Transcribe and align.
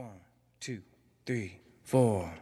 One, 0.00 0.20
two, 0.60 0.80
three, 1.26 1.60
four. 1.82 2.32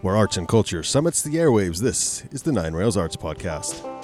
Where 0.00 0.16
arts 0.16 0.36
and 0.36 0.48
culture 0.48 0.82
summits 0.82 1.22
the 1.22 1.36
airwaves, 1.36 1.78
this 1.78 2.24
is 2.32 2.42
the 2.42 2.50
Nine 2.50 2.72
Rails 2.72 2.96
Arts 2.96 3.14
Podcast. 3.14 3.99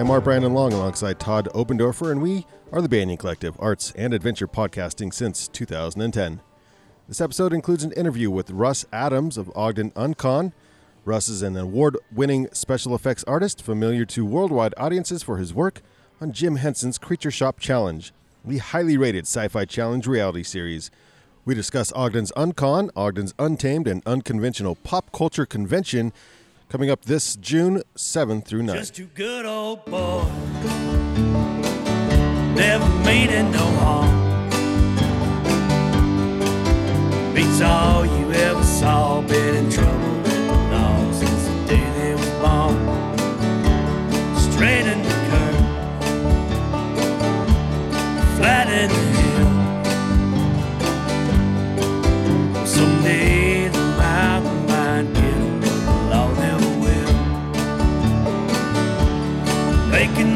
I'm 0.00 0.06
Mark 0.06 0.24
Brandon 0.24 0.54
Long 0.54 0.72
alongside 0.72 1.20
Todd 1.20 1.46
Opendorfer, 1.54 2.10
and 2.10 2.22
we 2.22 2.46
are 2.72 2.80
the 2.80 2.88
Banyan 2.88 3.18
Collective, 3.18 3.54
arts 3.58 3.92
and 3.94 4.14
adventure 4.14 4.48
podcasting 4.48 5.12
since 5.12 5.46
2010. 5.46 6.40
This 7.06 7.20
episode 7.20 7.52
includes 7.52 7.84
an 7.84 7.92
interview 7.92 8.30
with 8.30 8.50
Russ 8.50 8.86
Adams 8.94 9.36
of 9.36 9.52
Ogden 9.54 9.90
Uncon. 9.90 10.54
Russ 11.04 11.28
is 11.28 11.42
an 11.42 11.54
award 11.54 11.98
winning 12.10 12.48
special 12.54 12.94
effects 12.94 13.24
artist 13.24 13.60
familiar 13.60 14.06
to 14.06 14.24
worldwide 14.24 14.72
audiences 14.78 15.22
for 15.22 15.36
his 15.36 15.52
work 15.52 15.82
on 16.18 16.32
Jim 16.32 16.56
Henson's 16.56 16.96
Creature 16.96 17.32
Shop 17.32 17.60
Challenge, 17.60 18.14
the 18.42 18.56
highly 18.56 18.96
rated 18.96 19.26
SyFy 19.26 19.68
Channel 19.68 20.00
reality 20.10 20.44
series. 20.44 20.90
We 21.44 21.54
discuss 21.54 21.92
Ogden's 21.92 22.32
Uncon, 22.38 22.88
Ogden's 22.96 23.34
Untamed 23.38 23.86
and 23.86 24.02
Unconventional 24.06 24.76
Pop 24.76 25.12
Culture 25.12 25.44
Convention 25.44 26.14
coming 26.70 26.88
up 26.88 27.04
this 27.04 27.36
June 27.36 27.82
7th 27.96 28.46
through 28.46 28.62
9th. 28.62 28.74
Just 28.74 29.14
good 29.14 29.44
old. 29.44 29.84
Never 32.54 32.88
meaning 33.04 33.50
no 33.50 33.66
harm. 33.82 34.08
Beats 37.34 37.60
all 37.60 38.06
you 38.06 38.32
ever 38.32 38.62
saw. 38.62 39.20
Been 39.22 39.56
in 39.56 39.70
trouble 39.70 40.22
the 40.22 40.38
law 40.70 41.12
since 41.12 41.44
the 41.48 41.64
day 41.66 41.90
they 41.98 42.14
was 42.14 42.30
born. 42.38 42.76
The 44.36 45.14
curve. 45.28 45.58
The 48.38 49.09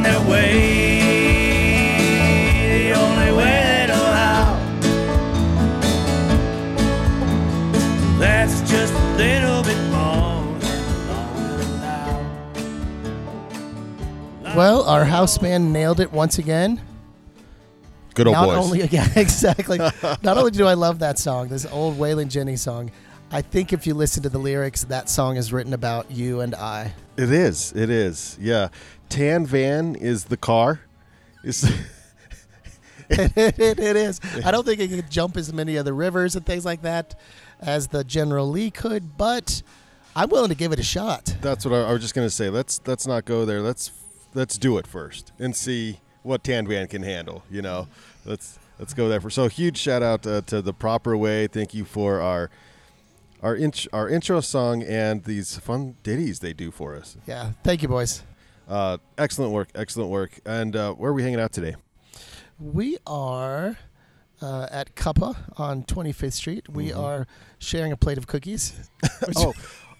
their 0.04 0.20
way 0.30 1.00
the 2.78 2.92
only 2.92 3.32
way 3.32 3.54
they 3.64 3.86
know 3.88 3.94
how. 3.94 4.56
That's 8.18 8.60
just 8.70 8.92
a 8.94 9.16
little 9.16 9.62
bit 9.62 9.78
more 9.90 10.58
than 10.60 10.80
the 10.86 10.98
law 11.08 11.28
will 11.34 11.60
allow. 14.42 14.54
Well, 14.56 14.82
our 14.84 15.04
house 15.04 15.36
band 15.38 15.72
nailed 15.72 16.00
it 16.00 16.12
once 16.12 16.38
again. 16.38 16.80
Good 18.14 18.28
old 18.28 18.34
Not 18.34 18.46
boys. 18.46 18.56
only 18.58 18.84
yeah, 18.86 19.08
exactly. 19.16 19.78
Not 20.22 20.36
only 20.38 20.52
do 20.52 20.66
I 20.66 20.74
love 20.74 21.00
that 21.00 21.18
song, 21.18 21.48
this 21.48 21.66
old 21.66 21.98
Waylon 21.98 22.28
Jennings 22.28 22.62
song. 22.62 22.90
I 23.32 23.42
think 23.42 23.72
if 23.72 23.86
you 23.86 23.94
listen 23.94 24.22
to 24.22 24.28
the 24.28 24.38
lyrics, 24.38 24.84
that 24.84 25.08
song 25.10 25.36
is 25.36 25.52
written 25.52 25.72
about 25.72 26.10
you 26.12 26.40
and 26.40 26.54
I. 26.54 26.92
It 27.16 27.30
is. 27.30 27.72
It 27.72 27.90
is. 27.90 28.36
Yeah. 28.40 28.68
Tan 29.08 29.46
van 29.46 29.94
is 29.94 30.24
the 30.24 30.36
car. 30.36 30.80
Is 31.42 31.62
it, 33.10 33.96
is. 33.96 34.20
I 34.44 34.50
don't 34.50 34.64
think 34.64 34.80
it 34.80 34.88
can 34.88 35.04
jump 35.10 35.36
as 35.36 35.52
many 35.52 35.76
of 35.76 35.84
the 35.84 35.92
rivers 35.92 36.36
and 36.36 36.44
things 36.44 36.64
like 36.64 36.82
that 36.82 37.14
as 37.60 37.88
the 37.88 38.02
General 38.02 38.48
Lee 38.48 38.70
could, 38.70 39.16
but 39.16 39.62
I'm 40.16 40.30
willing 40.30 40.48
to 40.48 40.54
give 40.54 40.72
it 40.72 40.78
a 40.78 40.84
shot. 40.84 41.36
that's 41.40 41.64
what 41.64 41.74
I, 41.74 41.82
I 41.82 41.92
was 41.92 42.00
just 42.00 42.14
gonna 42.14 42.30
say. 42.30 42.48
Let's 42.48 42.80
let's 42.86 43.06
not 43.06 43.24
go 43.24 43.44
there. 43.44 43.60
Let's 43.60 43.90
let's 44.32 44.56
do 44.56 44.78
it 44.78 44.86
first 44.86 45.32
and 45.38 45.54
see 45.54 46.00
what 46.22 46.42
Tan 46.44 46.66
van 46.66 46.86
can 46.88 47.02
handle. 47.02 47.42
You 47.50 47.62
know, 47.62 47.88
let's 48.24 48.58
let's 48.78 48.94
go 48.94 49.08
there 49.08 49.20
for. 49.20 49.30
So 49.30 49.48
huge 49.48 49.76
shout 49.76 50.02
out 50.02 50.26
uh, 50.26 50.40
to 50.42 50.62
the 50.62 50.72
proper 50.72 51.16
way. 51.16 51.46
Thank 51.46 51.74
you 51.74 51.84
for 51.84 52.20
our 52.20 52.50
our 53.44 53.54
int- 53.54 53.86
our 53.92 54.08
intro 54.08 54.40
song 54.40 54.82
and 54.82 55.22
these 55.24 55.58
fun 55.58 55.96
ditties 56.02 56.40
they 56.40 56.52
do 56.54 56.70
for 56.70 56.96
us. 56.96 57.16
Yeah. 57.26 57.52
Thank 57.62 57.82
you, 57.82 57.88
boys. 57.88 58.24
Uh, 58.66 58.96
excellent 59.18 59.52
work. 59.52 59.68
Excellent 59.74 60.10
work. 60.10 60.40
And 60.46 60.74
uh, 60.74 60.94
where 60.94 61.10
are 61.10 61.14
we 61.14 61.22
hanging 61.22 61.38
out 61.40 61.52
today? 61.52 61.76
We 62.58 62.96
are 63.06 63.76
uh, 64.40 64.66
at 64.70 64.94
Cuppa 64.96 65.36
on 65.58 65.84
25th 65.84 66.32
Street. 66.32 66.68
We 66.70 66.92
are 66.92 67.26
sharing 67.58 67.92
a 67.92 67.96
plate 67.96 68.18
of 68.18 68.26
cookies. 68.26 68.72
Oh, 69.36 69.52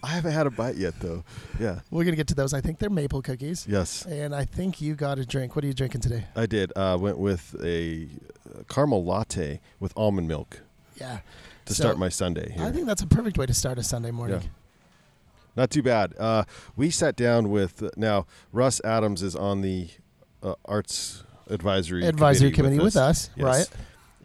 I 0.03 0.09
haven't 0.09 0.33
had 0.33 0.47
a 0.47 0.51
bite 0.51 0.77
yet 0.77 0.95
though. 1.01 1.25
Yeah. 1.59 1.81
We're 1.91 2.05
going 2.05 2.13
to 2.13 2.17
get 2.17 2.27
to 2.29 2.35
those. 2.35 2.53
I 2.53 2.61
think 2.61 2.79
they're 2.79 2.91
maple 2.91 3.23
cookies. 3.23 3.67
Yes. 3.69 4.05
And 4.05 4.35
I 4.35 4.45
think 4.45 4.81
you 4.83 4.95
got 4.95 5.19
a 5.19 5.25
drink. 5.25 5.57
What 5.57 5.65
are 5.65 5.69
you 5.69 5.73
drinking 5.73 6.03
today? 6.03 6.25
I 6.37 6.45
did. 6.45 6.73
Uh, 6.77 6.99
went 7.01 7.17
with 7.19 7.57
a 7.65 8.09
uh, 8.55 8.63
caramel 8.69 9.03
latte 9.05 9.61
with 9.81 9.95
almond 9.97 10.29
milk 10.29 10.61
Yeah. 11.01 11.21
To 11.67 11.75
So, 11.75 11.83
start 11.85 11.99
my 11.99 12.09
Sunday. 12.09 12.53
Here. 12.53 12.65
I 12.65 12.71
think 12.73 12.87
that's 12.87 13.03
a 13.03 13.07
perfect 13.07 13.39
way 13.39 13.47
to 13.47 13.55
start 13.55 13.79
a 13.79 13.83
Sunday 13.83 14.11
morning. 14.11 14.41
Yeah. 14.43 14.49
Not 15.57 15.71
too 15.71 15.83
bad. 15.83 16.15
Uh, 16.19 16.45
we 16.77 16.91
sat 16.91 17.15
down 17.17 17.51
with 17.51 17.89
now 17.97 18.27
Russ 18.53 18.81
Adams 18.85 19.23
is 19.23 19.37
on 19.37 19.61
the 19.61 19.89
uh, 20.43 20.55
arts 20.65 21.23
advisory 21.49 22.05
Advisory 22.05 22.51
committee 22.51 22.79
with 22.81 22.97
us, 22.97 23.31
Yes. 23.37 23.45
right? 23.45 23.69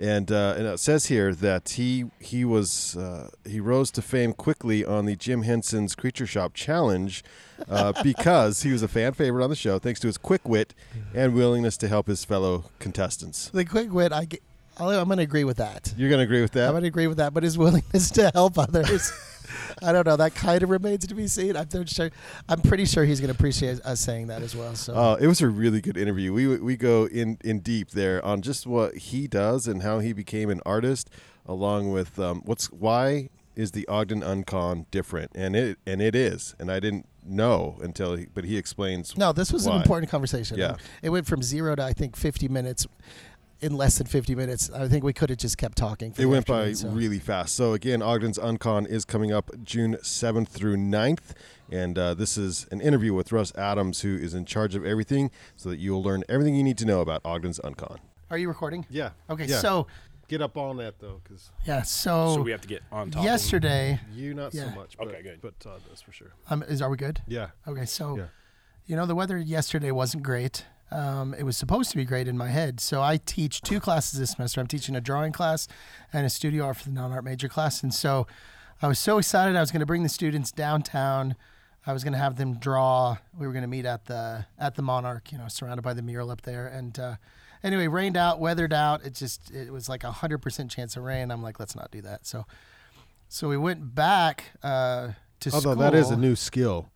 And 0.02 0.32
uh, 0.32 0.56
and 0.58 0.66
it 0.66 0.80
says 0.80 1.08
here 1.08 1.36
that 1.36 1.70
he 1.72 2.06
he 2.20 2.46
was 2.46 2.96
uh, 2.96 3.30
he 3.46 3.60
rose 3.60 3.92
to 3.92 4.02
fame 4.02 4.32
quickly 4.32 4.86
on 4.86 5.06
the 5.06 5.16
Jim 5.18 5.42
Henson's 5.42 5.94
Creature 5.94 6.26
Shop 6.28 6.54
Challenge 6.54 7.22
uh, 7.70 7.92
because 8.04 8.64
he 8.64 8.72
was 8.72 8.82
a 8.82 8.88
fan 8.88 9.12
favorite 9.14 9.44
on 9.44 9.50
the 9.50 9.58
show 9.58 9.78
thanks 9.78 10.00
to 10.00 10.08
his 10.08 10.18
quick 10.18 10.48
wit 10.48 10.74
and 11.14 11.34
willingness 11.36 11.76
to 11.78 11.90
help 11.90 12.08
his 12.08 12.24
fellow 12.24 12.72
contestants. 12.80 13.50
The 13.50 13.66
quick 13.66 13.92
wit, 13.92 14.14
I 14.14 14.24
get, 14.24 14.42
I'll- 14.80 14.90
I'm 15.00 15.06
going 15.08 15.18
to 15.18 15.24
agree 15.24 15.44
with 15.44 15.58
that. 15.58 15.94
You're 15.98 16.10
gonna 16.10 16.24
agree 16.24 16.42
with 16.42 16.52
that? 16.54 16.66
I'm 16.68 16.72
going 16.74 16.84
to 16.84 16.88
agree 16.88 17.08
with 17.08 17.18
that, 17.18 17.34
but 17.34 17.44
his 17.44 17.58
willingness 17.58 18.10
to 18.12 18.32
help 18.34 18.58
others. 18.58 19.12
I 19.82 19.92
don't 19.92 20.06
know. 20.06 20.16
That 20.18 20.36
kind 20.36 20.62
of 20.62 20.70
remains 20.70 21.08
to 21.08 21.16
be 21.16 21.28
seen. 21.28 21.56
I'm 21.56 21.68
not 21.74 21.90
sure. 21.90 22.12
I'm 22.48 22.62
pretty 22.62 22.86
sure 22.86 23.04
he's 23.06 23.20
going 23.20 23.32
to 23.34 23.36
appreciate 23.38 23.80
us 23.82 24.00
saying 24.00 24.28
that 24.28 24.42
as 24.42 24.56
well. 24.56 24.76
So 24.76 24.94
Uh, 24.94 25.18
it 25.20 25.28
was 25.28 25.42
a 25.42 25.48
really 25.48 25.82
good 25.82 25.98
interview. 25.98 26.34
We 26.34 26.58
we 26.58 26.76
go 26.78 27.06
in 27.08 27.38
in 27.44 27.60
deep 27.60 27.92
there 27.92 28.24
on 28.26 28.42
just 28.42 28.68
what 28.68 28.96
he 28.96 29.28
does 29.28 29.68
and 29.68 29.82
how 29.82 30.00
he 30.00 30.14
became 30.14 30.50
an 30.50 30.62
artist, 30.66 31.10
along 31.46 31.92
with 31.92 32.20
um, 32.20 32.42
what's 32.46 32.68
why 32.72 33.30
is 33.56 33.72
the 33.72 33.88
Ogden 33.88 34.22
Uncon 34.22 34.86
different, 34.92 35.32
and 35.36 35.56
it 35.56 35.78
and 35.88 36.02
it 36.02 36.16
is, 36.16 36.56
and 36.60 36.72
I 36.72 36.80
didn't 36.80 37.08
know 37.26 37.78
until 37.82 38.16
he, 38.16 38.28
but 38.34 38.44
he 38.46 38.58
explains. 38.58 39.18
no, 39.18 39.32
this 39.34 39.52
was 39.52 39.66
why. 39.66 39.76
an 39.76 39.82
important 39.82 40.12
conversation. 40.12 40.58
Yeah. 40.58 40.76
It 41.02 41.10
went 41.10 41.26
from 41.28 41.42
zero 41.42 41.76
to 41.76 41.84
I 41.84 41.94
think 41.94 42.16
50 42.16 42.48
minutes. 42.50 42.86
In 43.62 43.76
less 43.76 43.98
than 43.98 44.08
50 44.08 44.36
minutes, 44.36 44.70
I 44.70 44.88
think 44.88 45.04
we 45.04 45.12
could 45.12 45.30
have 45.30 45.38
just 45.38 45.58
kept 45.58 45.78
talking. 45.78 46.14
For 46.14 46.22
It 46.22 46.26
went 46.28 46.46
by 46.46 46.72
so. 46.72 46.88
really 46.88 47.20
fast. 47.20 47.56
So 47.56 47.74
again, 47.74 48.00
Ogden's 48.00 48.38
Uncon 48.38 48.88
is 48.88 49.04
coming 49.04 49.34
up 49.34 49.52
June 49.64 49.96
7th 50.02 50.48
through 50.48 50.78
9th. 50.78 51.34
And 51.70 51.98
uh, 51.98 52.14
this 52.14 52.38
is 52.38 52.68
an 52.72 52.80
interview 52.80 53.14
with 53.14 53.34
Russ 53.34 53.54
Adams, 53.58 54.00
who 54.02 54.16
is 54.16 54.34
in 54.34 54.46
charge 54.46 54.76
of 54.76 54.86
everything, 54.86 55.30
so 55.58 55.70
that 55.70 55.78
you 55.78 55.92
will 55.92 56.02
learn 56.02 56.24
everything 56.30 56.56
you 56.56 56.64
need 56.64 56.78
to 56.78 56.86
know 56.86 57.02
about 57.02 57.22
Ogden's 57.24 57.60
Uncon. 57.60 57.98
Are 58.32 58.38
you 58.38 58.48
recording? 58.48 58.86
Yeah. 58.90 59.10
Okay, 59.30 59.46
Yeah. 59.46 59.60
so 59.60 59.88
get 60.30 60.42
up 60.42 60.56
on 60.56 60.78
that 60.78 61.00
though, 61.00 61.20
because 61.24 61.52
yeah, 61.66 61.82
so, 61.82 62.36
So 62.36 62.42
we 62.42 62.52
have 62.52 62.62
to 62.62 62.68
get 62.68 62.82
on 62.94 63.12
top. 63.12 63.24
yesterday, 63.26 64.00
you 64.14 64.34
not 64.36 64.54
Yeah. 64.54 64.70
so 64.74 64.80
much. 64.80 64.98
But, 64.98 65.08
Okay, 65.10 65.22
good. 65.22 65.42
But 65.42 65.60
Todd 65.60 65.82
does 65.90 66.00
for 66.02 66.14
sure. 66.14 66.32
um, 66.50 66.64
is 66.64 66.82
are 66.82 66.90
we 66.90 66.96
good? 66.98 67.22
Yeah. 67.28 67.48
Okay, 67.68 67.86
so 67.86 68.16
Yeah. 68.18 68.24
you 68.86 68.96
know 68.96 69.06
the 69.06 69.16
weather 69.16 69.38
yesterday 69.38 69.92
wasn't 69.92 70.24
great. 70.24 70.64
Um, 70.92 71.36
it 71.38 71.44
was 71.44 71.56
supposed 71.58 71.92
to 71.92 71.98
be 71.98 72.06
great 72.06 72.28
in 72.28 72.38
my 72.38 72.50
head. 72.50 72.80
So 72.80 73.02
I 73.02 73.18
teach 73.18 73.62
two 73.62 73.80
classes 73.80 74.20
this 74.20 74.32
semester. 74.32 74.60
I'm 74.60 74.68
teaching 74.68 74.96
a 74.96 75.02
drawing 75.02 75.32
class 75.32 75.68
and 76.12 76.26
a 76.26 76.30
studio 76.30 76.66
art 76.66 76.78
for 76.78 76.86
the 76.86 76.92
non-art 76.92 77.24
major 77.24 77.48
class. 77.48 77.84
And 77.84 77.94
so 77.94 78.26
I 78.82 78.88
was 78.88 78.98
so 78.98 79.18
excited. 79.18 79.56
I 79.56 79.60
was 79.60 79.72
going 79.72 79.82
to 79.82 79.86
bring 79.86 80.04
the 80.04 80.10
students 80.10 80.52
downtown. 80.52 81.36
I 81.86 81.94
was 81.94 82.04
going 82.04 82.14
to 82.14 82.20
have 82.20 82.38
them 82.38 82.58
draw. 82.60 83.18
We 83.38 83.46
were 83.46 83.54
going 83.54 83.64
to 83.64 83.68
meet 83.70 83.86
at 83.86 84.06
the 84.06 84.46
at 84.58 84.76
the 84.76 84.82
Monarch, 84.82 85.32
you 85.32 85.38
know, 85.38 85.48
surrounded 85.48 85.84
by 85.84 85.94
the 85.94 86.02
mural 86.02 86.30
up 86.32 86.42
there. 86.42 86.68
And 86.68 86.98
uh, 87.00 87.16
anyway, 87.64 87.88
rained 87.88 88.18
out, 88.18 88.40
weathered 88.40 88.74
out. 88.74 89.06
It 89.06 89.14
just 89.14 89.52
it 89.52 89.72
was 89.72 89.90
like 89.90 90.04
a 90.04 90.12
hundred 90.12 90.40
percent 90.40 90.72
chance 90.72 90.98
of 90.98 91.04
rain. 91.04 91.32
I'm 91.32 91.42
like, 91.42 91.60
let's 91.60 91.76
not 91.76 91.92
do 91.92 92.02
that. 92.02 92.26
So 92.26 92.46
so 93.28 93.48
we 93.48 93.58
went 93.58 93.96
back 93.96 94.46
uh, 94.64 95.10
to 95.40 95.52
Although 95.52 95.72
school. 95.72 95.76
that 95.76 95.94
is 95.94 96.10
a 96.10 96.18
new 96.18 96.36
skill 96.36 96.90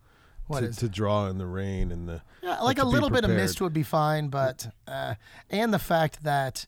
What 0.47 0.61
to, 0.61 0.67
is? 0.67 0.77
to 0.77 0.89
draw 0.89 1.27
in 1.27 1.37
the 1.37 1.45
rain 1.45 1.91
and 1.91 2.07
the. 2.07 2.21
Yeah, 2.41 2.59
like 2.59 2.77
to 2.77 2.83
a 2.83 2.85
little 2.85 3.09
bit 3.09 3.23
of 3.23 3.29
mist 3.29 3.61
would 3.61 3.73
be 3.73 3.83
fine, 3.83 4.27
but 4.27 4.73
uh, 4.87 5.15
and 5.49 5.73
the 5.73 5.79
fact 5.79 6.23
that 6.23 6.65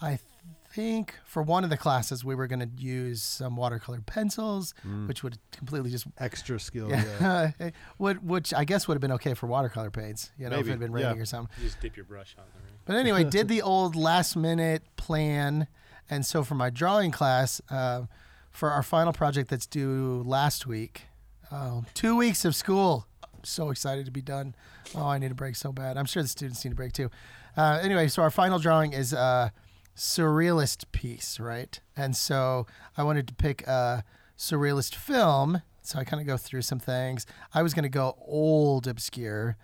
I 0.00 0.18
think 0.76 1.14
for 1.24 1.42
one 1.42 1.64
of 1.64 1.70
the 1.70 1.76
classes 1.76 2.22
we 2.22 2.34
were 2.34 2.46
going 2.46 2.60
to 2.60 2.68
use 2.76 3.22
some 3.22 3.56
watercolor 3.56 4.00
pencils, 4.04 4.74
which 5.06 5.22
would 5.22 5.38
completely 5.50 5.90
just 5.90 6.06
Extra 6.18 6.60
skill. 6.60 6.90
Yeah. 6.90 7.52
yeah. 7.58 7.70
Would, 7.98 8.28
which 8.28 8.52
I 8.52 8.64
guess 8.64 8.86
would 8.86 8.94
have 8.94 9.00
been 9.00 9.12
okay 9.12 9.32
for 9.32 9.46
watercolor 9.46 9.90
paints, 9.90 10.30
you 10.38 10.48
know, 10.50 10.56
if 10.56 10.66
Maybe, 10.66 10.68
it 10.68 10.72
had 10.72 10.80
been 10.80 10.92
yeah. 10.92 11.06
raining 11.06 11.22
or 11.22 11.24
something. 11.24 11.50
You 11.56 11.64
just 11.64 11.80
dip 11.80 11.96
your 11.96 12.04
brush 12.04 12.36
on 12.38 12.44
the 12.54 12.60
rain. 12.60 12.78
But 12.84 12.96
anyway, 12.96 13.24
did 13.24 13.48
the 13.56 13.62
old 13.62 13.96
last 13.96 14.36
minute 14.36 14.82
plan. 14.96 15.66
And 16.10 16.26
so 16.26 16.44
for 16.44 16.54
my 16.54 16.68
drawing 16.68 17.10
class, 17.10 17.60
uh, 17.70 18.02
for 18.50 18.70
our 18.70 18.82
final 18.82 19.12
project 19.12 19.48
that's 19.48 19.66
due 19.66 20.22
last 20.26 20.66
week, 20.66 21.04
uh, 21.50 21.82
two 21.94 22.16
weeks 22.16 22.44
of 22.44 22.54
school. 22.54 23.06
So 23.46 23.70
excited 23.70 24.06
to 24.06 24.12
be 24.12 24.22
done. 24.22 24.54
Oh, 24.94 25.06
I 25.06 25.18
need 25.18 25.30
a 25.30 25.34
break 25.34 25.56
so 25.56 25.72
bad. 25.72 25.96
I'm 25.96 26.04
sure 26.04 26.22
the 26.22 26.28
students 26.28 26.64
need 26.64 26.72
a 26.72 26.76
break 26.76 26.92
too. 26.92 27.10
Uh, 27.56 27.78
anyway, 27.82 28.08
so 28.08 28.22
our 28.22 28.30
final 28.30 28.58
drawing 28.58 28.92
is 28.92 29.12
a 29.12 29.52
surrealist 29.96 30.84
piece, 30.92 31.40
right? 31.40 31.80
And 31.96 32.16
so 32.16 32.66
I 32.96 33.02
wanted 33.02 33.26
to 33.28 33.34
pick 33.34 33.66
a 33.66 34.04
surrealist 34.36 34.94
film. 34.94 35.62
So 35.82 35.98
I 35.98 36.04
kind 36.04 36.20
of 36.20 36.26
go 36.26 36.36
through 36.36 36.62
some 36.62 36.80
things. 36.80 37.26
I 37.54 37.62
was 37.62 37.72
going 37.72 37.84
to 37.84 37.88
go 37.88 38.16
old 38.26 38.86
obscure. 38.86 39.56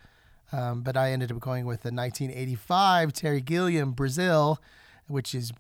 Um, 0.52 0.82
but 0.82 0.96
I 0.96 1.12
ended 1.12 1.32
up 1.32 1.40
going 1.40 1.64
with 1.64 1.82
the 1.82 1.90
1985 1.90 3.12
Terry 3.12 3.40
Gilliam 3.40 3.92
Brazil, 3.92 4.60
which 5.06 5.34
is 5.34 5.52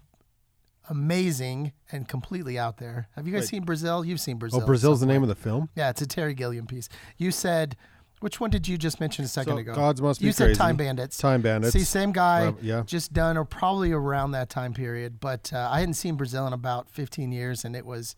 amazing 0.88 1.72
and 1.90 2.06
completely 2.06 2.58
out 2.58 2.76
there. 2.76 3.08
Have 3.16 3.26
you 3.26 3.32
guys 3.32 3.42
Wait. 3.42 3.48
seen 3.48 3.64
Brazil? 3.64 4.04
You've 4.04 4.20
seen 4.20 4.36
Brazil. 4.36 4.60
Oh, 4.62 4.66
Brazil's 4.66 5.00
the 5.00 5.06
name 5.06 5.22
of 5.22 5.28
the 5.28 5.34
film. 5.34 5.70
Yeah, 5.74 5.90
it's 5.90 6.02
a 6.02 6.06
Terry 6.06 6.34
Gilliam 6.34 6.66
piece. 6.66 6.88
You 7.16 7.30
said, 7.30 7.76
which 8.22 8.40
one 8.40 8.50
did 8.50 8.66
you 8.68 8.78
just 8.78 9.00
mention 9.00 9.24
a 9.24 9.28
second 9.28 9.54
So, 9.54 9.58
ago? 9.58 9.74
Gods 9.74 10.00
Must 10.00 10.20
Be 10.20 10.26
You 10.26 10.32
said 10.32 10.44
Crazy. 10.46 10.58
Time 10.58 10.76
Bandits. 10.76 11.18
Time 11.18 11.42
Bandits. 11.42 11.72
See, 11.72 11.80
same 11.84 12.12
guy, 12.12 12.46
Um, 12.46 12.58
yeah. 12.62 12.82
just 12.86 13.12
done 13.12 13.36
or 13.36 13.44
probably 13.44 13.92
around 13.92 14.30
that 14.32 14.48
time 14.48 14.72
period. 14.74 15.20
But 15.20 15.52
uh, 15.52 15.68
I 15.70 15.80
hadn't 15.80 15.94
seen 15.94 16.14
Brazil 16.16 16.46
in 16.46 16.52
about 16.52 16.88
15 16.90 17.32
years, 17.32 17.64
and 17.64 17.74
it 17.76 17.84
was 17.84 18.16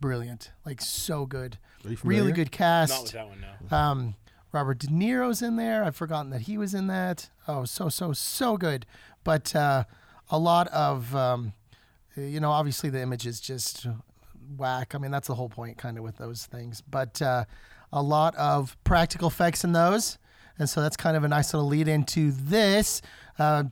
brilliant, 0.00 0.50
like 0.66 0.80
so 0.80 1.26
good. 1.26 1.58
Are 1.84 1.90
you 1.90 1.96
Really 2.02 2.32
good 2.32 2.50
cast. 2.50 2.92
Not 2.92 3.02
with 3.02 3.12
that 3.12 3.28
one, 3.28 3.44
no. 3.70 3.76
Um, 3.76 4.14
Robert 4.52 4.78
De 4.78 4.86
Niro's 4.88 5.42
in 5.42 5.56
there. 5.56 5.84
I've 5.84 5.96
forgotten 5.96 6.30
that 6.30 6.42
he 6.42 6.56
was 6.58 6.74
in 6.74 6.86
that. 6.86 7.28
Oh, 7.48 7.64
so 7.64 7.88
so 7.88 8.12
so 8.12 8.56
good. 8.56 8.86
But 9.24 9.54
uh, 9.56 9.84
a 10.30 10.38
lot 10.38 10.68
of, 10.68 11.14
um, 11.16 11.52
you 12.16 12.38
know, 12.40 12.50
obviously 12.50 12.88
the 12.90 13.00
image 13.00 13.26
is 13.26 13.40
just 13.40 13.86
whack. 14.56 14.94
I 14.94 14.98
mean, 14.98 15.10
that's 15.10 15.26
the 15.28 15.34
whole 15.34 15.48
point, 15.48 15.76
kind 15.78 15.96
of, 15.98 16.04
with 16.04 16.18
those 16.18 16.46
things. 16.46 16.82
But 16.88 17.20
uh, 17.20 17.44
a 17.94 18.02
lot 18.02 18.34
of 18.34 18.76
practical 18.84 19.28
effects 19.28 19.62
in 19.64 19.72
those, 19.72 20.18
and 20.58 20.68
so 20.68 20.82
that's 20.82 20.96
kind 20.96 21.16
of 21.16 21.22
a 21.24 21.28
nice 21.28 21.54
little 21.54 21.68
lead 21.68 21.86
into 21.88 22.32
this. 22.32 23.00
Uh, 23.38 23.64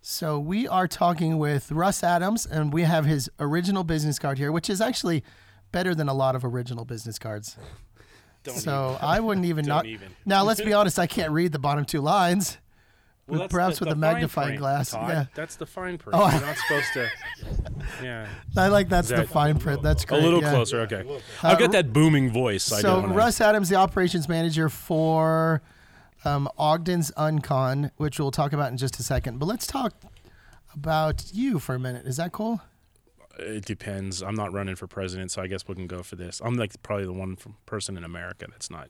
so 0.00 0.38
we 0.38 0.66
are 0.66 0.88
talking 0.88 1.38
with 1.38 1.70
Russ 1.70 2.02
Adams, 2.02 2.44
and 2.44 2.72
we 2.72 2.82
have 2.82 3.04
his 3.04 3.30
original 3.38 3.84
business 3.84 4.18
card 4.18 4.36
here, 4.36 4.50
which 4.50 4.68
is 4.68 4.80
actually 4.80 5.22
better 5.70 5.94
than 5.94 6.08
a 6.08 6.14
lot 6.14 6.34
of 6.34 6.44
original 6.44 6.84
business 6.84 7.20
cards. 7.20 7.56
Don't 8.42 8.56
So 8.58 8.98
I 9.00 9.20
wouldn't 9.20 9.46
even 9.46 9.64
Don't 9.66 9.76
not. 9.76 9.86
even. 9.86 10.08
Now 10.26 10.42
let's 10.42 10.60
be 10.60 10.72
honest. 10.72 10.98
I 10.98 11.06
can't 11.06 11.30
read 11.30 11.52
the 11.52 11.60
bottom 11.60 11.84
two 11.84 12.00
lines. 12.00 12.58
Well, 13.32 13.40
with- 13.40 13.50
that's 13.50 13.52
perhaps 13.52 13.78
the, 13.78 13.84
with 13.86 13.88
the 13.90 13.94
a 13.94 13.98
magnifying 13.98 14.46
print, 14.48 14.60
glass, 14.60 14.90
Todd. 14.90 15.08
yeah. 15.08 15.24
That's 15.34 15.56
the 15.56 15.66
fine 15.66 15.98
print. 15.98 16.20
Oh. 16.20 16.30
You're 16.30 16.40
not 16.40 16.56
supposed 16.56 16.92
to. 16.94 17.10
Yeah. 18.02 18.26
I 18.56 18.68
like 18.68 18.88
that's 18.88 19.08
the 19.08 19.24
fine 19.26 19.58
print. 19.58 19.82
That's 19.82 20.04
A 20.04 20.14
little 20.16 20.40
yeah. 20.40 20.50
closer. 20.50 20.80
Okay. 20.82 21.04
I've 21.42 21.58
got 21.58 21.72
that 21.72 21.92
booming 21.92 22.30
voice. 22.32 22.64
So, 22.64 22.76
I 22.76 22.82
don't 22.82 23.02
wanna, 23.02 23.14
Russ 23.14 23.40
Adams, 23.40 23.68
the 23.68 23.74
operations 23.76 24.28
manager 24.28 24.68
for 24.68 25.62
um, 26.24 26.48
Ogden's 26.58 27.10
Uncon, 27.12 27.90
which 27.96 28.18
we'll 28.20 28.30
talk 28.30 28.52
about 28.52 28.70
in 28.70 28.76
just 28.76 28.98
a 29.00 29.02
second. 29.02 29.38
But 29.38 29.46
let's 29.46 29.66
talk 29.66 29.94
about 30.74 31.24
you 31.32 31.58
for 31.58 31.74
a 31.74 31.78
minute. 31.78 32.06
Is 32.06 32.16
that 32.16 32.32
cool? 32.32 32.60
It 33.38 33.64
depends. 33.64 34.22
I'm 34.22 34.34
not 34.34 34.52
running 34.52 34.76
for 34.76 34.86
president, 34.86 35.30
so 35.30 35.42
I 35.42 35.46
guess 35.46 35.66
we 35.66 35.74
can 35.74 35.86
go 35.86 36.02
for 36.02 36.16
this. 36.16 36.40
I'm 36.44 36.54
like 36.54 36.80
probably 36.82 37.06
the 37.06 37.12
one 37.12 37.36
from, 37.36 37.56
person 37.66 37.96
in 37.96 38.04
America 38.04 38.46
that's 38.50 38.70
not. 38.70 38.88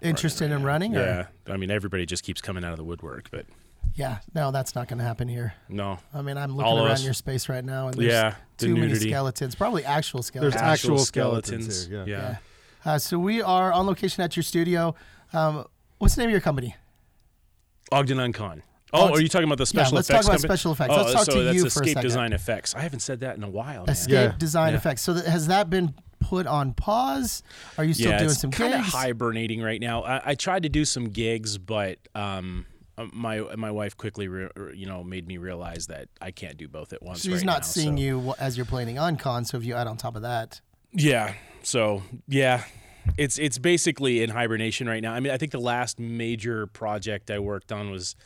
Interested 0.00 0.50
in 0.50 0.62
running? 0.62 0.96
or- 0.96 1.00
Yeah. 1.00 1.26
I 1.52 1.56
mean, 1.56 1.70
everybody 1.70 2.06
just 2.06 2.24
keeps 2.24 2.40
coming 2.40 2.64
out 2.64 2.72
of 2.72 2.78
the 2.78 2.84
woodwork, 2.84 3.30
but 3.30 3.46
Yeah. 3.94 4.18
No, 4.34 4.50
that's 4.50 4.74
not 4.74 4.88
going 4.88 4.98
to 4.98 5.04
happen 5.04 5.28
here. 5.28 5.54
no. 5.68 5.98
I 6.14 6.22
mean, 6.22 6.38
I'm 6.38 6.52
looking 6.56 6.66
All 6.70 6.78
around 6.78 6.92
us. 6.92 7.04
your 7.04 7.14
space 7.14 7.48
right 7.48 7.64
now, 7.64 7.88
and 7.88 7.96
there's 7.96 8.10
Yeah. 8.12 8.34
The 8.58 8.66
too 8.66 8.76
many 8.76 8.94
skeletons. 8.94 9.54
Probably 9.54 9.84
actual 9.84 10.22
skeletons. 10.22 10.54
There's 10.54 10.62
actual 10.62 10.98
skeletons 10.98 11.86
here, 11.86 12.04
yeah. 12.06 12.36
yeah. 12.86 12.92
Uh, 12.92 12.98
so 12.98 13.18
we 13.18 13.42
are 13.42 13.72
on 13.72 13.86
location 13.86 14.22
at 14.22 14.34
your 14.36 14.42
studio. 14.42 14.94
Um, 15.32 15.66
what's 15.98 16.14
the 16.14 16.20
name 16.22 16.28
of 16.28 16.32
your 16.32 16.40
company? 16.40 16.74
Ogden 17.90 18.18
Uncon. 18.18 18.62
Oh, 18.94 19.08
Oh, 19.08 19.12
are 19.14 19.20
you 19.20 19.28
talking 19.28 19.44
about 19.48 19.58
the 19.58 19.66
special 19.66 19.96
effects? 19.98 20.08
let's 20.10 20.26
talk 20.26 20.34
about 20.34 20.40
company? 20.40 20.48
special 20.48 20.72
effects. 20.72 20.92
Oh, 20.94 20.96
Let's 21.02 21.12
talk 21.12 21.24
so 21.24 21.32
to 21.38 21.42
that's 21.44 21.54
you 21.56 21.60
for 21.62 21.66
a 21.66 21.82
Escape 21.82 21.88
second. 21.94 22.02
Design 22.02 22.32
Effects. 22.34 22.74
I 22.74 22.80
haven't 22.80 23.00
said 23.00 23.20
that 23.20 23.36
in 23.36 23.42
a 23.42 23.48
while. 23.48 23.80
man. 23.86 23.90
Escape 23.90 24.12
Yeah. 24.12 24.34
Design 24.38 24.72
Yeah. 24.72 24.78
Effects. 24.78 25.02
So 25.02 25.14
th- 25.14 25.24
has 25.26 25.46
that 25.46 25.70
been 25.70 25.94
put 26.20 26.46
on 26.46 26.74
pause? 26.74 27.42
Are 27.78 27.84
you 27.84 27.94
still 27.94 28.10
yeah, 28.10 28.18
doing 28.18 28.30
it's 28.30 28.40
some 28.40 28.50
kind 28.50 28.74
of 28.74 28.80
hibernating 28.80 29.62
right 29.62 29.80
now. 29.80 30.02
I, 30.02 30.30
I 30.30 30.34
tried 30.34 30.62
to 30.64 30.68
do 30.68 30.84
some 30.84 31.06
gigs, 31.08 31.56
but 31.58 31.98
um, 32.14 32.66
Uh, 33.02 33.08
my 33.12 33.40
my 33.56 33.70
wife 33.70 33.96
quickly, 33.96 34.28
re- 34.28 34.48
you 34.74 34.86
know, 34.86 35.02
made 35.02 35.26
me 35.26 35.36
realize 35.38 35.86
that 35.88 36.08
I 36.20 36.30
can't 36.30 36.56
do 36.56 36.68
both 36.68 36.92
at 36.92 37.02
once. 37.02 37.22
She's 37.22 37.32
right 37.38 37.44
not 37.44 37.58
now, 37.58 37.66
seeing 37.66 37.96
so- 37.96 38.02
you 38.02 38.34
as 38.38 38.56
you're 38.56 38.66
planning 38.66 38.98
on 38.98 39.16
con. 39.16 39.44
So 39.44 39.56
if 39.56 39.64
you 39.64 39.74
add 39.74 39.86
on 39.86 39.96
top 39.96 40.16
of 40.16 40.22
that, 40.22 40.60
Yeah. 40.92 41.34
So 41.62 42.02
yeah, 42.28 42.64
it's 43.16 43.38
it's 43.38 43.58
basically 43.58 44.22
in 44.22 44.30
hibernation 44.30 44.88
right 44.88 45.02
now. 45.02 45.12
I 45.12 45.20
mean, 45.20 45.32
I 45.32 45.36
think 45.36 45.52
the 45.52 45.60
last 45.60 45.98
major 45.98 46.66
project 46.66 47.30
I 47.30 47.38
worked 47.38 47.72
on 47.72 47.90
was 47.90 48.16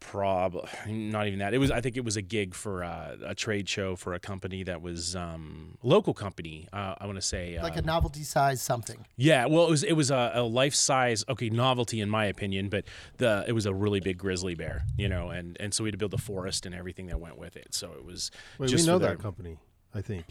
prob 0.00 0.56
not 0.86 1.26
even 1.26 1.38
that. 1.40 1.54
It 1.54 1.58
was 1.58 1.70
I 1.70 1.80
think 1.80 1.96
it 1.96 2.04
was 2.04 2.16
a 2.16 2.22
gig 2.22 2.54
for 2.54 2.84
uh, 2.84 3.16
a 3.24 3.34
trade 3.34 3.68
show 3.68 3.96
for 3.96 4.14
a 4.14 4.18
company 4.20 4.62
that 4.64 4.80
was 4.82 5.16
um, 5.16 5.76
local 5.82 6.14
company. 6.14 6.68
Uh, 6.72 6.94
I 6.98 7.06
want 7.06 7.16
to 7.16 7.22
say 7.22 7.58
like 7.62 7.76
uh, 7.76 7.80
a 7.80 7.82
novelty 7.82 8.22
size 8.22 8.62
something. 8.62 9.04
Yeah, 9.16 9.46
well, 9.46 9.66
it 9.66 9.70
was 9.70 9.82
it 9.82 9.94
was 9.94 10.10
a, 10.10 10.32
a 10.34 10.42
life 10.42 10.74
size 10.74 11.24
okay 11.28 11.50
novelty 11.50 12.00
in 12.00 12.08
my 12.10 12.26
opinion, 12.26 12.68
but 12.68 12.84
the 13.18 13.44
it 13.46 13.52
was 13.52 13.66
a 13.66 13.74
really 13.74 14.00
big 14.00 14.18
grizzly 14.18 14.54
bear, 14.54 14.84
you 14.96 15.08
know, 15.08 15.30
and 15.30 15.56
and 15.60 15.74
so 15.74 15.84
we 15.84 15.88
had 15.88 15.92
to 15.94 15.98
build 15.98 16.12
the 16.12 16.18
forest 16.18 16.66
and 16.66 16.74
everything 16.74 17.06
that 17.08 17.20
went 17.20 17.38
with 17.38 17.56
it. 17.56 17.74
So 17.74 17.92
it 17.92 18.04
was 18.04 18.30
Wait, 18.58 18.68
just 18.70 18.86
we 18.86 18.92
know 18.92 18.98
for 18.98 19.06
that 19.06 19.16
the- 19.18 19.22
company, 19.22 19.58
I 19.94 20.00
think. 20.02 20.24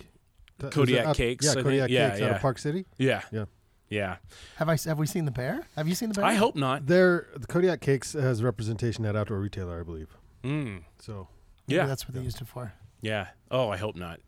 Kodiak 0.72 1.16
Cakes, 1.16 1.46
Yeah, 1.46 1.52
I 1.52 1.54
think. 1.54 1.66
Kodiak 1.66 1.90
Yeah, 1.92 2.10
Cakes 2.10 2.22
out 2.22 2.26
yeah. 2.30 2.36
of 2.36 2.42
Park 2.42 2.58
City. 2.58 2.86
Yeah, 2.98 3.22
Yeah. 3.32 3.46
Yeah. 3.90 4.18
Have 4.58 4.70
I 4.70 4.78
have 4.86 5.00
we 5.00 5.08
seen 5.08 5.26
the 5.26 5.32
bear? 5.32 5.68
Have 5.76 5.88
you 5.88 5.96
seen 5.96 6.10
the 6.10 6.16
bear? 6.16 6.26
I 6.26 6.34
hope 6.36 6.56
not. 6.56 6.88
There, 6.88 7.28
the 7.36 7.48
Kodiak 7.48 7.82
Cakes 7.82 8.14
has 8.14 8.44
representation 8.44 9.06
at 9.06 9.16
Outdoor 9.16 9.40
Retailer, 9.40 9.80
I 9.80 9.84
believe. 9.84 10.16
Mm, 10.44 10.84
So 11.00 11.28
Maybe 11.68 11.78
yeah, 11.78 11.86
that's 11.86 12.08
what 12.08 12.16
they 12.16 12.22
used 12.22 12.42
it 12.42 12.48
for. 12.48 12.74
yeah. 13.02 13.28
Oh, 13.52 13.70
I 13.70 13.78
hope 13.78 13.96
not. 13.96 14.20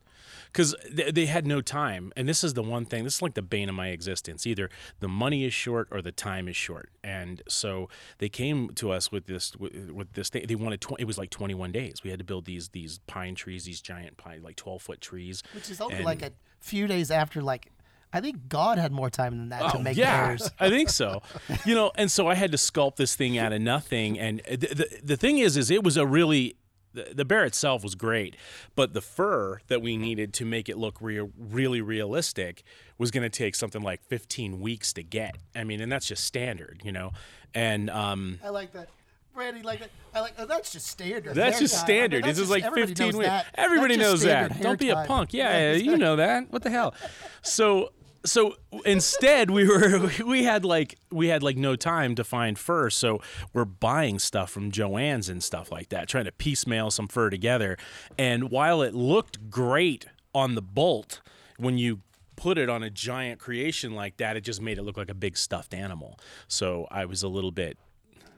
Because 0.52 0.76
they, 0.92 1.12
they 1.12 1.26
had 1.28 1.46
no 1.46 1.62
time, 1.62 2.12
and 2.18 2.28
this 2.28 2.44
is 2.44 2.54
the 2.56 2.64
one 2.64 2.84
thing. 2.86 3.04
This 3.04 3.16
is 3.16 3.22
like 3.22 3.36
the 3.36 3.42
bane 3.44 3.70
of 3.70 3.76
my 3.76 3.90
existence. 3.90 4.48
Either 4.48 4.70
the 5.00 5.08
money 5.08 5.44
is 5.46 5.54
short 5.54 5.88
or 5.92 6.02
the 6.02 6.12
time 6.12 6.48
is 6.48 6.56
short, 6.56 6.90
and 7.04 7.42
so 7.48 7.88
they 8.18 8.30
came 8.30 8.70
to 8.76 8.92
us 8.92 9.12
with 9.12 9.28
this 9.28 9.56
with, 9.58 9.92
with 9.92 10.14
this 10.14 10.30
thing. 10.30 10.46
They 10.48 10.56
wanted 10.56 10.82
tw- 10.82 11.00
it 11.00 11.06
was 11.06 11.18
like 11.20 11.30
21 11.30 11.72
days. 11.72 12.02
We 12.04 12.10
had 12.10 12.18
to 12.20 12.26
build 12.26 12.46
these 12.46 12.70
these 12.70 13.00
pine 13.06 13.36
trees, 13.36 13.66
these 13.66 13.80
giant 13.80 14.18
pine, 14.18 14.42
like 14.42 14.56
12 14.56 14.82
foot 14.82 15.02
trees. 15.02 15.44
Which 15.54 15.70
is 15.70 15.80
only 15.82 15.98
And- 15.98 16.06
like 16.06 16.22
a 16.24 16.32
few 16.60 16.88
days 16.88 17.12
after. 17.12 17.42
Like 17.44 17.72
I 18.12 18.22
think 18.22 18.48
God 18.50 18.78
had 18.80 18.92
more 18.92 19.10
time 19.10 19.38
than 19.38 19.50
that 19.50 19.72
to 19.72 19.78
Oh, 19.78 19.82
make 19.82 19.96
yeah, 19.98 20.28
bears. 20.28 20.50
I 20.60 20.70
think 20.70 20.90
so. 20.90 21.22
You 21.66 21.76
know, 21.76 21.92
and 21.96 22.10
so 22.12 22.28
I 22.28 22.34
had 22.36 22.52
to 22.52 22.58
sculpt 22.58 22.96
this 22.96 23.16
thing 23.16 23.38
out 23.38 23.54
of 23.54 23.62
nothing. 23.62 24.18
And 24.18 24.42
the, 24.50 24.58
the, 24.58 25.00
the 25.04 25.18
thing 25.18 25.38
is, 25.38 25.56
is 25.58 25.70
it 25.70 25.84
was 25.84 25.96
a 25.96 26.06
really 26.08 26.56
the, 26.92 27.10
the 27.14 27.24
bear 27.26 27.46
itself 27.46 27.84
was 27.84 27.94
great, 27.94 28.36
but 28.76 28.96
the 28.96 29.02
fur 29.02 29.60
that 29.68 29.84
we 29.84 29.96
needed 29.96 30.34
to 30.34 30.46
make 30.46 30.68
it 30.70 30.76
look 30.78 30.98
real, 31.00 31.30
really 31.38 31.82
realistic 31.82 32.64
was 32.98 33.12
going 33.12 33.22
to 33.22 33.30
take 33.30 33.54
something 33.54 33.84
like 33.84 34.02
15 34.06 34.60
weeks 34.60 34.92
to 34.94 35.04
get. 35.04 35.36
I 35.56 35.64
mean, 35.64 35.80
and 35.82 35.92
that's 35.92 36.08
just 36.08 36.24
standard, 36.24 36.82
you 36.84 36.92
know. 36.92 37.12
And 37.54 37.92
um, 37.92 38.40
I 38.44 38.50
like 38.50 38.74
that. 38.74 38.90
Brandy, 39.36 39.62
like 39.62 39.80
that. 39.82 39.92
I 40.16 40.22
like. 40.22 40.34
Oh, 40.40 40.46
that's 40.48 40.74
just 40.74 40.88
standard. 40.88 41.36
that's 41.36 41.58
hair 41.58 41.60
just 41.68 41.76
time. 41.76 41.86
I 41.86 41.88
mean, 41.92 41.98
standard. 42.10 42.24
this 42.24 42.32
is 42.32 42.38
just- 42.40 42.52
like 42.52 42.64
everybody 42.64 42.88
15 42.94 43.06
knows 43.08 43.16
weeks. 43.16 43.28
that. 43.30 43.46
Everybody 43.54 43.96
knows 43.98 44.22
that. 44.24 44.60
Don't 44.60 44.80
be 44.80 44.90
a 44.90 44.96
time. 44.96 45.08
punk. 45.08 45.34
Yeah, 45.34 45.74
Yeah, 45.74 45.78
you 45.78 45.96
know 45.96 46.16
that. 46.16 46.52
What 46.52 46.64
the 46.64 46.72
hell? 46.72 46.96
So 47.44 47.92
so 48.26 48.56
instead 48.86 49.50
we 49.50 49.68
were 49.68 50.10
we 50.26 50.44
had 50.44 50.66
like 50.66 50.98
we 51.12 51.28
had 51.28 51.42
like 51.42 51.58
no 51.58 51.76
time 51.76 52.16
to 52.16 52.24
find 52.24 52.60
fur 52.60 52.90
so 52.90 53.22
we're 53.54 53.66
buying 53.66 54.20
stuff 54.20 54.50
from 54.50 54.72
joann's 54.72 55.30
and 55.30 55.44
stuff 55.44 55.72
like 55.72 55.90
that 55.90 56.08
trying 56.08 56.26
to 56.26 56.32
piecemeal 56.32 56.92
some 56.92 57.08
fur 57.08 57.30
together 57.30 57.78
and 58.18 58.52
while 58.52 58.82
it 58.82 58.94
looked 58.94 59.50
great 59.50 60.06
on 60.34 60.56
the 60.56 60.62
bolt 60.62 61.22
when 61.58 61.78
you 61.78 62.02
put 62.36 62.58
it 62.58 62.70
on 62.70 62.84
a 62.84 62.90
giant 62.90 63.40
creation 63.40 63.94
like 63.94 64.18
that 64.18 64.36
it 64.38 64.42
just 64.42 64.62
made 64.62 64.78
it 64.78 64.84
look 64.84 64.98
like 64.98 65.10
a 65.10 65.16
big 65.16 65.38
stuffed 65.38 65.74
animal 65.74 66.20
so 66.48 66.88
i 66.92 67.06
was 67.06 67.24
a 67.24 67.28
little 67.28 67.52
bit 67.52 67.78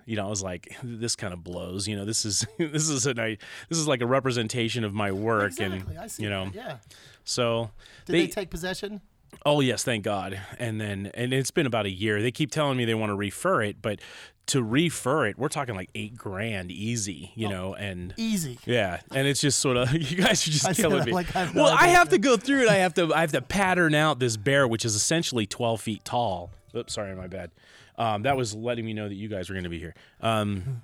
you 0.07 0.15
know, 0.15 0.25
I 0.25 0.29
was 0.29 0.41
like, 0.41 0.75
this 0.83 1.15
kind 1.15 1.31
of 1.31 1.43
blows. 1.43 1.87
You 1.87 1.95
know, 1.95 2.05
this 2.05 2.25
is 2.25 2.45
this 2.57 2.89
is 2.89 3.05
a 3.05 3.13
night. 3.13 3.39
This 3.69 3.77
is 3.77 3.87
like 3.87 4.01
a 4.01 4.05
representation 4.07 4.83
of 4.83 4.93
my 4.93 5.11
work, 5.11 5.51
Exactly. 5.51 5.95
I 5.95 6.01
and 6.01 6.11
see 6.11 6.23
you 6.23 6.29
know, 6.29 6.45
that, 6.45 6.55
Yeah. 6.55 6.77
so 7.23 7.69
Did 8.05 8.13
they, 8.13 8.27
take 8.27 8.49
possession? 8.49 9.01
Oh 9.45 9.59
yes, 9.59 9.83
thank 9.83 10.03
God. 10.03 10.39
And 10.59 10.79
then 10.79 11.11
and 11.13 11.33
it's 11.33 11.51
been 11.51 11.65
about 11.65 11.85
a 11.85 11.89
year. 11.89 12.21
They 12.21 12.31
keep 12.31 12.51
telling 12.51 12.77
me 12.77 12.85
they 12.85 12.93
want 12.95 13.09
to 13.09 13.15
refer 13.15 13.61
it, 13.63 13.81
but 13.81 13.99
to 14.47 14.61
refer 14.61 15.27
it, 15.27 15.37
we're 15.37 15.49
talking 15.49 15.75
like 15.75 15.89
eight 15.95 16.15
grand 16.17 16.71
easy, 16.71 17.31
you 17.35 17.47
know, 17.47 17.73
and 17.75 18.13
Easy. 18.17 18.59
yeah, 18.65 18.99
and 19.11 19.27
it's 19.27 19.39
just 19.39 19.59
sort 19.59 19.77
of 19.77 19.93
you 20.11 20.17
guys 20.17 20.45
are 20.47 20.51
just 20.51 20.67
I 20.67 20.73
killing 20.73 21.05
me. 21.05 21.11
like 21.11 21.35
I 21.35 21.49
well, 21.53 21.67
I 21.67 21.87
have 21.87 22.09
to 22.09 22.17
go 22.17 22.37
through 22.37 22.63
it. 22.63 22.69
I 22.69 22.75
have 22.77 22.93
to 22.95 23.13
I 23.13 23.21
have 23.21 23.31
to 23.31 23.41
pattern 23.41 23.95
out 23.95 24.19
this 24.19 24.37
bear, 24.37 24.67
which 24.67 24.83
is 24.85 24.95
essentially 24.95 25.45
twelve 25.45 25.81
feet 25.81 26.03
tall. 26.03 26.51
Oops, 26.75 26.91
sorry, 26.93 27.15
my 27.15 27.27
bad. 27.27 27.51
Um, 27.97 28.23
that 28.23 28.35
was 28.37 28.55
letting 28.55 28.85
me 28.85 28.93
know 28.93 29.07
that 29.07 29.15
you 29.15 29.27
guys 29.27 29.49
were 29.49 29.53
going 29.53 29.63
to 29.65 29.69
be 29.69 29.79
here. 29.79 29.93
Um, 30.21 30.81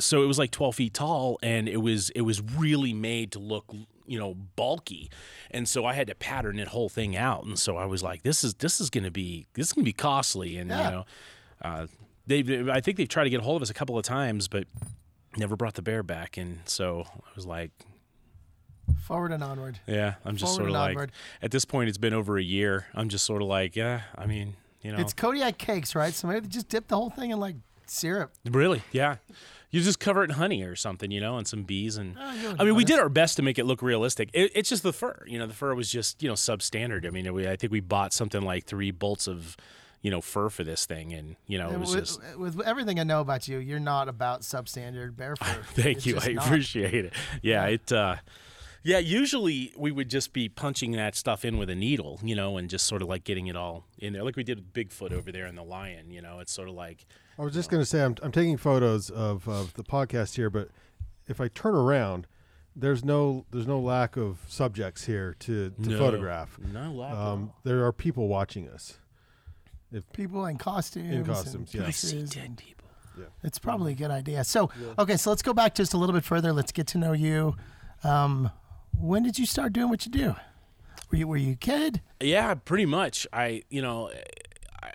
so 0.00 0.22
it 0.22 0.26
was 0.26 0.38
like 0.38 0.52
12 0.52 0.76
feet 0.76 0.94
tall 0.94 1.38
and 1.42 1.68
it 1.68 1.78
was 1.78 2.10
it 2.10 2.20
was 2.20 2.40
really 2.40 2.92
made 2.94 3.32
to 3.32 3.40
look 3.40 3.64
you 4.08 4.18
know 4.18 4.34
bulky 4.56 5.10
and 5.50 5.68
so 5.68 5.84
i 5.84 5.92
had 5.92 6.06
to 6.06 6.14
pattern 6.14 6.56
that 6.56 6.68
whole 6.68 6.88
thing 6.88 7.16
out 7.16 7.44
and 7.44 7.58
so 7.58 7.76
i 7.76 7.84
was 7.84 8.02
like 8.02 8.22
this 8.22 8.42
is 8.42 8.54
this 8.54 8.80
is 8.80 8.90
gonna 8.90 9.10
be 9.10 9.46
this 9.54 9.66
is 9.68 9.72
gonna 9.72 9.84
be 9.84 9.92
costly 9.92 10.56
and 10.56 10.70
Yeah. 10.70 10.84
you 10.84 10.90
know 10.96 11.04
uh, 11.62 11.86
they 12.26 12.70
i 12.70 12.80
think 12.80 12.96
they've 12.96 13.08
tried 13.08 13.24
to 13.24 13.30
get 13.30 13.40
a 13.40 13.42
hold 13.44 13.56
of 13.56 13.62
us 13.62 13.70
a 13.70 13.74
couple 13.74 13.96
of 13.98 14.04
times 14.04 14.48
but 14.48 14.64
never 15.36 15.56
brought 15.56 15.74
the 15.74 15.82
bear 15.82 16.02
back 16.02 16.36
and 16.36 16.60
so 16.64 17.04
i 17.14 17.30
was 17.36 17.46
like 17.46 17.70
Forward 19.02 19.32
and 19.32 19.42
onward. 19.44 19.78
yeah 19.86 20.14
i'm 20.24 20.36
just 20.36 20.56
Forward 20.56 20.56
sort 20.56 20.68
of 20.70 20.74
like 20.74 20.90
onward. 20.96 21.12
at 21.42 21.50
this 21.50 21.64
point 21.64 21.88
it's 21.88 21.98
been 21.98 22.14
over 22.14 22.38
a 22.38 22.42
year 22.42 22.86
i'm 22.94 23.08
just 23.08 23.24
sort 23.24 23.42
of 23.42 23.48
like 23.48 23.76
yeah 23.76 24.02
i 24.16 24.26
mean 24.26 24.54
you 24.82 24.92
know 24.92 24.98
It's 24.98 25.12
Kodiak 25.12 25.58
cakes, 25.58 25.96
right? 25.96 26.14
So 26.14 26.28
maybe 26.28 26.46
just 26.46 26.68
dip 26.68 26.86
the 26.86 26.94
whole 26.96 27.10
thing 27.10 27.30
in 27.32 27.40
like 27.40 27.56
syrup. 27.90 28.32
Really? 28.48 28.82
Yeah. 28.92 29.16
You 29.70 29.82
just 29.82 30.00
cover 30.00 30.22
it 30.22 30.30
in 30.30 30.36
honey 30.36 30.62
or 30.62 30.74
something, 30.76 31.10
you 31.10 31.20
know, 31.20 31.36
and 31.36 31.46
some 31.46 31.62
bees. 31.64 31.96
And 31.98 32.16
Oh, 32.18 32.56
I 32.58 32.64
mean, 32.64 32.74
we 32.74 32.84
did 32.84 32.98
our 32.98 33.10
best 33.10 33.36
to 33.36 33.42
make 33.42 33.58
it 33.58 33.64
look 33.66 33.82
realistic. 33.82 34.30
It, 34.32 34.50
it's 34.54 34.70
just 34.70 34.82
the 34.82 34.92
fur, 34.94 35.22
you 35.26 35.38
know. 35.38 35.46
The 35.46 35.52
fur 35.54 35.74
was 35.74 35.90
just 35.90 36.22
you 36.22 36.28
know 36.28 36.34
substandard. 36.34 37.06
I 37.06 37.10
mean, 37.10 37.32
we, 37.34 37.46
I 37.46 37.56
think 37.56 37.70
we 37.72 37.80
bought 37.80 38.14
something 38.14 38.40
like 38.40 38.64
three 38.64 38.90
bolts 38.90 39.28
of 39.28 39.58
you 40.00 40.10
know 40.10 40.22
fur 40.22 40.48
for 40.48 40.64
this 40.64 40.86
thing, 40.86 41.12
and 41.12 41.36
you 41.46 41.58
know 41.58 41.70
it 41.70 41.78
was 41.78 41.94
with, 41.94 42.04
just. 42.06 42.38
with 42.38 42.60
everything 42.62 42.98
I 42.98 43.02
know 43.02 43.20
about 43.20 43.46
you, 43.46 43.58
you're 43.58 43.78
not 43.78 44.08
about 44.08 44.40
substandard 44.40 45.16
bear 45.16 45.36
fur. 45.36 45.62
Thank 45.74 45.98
It's 45.98 46.06
you. 46.06 46.18
I 46.18 46.32
not. 46.32 46.46
appreciate 46.46 47.04
it. 47.04 47.12
Yeah, 47.42 47.66
it. 47.66 47.92
uh 47.92 48.16
yeah, 48.84 48.98
usually 48.98 49.74
we 49.76 49.90
would 49.90 50.08
just 50.08 50.32
be 50.32 50.48
punching 50.48 50.92
that 50.92 51.14
stuff 51.14 51.44
in 51.44 51.58
with 51.58 51.68
a 51.68 51.74
needle, 51.74 52.20
you 52.22 52.34
know, 52.36 52.56
and 52.56 52.70
just 52.70 52.86
sort 52.86 53.02
of 53.02 53.08
like 53.08 53.24
getting 53.24 53.48
it 53.48 53.56
all 53.56 53.84
in 53.98 54.12
there, 54.14 54.22
like 54.22 54.36
we 54.36 54.44
did 54.44 54.56
with 54.58 54.72
Bigfoot 54.72 55.12
over 55.12 55.30
there 55.30 55.44
and 55.46 55.58
the 55.58 55.62
lion. 55.64 56.10
You 56.10 56.22
know, 56.22 56.38
it's 56.38 56.52
sort 56.52 56.68
of 56.68 56.74
like 56.74 57.04
I 57.38 57.42
was 57.44 57.54
just 57.54 57.70
going 57.70 57.80
to 57.80 57.86
say 57.86 58.02
I'm, 58.02 58.16
I'm 58.22 58.32
taking 58.32 58.56
photos 58.56 59.10
of, 59.10 59.48
of 59.48 59.74
the 59.74 59.84
podcast 59.84 60.34
here, 60.36 60.50
but 60.50 60.68
if 61.28 61.40
I 61.40 61.48
turn 61.48 61.74
around, 61.74 62.26
there's 62.74 63.04
no 63.04 63.44
there's 63.50 63.66
no 63.66 63.78
lack 63.80 64.16
of 64.16 64.38
subjects 64.48 65.04
here 65.06 65.34
to, 65.40 65.70
to 65.70 65.88
no- 65.90 65.98
photograph. 65.98 66.58
No, 66.72 66.92
lack 66.92 67.12
of- 67.12 67.18
Um, 67.18 67.52
there 67.64 67.84
are 67.84 67.92
people 67.92 68.28
watching 68.28 68.68
us. 68.68 68.98
People 70.12 70.44
in 70.46 70.58
costumes. 70.58 71.14
and 71.14 71.26
costumes, 71.26 71.74
yeah. 71.74 71.86
I 71.86 71.90
see 71.90 72.12
pieces 72.16 72.30
dead 72.30 72.44
and- 72.44 72.56
people. 72.58 72.74
It's 73.42 73.58
probably 73.58 73.92
a 73.92 73.96
good 73.96 74.12
idea. 74.12 74.44
So, 74.44 74.70
okay, 74.96 75.16
so 75.16 75.30
let's 75.30 75.42
go 75.42 75.52
back 75.52 75.74
just 75.74 75.92
a 75.92 75.96
little 75.96 76.14
bit 76.14 76.22
further. 76.22 76.52
Let's 76.52 76.70
get 76.70 76.86
to 76.88 76.98
know 76.98 77.12
you. 77.14 77.56
Um, 78.04 78.52
when 78.96 79.24
did 79.24 79.40
you 79.40 79.44
start 79.46 79.72
doing 79.72 79.88
what 79.88 80.06
you 80.06 80.12
do? 80.12 80.36
Were 81.10 81.18
you 81.18 81.26
were 81.26 81.36
you 81.36 81.54
a 81.54 81.56
kid? 81.56 82.00
Yeah, 82.20 82.54
pretty 82.54 82.86
much. 82.86 83.26
I, 83.32 83.62
you 83.70 83.82
know, 83.82 84.12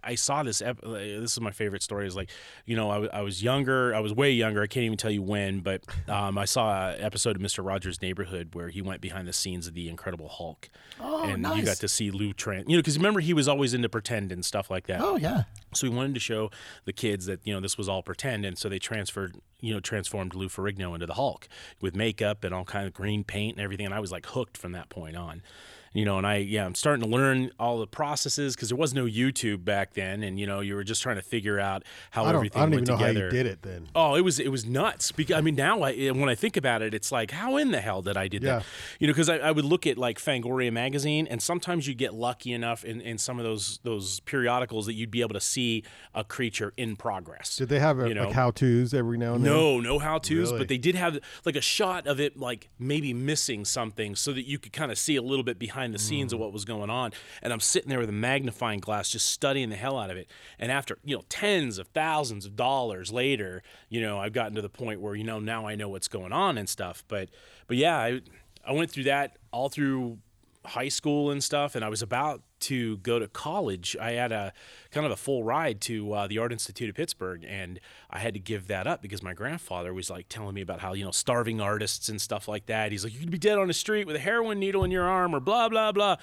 I, 0.03 0.15
saw 0.15 0.43
this. 0.43 0.61
Ep- 0.61 0.79
uh, 0.83 0.91
this 0.93 1.31
is 1.33 1.41
my 1.41 1.51
favorite 1.51 1.81
story. 1.83 2.07
Is 2.07 2.15
like, 2.15 2.29
you 2.65 2.75
know, 2.75 2.89
I, 2.89 2.93
w- 2.95 3.09
I 3.13 3.21
was 3.21 3.41
younger. 3.43 3.93
I 3.95 3.99
was 3.99 4.13
way 4.13 4.31
younger. 4.31 4.61
I 4.61 4.67
can't 4.67 4.83
even 4.85 4.97
tell 4.97 5.11
you 5.11 5.21
when, 5.21 5.59
but 5.61 5.83
um, 6.09 6.37
I 6.37 6.45
saw 6.45 6.89
an 6.91 7.01
episode 7.01 7.35
of 7.35 7.41
Mister 7.41 7.61
Rogers' 7.61 8.01
Neighborhood 8.01 8.49
where 8.53 8.69
he 8.69 8.81
went 8.81 9.01
behind 9.01 9.27
the 9.27 9.33
scenes 9.33 9.67
of 9.67 9.73
the 9.73 9.89
Incredible 9.89 10.29
Hulk, 10.29 10.69
Oh, 10.99 11.23
and 11.23 11.41
nice. 11.41 11.57
you 11.57 11.63
got 11.65 11.77
to 11.77 11.87
see 11.87 12.11
Lou 12.11 12.33
Trent. 12.33 12.69
You 12.69 12.77
know, 12.77 12.79
because 12.81 12.97
remember 12.97 13.19
he 13.19 13.33
was 13.33 13.47
always 13.47 13.73
into 13.73 13.89
pretend 13.89 14.31
and 14.31 14.43
stuff 14.45 14.69
like 14.69 14.87
that. 14.87 15.01
Oh 15.01 15.15
yeah. 15.17 15.43
So 15.73 15.89
we 15.89 15.95
wanted 15.95 16.13
to 16.13 16.19
show 16.19 16.51
the 16.85 16.93
kids 16.93 17.25
that 17.25 17.39
you 17.43 17.53
know 17.53 17.59
this 17.59 17.77
was 17.77 17.89
all 17.89 18.03
pretend, 18.03 18.45
and 18.45 18.57
so 18.57 18.69
they 18.69 18.79
transferred, 18.79 19.35
you 19.59 19.73
know, 19.73 19.79
transformed 19.79 20.35
Lou 20.35 20.47
Ferrigno 20.47 20.93
into 20.93 21.05
the 21.05 21.15
Hulk 21.15 21.47
with 21.81 21.95
makeup 21.95 22.43
and 22.43 22.53
all 22.53 22.63
kind 22.65 22.85
of 22.87 22.93
green 22.93 23.23
paint 23.23 23.57
and 23.57 23.63
everything, 23.63 23.85
and 23.85 23.95
I 23.95 23.99
was 23.99 24.11
like 24.11 24.25
hooked 24.27 24.57
from 24.57 24.73
that 24.73 24.89
point 24.89 25.15
on. 25.15 25.41
You 25.93 26.05
know, 26.05 26.17
and 26.17 26.25
I 26.25 26.37
yeah, 26.37 26.65
I'm 26.65 26.73
starting 26.75 27.03
to 27.03 27.09
learn 27.09 27.51
all 27.59 27.77
the 27.79 27.85
processes 27.85 28.55
because 28.55 28.69
there 28.69 28.77
was 28.77 28.93
no 28.95 29.05
YouTube 29.05 29.63
back 29.63 29.93
then, 29.93 30.23
and 30.23 30.39
you 30.39 30.47
know, 30.47 30.59
you 30.59 30.73
were 30.75 30.83
just 30.83 31.03
trying 31.03 31.17
to 31.17 31.21
figure 31.21 31.59
out 31.59 31.83
how 32.11 32.25
I 32.25 32.33
everything 32.33 32.61
I 32.61 32.65
don't 32.65 32.71
went 32.71 32.87
even 32.89 32.93
know 32.95 33.05
together. 33.05 33.19
how 33.19 33.25
you 33.25 33.43
did 33.43 33.45
it 33.45 33.61
then. 33.61 33.89
Oh, 33.95 34.15
it 34.15 34.21
was 34.21 34.39
it 34.39 34.47
was 34.49 34.65
nuts. 34.65 35.11
Because 35.11 35.35
I 35.37 35.41
mean, 35.41 35.55
now 35.55 35.81
I, 35.83 35.91
eh, 35.93 36.09
when 36.09 36.29
I 36.29 36.35
think 36.35 36.57
about 36.57 36.81
it, 36.81 36.93
it's 36.95 37.11
like, 37.11 37.29
how 37.31 37.57
in 37.57 37.69
the 37.71 37.79
hell 37.79 38.01
did 38.01 38.17
I 38.17 38.27
did 38.27 38.41
Yeah. 38.41 38.57
that? 38.59 38.65
You 38.99 39.07
know, 39.07 39.13
because 39.13 39.29
I, 39.29 39.37
I 39.37 39.51
would 39.51 39.65
look 39.65 39.85
at 39.85 39.97
like 39.99 40.17
Fangoria 40.19 40.71
magazine, 40.73 41.27
and 41.27 41.41
sometimes 41.43 41.87
you 41.87 41.93
get 41.93 42.13
lucky 42.15 42.53
enough 42.53 42.83
in, 42.83 42.99
in 42.99 43.17
some 43.19 43.37
of 43.37 43.45
those 43.45 43.79
those 43.83 44.19
periodicals 44.21 44.87
that 44.87 44.93
you'd 44.93 45.11
be 45.11 45.21
able 45.21 45.33
to 45.35 45.41
see 45.41 45.83
a 46.15 46.23
creature 46.23 46.73
in 46.75 46.95
progress. 46.95 47.57
Did 47.57 47.69
they 47.69 47.79
have 47.79 47.99
a, 47.99 48.07
you 48.07 48.15
know? 48.15 48.25
like 48.25 48.33
how 48.33 48.49
tos 48.49 48.95
every 48.95 49.19
now 49.19 49.35
and 49.35 49.45
then? 49.45 49.53
No, 49.53 49.79
no 49.79 49.99
how 49.99 50.17
tos, 50.17 50.47
Really? 50.49 50.57
but 50.57 50.67
they 50.69 50.79
did 50.79 50.95
have 50.95 51.19
like 51.45 51.55
a 51.55 51.61
shot 51.61 52.07
of 52.07 52.19
it, 52.19 52.35
like 52.35 52.69
maybe 52.79 53.13
missing 53.13 53.63
something, 53.63 54.15
so 54.15 54.33
that 54.33 54.47
you 54.47 54.57
could 54.57 54.73
kind 54.73 54.91
of 54.91 54.97
see 54.97 55.15
a 55.17 55.21
little 55.21 55.43
bit 55.43 55.59
behind 55.59 55.82
the 55.91 55.99
scenes 55.99 56.33
of 56.33 56.37
mm. 56.37 56.41
what 56.41 56.53
was 56.53 56.65
going 56.65 56.89
on. 56.89 57.11
And 57.41 57.51
I'm 57.51 57.59
sitting 57.59 57.89
there 57.89 57.99
with 57.99 58.09
a 58.09 58.13
magnifying 58.13 58.79
glass, 58.79 59.09
just 59.09 59.27
studying 59.27 59.69
the 59.69 59.75
hell 59.75 59.97
out 59.97 60.09
of 60.09 60.17
it. 60.17 60.29
And 60.59 60.71
after 60.71 60.97
you 61.03 61.15
know 61.15 61.23
tens 61.29 61.77
of 61.77 61.87
thousands 61.89 62.45
of 62.45 62.55
dollars 62.55 63.11
later, 63.11 63.63
you 63.89 64.01
know 64.01 64.19
I've 64.19 64.33
gotten 64.33 64.55
to 64.55 64.61
the 64.61 64.69
point 64.69 65.01
where 65.01 65.15
you 65.15 65.23
know 65.23 65.39
now 65.39 65.67
I 65.67 65.75
know 65.75 65.89
what's 65.89 66.07
going 66.07 66.31
on 66.31 66.57
and 66.57 66.69
stuff. 66.69 67.03
But 67.07 67.29
but 67.67 67.77
yeah, 67.77 67.97
I 67.97 68.21
I 68.65 68.73
went 68.73 68.91
through 68.91 69.05
that 69.05 69.37
all 69.51 69.69
through 69.69 70.19
high 70.65 70.89
school 70.89 71.29
and 71.31 71.43
stuff, 71.43 71.75
and 71.75 71.83
I 71.83 71.89
was 71.89 72.01
about 72.01 72.41
to 72.61 72.97
go 72.97 73.19
to 73.19 73.27
college. 73.27 73.97
I 73.99 74.11
had 74.11 74.31
a 74.31 74.53
kind 74.91 75.05
of 75.05 75.11
a 75.11 75.17
full 75.17 75.43
ride 75.43 75.81
to 75.81 76.13
uh, 76.13 76.27
the 76.27 76.37
Art 76.37 76.51
Institute 76.53 76.89
of 76.89 76.95
Pittsburgh, 76.95 77.43
and 77.47 77.79
I 78.09 78.19
had 78.19 78.33
to 78.35 78.39
give 78.39 78.67
that 78.67 78.87
up 78.87 79.01
because 79.01 79.21
my 79.21 79.33
grandfather 79.33 79.93
was 79.93 80.09
like 80.09 80.29
telling 80.29 80.55
me 80.55 80.61
about 80.61 80.79
how 80.79 80.93
you 80.93 81.03
know 81.03 81.11
starving 81.11 81.59
artists 81.59 82.07
and 82.09 82.21
stuff 82.21 82.47
like 82.47 82.67
that. 82.67 82.91
He's 82.91 83.03
like, 83.03 83.13
you 83.13 83.19
could 83.19 83.31
be 83.31 83.37
dead 83.37 83.57
on 83.57 83.67
the 83.67 83.73
street 83.73 84.07
with 84.07 84.15
a 84.15 84.19
heroin 84.19 84.59
needle 84.59 84.83
in 84.83 84.91
your 84.91 85.03
arm, 85.03 85.35
or 85.35 85.39
blah 85.39 85.67
blah 85.69 85.91
blah. 85.91 86.15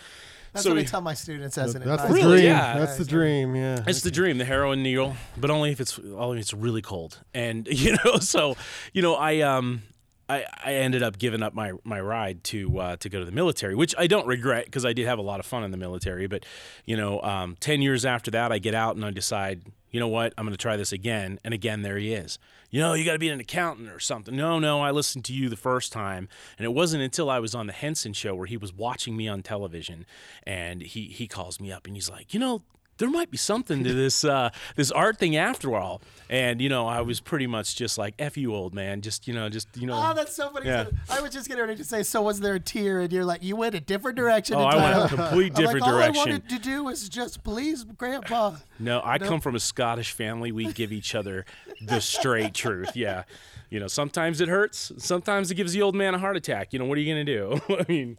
That's 0.53 0.65
so 0.65 0.71
what 0.71 0.79
I 0.79 0.81
we- 0.83 0.87
tell 0.87 1.01
my 1.01 1.15
students 1.15 1.57
as 1.59 1.75
an 1.77 1.83
That's 1.85 2.03
the 2.03 2.09
advisor. 2.09 2.15
Really? 2.27 2.41
dream. 2.41 2.51
Yeah. 2.53 2.79
That's 2.79 2.97
the 2.97 3.05
dream. 3.05 3.55
Yeah. 3.55 3.85
It's 3.87 4.01
the 4.01 4.11
dream, 4.11 4.39
the 4.39 4.45
heroin 4.45 4.83
needle, 4.83 5.15
but 5.37 5.51
only 5.51 5.71
if 5.71 5.81
it's 5.81 5.97
only 5.99 6.39
if 6.39 6.43
it's 6.43 6.55
really 6.55 6.83
cold. 6.83 7.21
And 7.35 7.69
you 7.71 7.97
know, 8.05 8.17
so 8.19 8.57
you 8.93 9.03
know, 9.03 9.15
I 9.15 9.41
um 9.43 9.83
I, 10.31 10.47
I 10.65 10.75
ended 10.75 11.03
up 11.03 11.19
giving 11.19 11.43
up 11.43 11.55
my 11.55 11.73
my 11.83 12.01
ride 12.01 12.45
to 12.45 12.79
uh, 12.79 12.97
to 12.97 13.09
go 13.09 13.19
to 13.19 13.25
the 13.25 13.33
military, 13.33 13.75
which 13.75 13.95
I 13.99 14.07
don't 14.07 14.27
regret 14.27 14.67
because 14.67 14.87
I 14.87 14.93
did 14.93 15.07
have 15.07 15.19
a 15.19 15.23
lot 15.23 15.41
of 15.41 15.47
fun 15.47 15.65
in 15.65 15.73
the 15.73 15.77
military. 15.77 16.29
But 16.29 16.47
you 16.85 16.97
know, 16.97 17.21
um, 17.23 17.57
ten 17.59 17.83
years 17.83 18.05
after 18.05 18.31
that, 18.31 18.53
I 18.53 18.59
get 18.59 18.75
out 18.75 18.95
and 18.95 19.05
I 19.05 19.11
decide, 19.11 19.63
you 19.91 19.99
know 19.99 20.07
what, 20.07 20.33
I'm 20.39 20.45
going 20.45 20.53
to 20.53 20.63
try 20.63 20.77
this 20.77 20.93
again. 20.93 21.41
And 21.45 21.53
again, 21.53 21.83
there 21.83 21.99
he 21.99 22.15
is. 22.15 22.39
You 22.71 22.81
know, 22.81 22.95
you 22.95 23.05
got 23.05 23.15
to 23.15 23.19
be 23.19 23.29
an 23.29 23.41
accountant 23.41 23.91
or 23.91 23.99
something. 23.99 24.37
No, 24.37 24.61
no, 24.61 24.81
I 24.81 24.93
listened 24.93 25.25
to 25.25 25.33
you 25.33 25.49
the 25.49 25.57
first 25.57 25.93
time, 25.93 26.29
and 26.57 26.65
it 26.65 26.73
wasn't 26.73 27.03
until 27.03 27.29
I 27.29 27.41
was 27.41 27.53
on 27.55 27.67
the 27.67 27.73
Henson 27.73 28.13
show 28.13 28.35
where 28.37 28.47
he 28.47 28.57
was 28.57 28.73
watching 28.73 29.17
me 29.17 29.27
on 29.27 29.43
television, 29.43 30.07
and 30.45 30.81
he 30.81 31.07
he 31.07 31.27
calls 31.27 31.59
me 31.61 31.73
up 31.73 31.87
and 31.87 31.97
he's 31.97 32.09
like, 32.09 32.33
you 32.33 32.39
know, 32.39 32.63
there 33.01 33.11
might 33.11 33.31
be 33.31 33.37
something 33.37 33.83
to 33.83 33.93
this 33.93 34.23
uh, 34.25 34.51
this 34.77 34.93
art 34.93 35.19
thing 35.19 35.37
after 35.37 35.75
all. 35.75 36.01
And 36.29 36.61
you 36.61 36.69
know, 36.69 36.87
I 36.87 37.01
was 37.01 37.19
pretty 37.19 37.49
much 37.49 37.75
just 37.75 37.99
like, 37.99 38.15
"F 38.19 38.37
you, 38.37 38.55
old 38.55 38.73
man." 38.73 39.01
Just 39.01 39.27
you 39.27 39.35
know, 39.35 39.49
just 39.49 39.69
you 39.77 39.89
know. 39.89 39.95
Oh, 40.01 40.15
that's 40.15 40.37
so 40.37 40.51
funny. 40.51 40.67
Yeah. 40.67 40.87
I 41.09 41.21
was 41.21 41.33
just 41.33 41.49
getting 41.49 41.65
ready 41.65 41.77
to 41.77 41.85
say, 41.85 42.05
so 42.05 42.23
was 42.23 42.39
there 42.39 42.55
a 42.55 42.61
tear? 42.61 43.01
And 43.01 43.13
you're 43.13 43.25
like, 43.25 43.43
you 43.43 43.57
went 43.57 43.75
a 43.75 43.81
different 43.81 44.17
direction. 44.17 44.55
Oh, 44.55 44.61
I 44.61 44.77
went 44.77 45.13
a 45.13 45.17
complete 45.17 45.55
different 45.57 45.81
like, 45.81 45.91
direction. 45.91 46.17
All 46.17 46.29
I 46.29 46.31
wanted 46.31 46.49
to 46.51 46.59
do 46.61 46.85
was 46.85 47.09
just 47.09 47.43
please, 47.43 47.83
Grandpa. 47.83 48.57
No, 48.79 49.01
I 49.05 49.19
come 49.19 49.41
from 49.41 49.57
a 49.57 49.61
Scottish 49.61 50.13
family. 50.13 50.53
We 50.53 50.73
give 50.73 50.93
each 50.93 51.17
other 51.17 51.45
the 51.83 52.01
straight 52.01 52.55
truth. 52.55 52.95
Yeah. 52.95 53.25
You 53.71 53.79
know, 53.81 53.87
sometimes 53.87 54.41
it 54.41 54.49
hurts. 54.49 54.93
Sometimes 54.99 55.51
it 55.51 55.55
gives 55.55 55.73
the 55.73 55.83
old 55.83 55.95
man 55.95 56.15
a 56.15 56.19
heart 56.19 56.37
attack. 56.37 56.73
You 56.73 56.81
know, 56.81 56.85
what 56.85 56.99
are 56.99 57.01
you 57.01 57.15
to 57.15 57.25
do? 57.25 57.61
I 57.69 57.85
mean, 57.89 58.19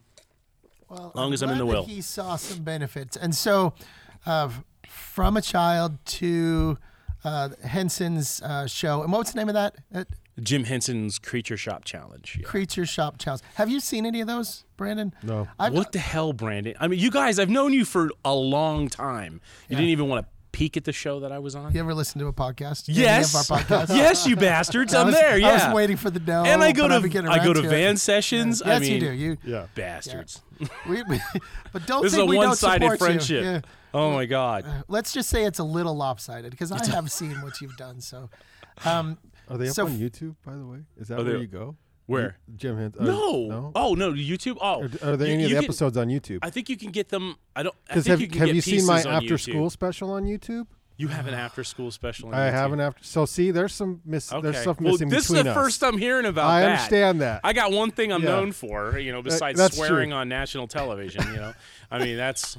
Well, 0.89 1.11
Long 1.13 1.33
as 1.33 1.43
I'm 1.43 1.49
in 1.49 1.57
the 1.57 1.65
will. 1.65 1.83
He 1.83 2.01
saw 2.01 2.37
some 2.37 2.63
benefits, 2.63 3.17
and 3.17 3.35
so 3.35 3.73
uh, 4.25 4.49
from 4.91 5.37
a 5.37 5.41
child 5.41 5.97
to 6.05 6.77
uh, 7.23 7.49
Henson's 7.63 8.41
uh, 8.41 8.67
show. 8.67 9.03
And 9.03 9.11
what's 9.11 9.31
the 9.31 9.37
name 9.37 9.49
of 9.49 9.55
that? 9.55 10.07
Jim 10.41 10.63
Henson's 10.63 11.19
Creature 11.19 11.57
Shop 11.57 11.83
Challenge. 11.85 12.37
Yeah. 12.39 12.45
Creature 12.47 12.85
Shop 12.85 13.17
Challenge. 13.17 13.41
Have 13.55 13.69
you 13.69 13.79
seen 13.79 14.05
any 14.05 14.21
of 14.21 14.27
those, 14.27 14.63
Brandon? 14.77 15.13
No. 15.23 15.47
I've, 15.59 15.73
What 15.73 15.91
the 15.91 15.99
hell, 15.99 16.33
Brandon? 16.33 16.73
I 16.79 16.87
mean, 16.87 16.99
you 16.99 17.11
guys, 17.11 17.37
I've 17.39 17.49
known 17.49 17.73
you 17.73 17.85
for 17.85 18.11
a 18.25 18.33
long 18.33 18.87
time. 18.87 19.41
You 19.69 19.75
didn't 19.75 19.89
even 19.91 20.07
want 20.07 20.25
to 20.25 20.31
peek 20.51 20.75
at 20.77 20.83
the 20.85 20.91
show 20.93 21.19
that 21.19 21.31
I 21.31 21.39
was 21.39 21.55
on? 21.55 21.73
You 21.73 21.79
ever 21.81 21.93
listen 21.93 22.19
to 22.21 22.27
a 22.27 22.33
podcast? 22.33 22.85
Yes. 22.87 23.33
Any 23.35 23.41
of 23.41 23.51
our 23.51 23.59
podcasts? 23.85 23.89
yes, 23.95 24.25
you 24.27 24.35
bastards. 24.35 24.93
I 24.93 25.01
I'm 25.01 25.07
was- 25.07 25.15
there. 25.15 25.37
Yeah. 25.37 25.49
I 25.49 25.67
was 25.67 25.75
waiting 25.75 25.97
for 25.97 26.09
the 26.09 26.19
no. 26.19 26.43
and 26.43 26.63
I 26.63 26.71
go 26.71 26.83
but 26.83 26.91
I've 26.93 27.01
to 27.03 27.09
getting 27.09 27.29
I 27.29 27.37
go 27.37 27.51
around 27.51 27.55
to 27.63 27.65
it. 27.65 27.69
van 27.69 27.97
sessions. 27.97 28.61
Yes, 28.65 28.77
I 28.77 28.79
mean, 28.79 28.93
you 28.93 28.99
do. 28.99 29.11
You, 29.11 29.37
Yeah. 29.45 29.67
bastards. 29.75 30.41
we, 30.89 31.03
we, 31.03 31.19
but 31.73 31.85
don't 31.85 32.01
This 32.03 32.13
is 32.13 32.17
think 32.17 32.27
a 32.27 32.29
we 32.29 32.35
don't 32.37 32.47
one-sided 32.47 32.81
support 32.83 32.99
you. 32.99 33.05
friendship. 33.05 33.67
Yeah. 33.93 33.99
Oh 33.99 34.11
my 34.13 34.25
god. 34.25 34.65
Let's 34.87 35.11
just 35.13 35.29
say 35.29 35.43
it's 35.45 35.59
a 35.59 35.63
little 35.63 35.95
lopsided 35.95 36.51
because 36.51 36.71
I 36.71 36.85
have 36.87 37.11
seen 37.11 37.41
what 37.41 37.59
you've 37.61 37.75
done. 37.77 38.01
So, 38.01 38.29
um, 38.85 39.17
Are 39.49 39.57
they 39.57 39.67
up 39.69 39.75
So 39.75 39.85
on 39.85 39.97
YouTube, 39.97 40.35
by 40.45 40.55
the 40.55 40.65
way? 40.65 40.79
Is 40.97 41.09
that 41.09 41.17
where 41.17 41.37
you 41.37 41.47
go? 41.47 41.75
Where? 42.07 42.37
Jim 42.55 42.77
Hens- 42.77 42.95
uh, 42.99 43.03
No. 43.05 43.45
no. 43.47 43.71
Oh 43.75 43.93
no, 43.95 44.11
YouTube. 44.11 44.57
Oh, 44.61 44.83
Are, 44.83 45.11
are 45.11 45.17
there 45.17 45.27
You- 45.27 45.33
any 45.35 45.43
of 45.45 45.49
the 45.51 45.55
can- 45.57 45.63
episodes 45.65 45.95
on 45.97 46.07
YouTube? 46.07 46.39
I 46.41 46.49
think 46.49 46.67
you 46.69 46.75
can 46.77 46.91
get 46.91 47.09
them. 47.09 47.35
I 47.55 47.63
don't. 47.63 47.75
I 47.89 47.93
Because 47.93 48.03
think 48.05 48.11
have, 48.11 48.21
you 48.21 48.27
can 48.27 48.39
have 48.39 48.47
get 48.47 48.55
you 48.55 48.61
seen 48.61 48.85
my 48.85 48.99
after 48.99 49.35
YouTube. 49.35 49.39
school 49.39 49.69
special 49.69 50.11
on 50.11 50.23
YouTube? 50.25 50.67
You 50.97 51.07
have 51.07 51.25
an 51.27 51.33
after 51.33 51.63
school 51.63 51.89
special. 51.89 52.29
on 52.29 52.35
I 52.35 52.49
YouTube? 52.49 52.51
have 52.51 52.73
an 52.73 52.79
after. 52.81 53.03
So 53.03 53.25
see, 53.25 53.51
there's 53.51 53.73
some 53.73 54.01
miss. 54.05 54.31
Okay. 54.31 54.41
There's 54.41 54.57
stuff 54.61 54.79
well, 54.81 54.91
missing 54.91 55.09
this 55.09 55.29
is 55.31 55.43
the 55.43 55.49
us. 55.49 55.55
first 55.55 55.83
I'm 55.83 55.97
hearing 55.97 56.25
about 56.25 56.47
I 56.49 56.61
that. 56.61 56.69
understand 56.71 57.21
that. 57.21 57.41
I 57.43 57.53
got 57.53 57.71
one 57.71 57.91
thing 57.91 58.11
I'm 58.11 58.23
Yeah. 58.23 58.29
known 58.29 58.51
for, 58.51 58.97
you 58.99 59.11
know, 59.11 59.21
besides 59.21 59.57
that's 59.57 59.77
true. 59.77 59.87
swearing 59.87 60.11
on 60.13 60.27
national 60.29 60.67
television. 60.67 61.23
You 61.33 61.37
know, 61.37 61.53
I 61.89 61.99
mean 62.03 62.17
that's 62.17 62.57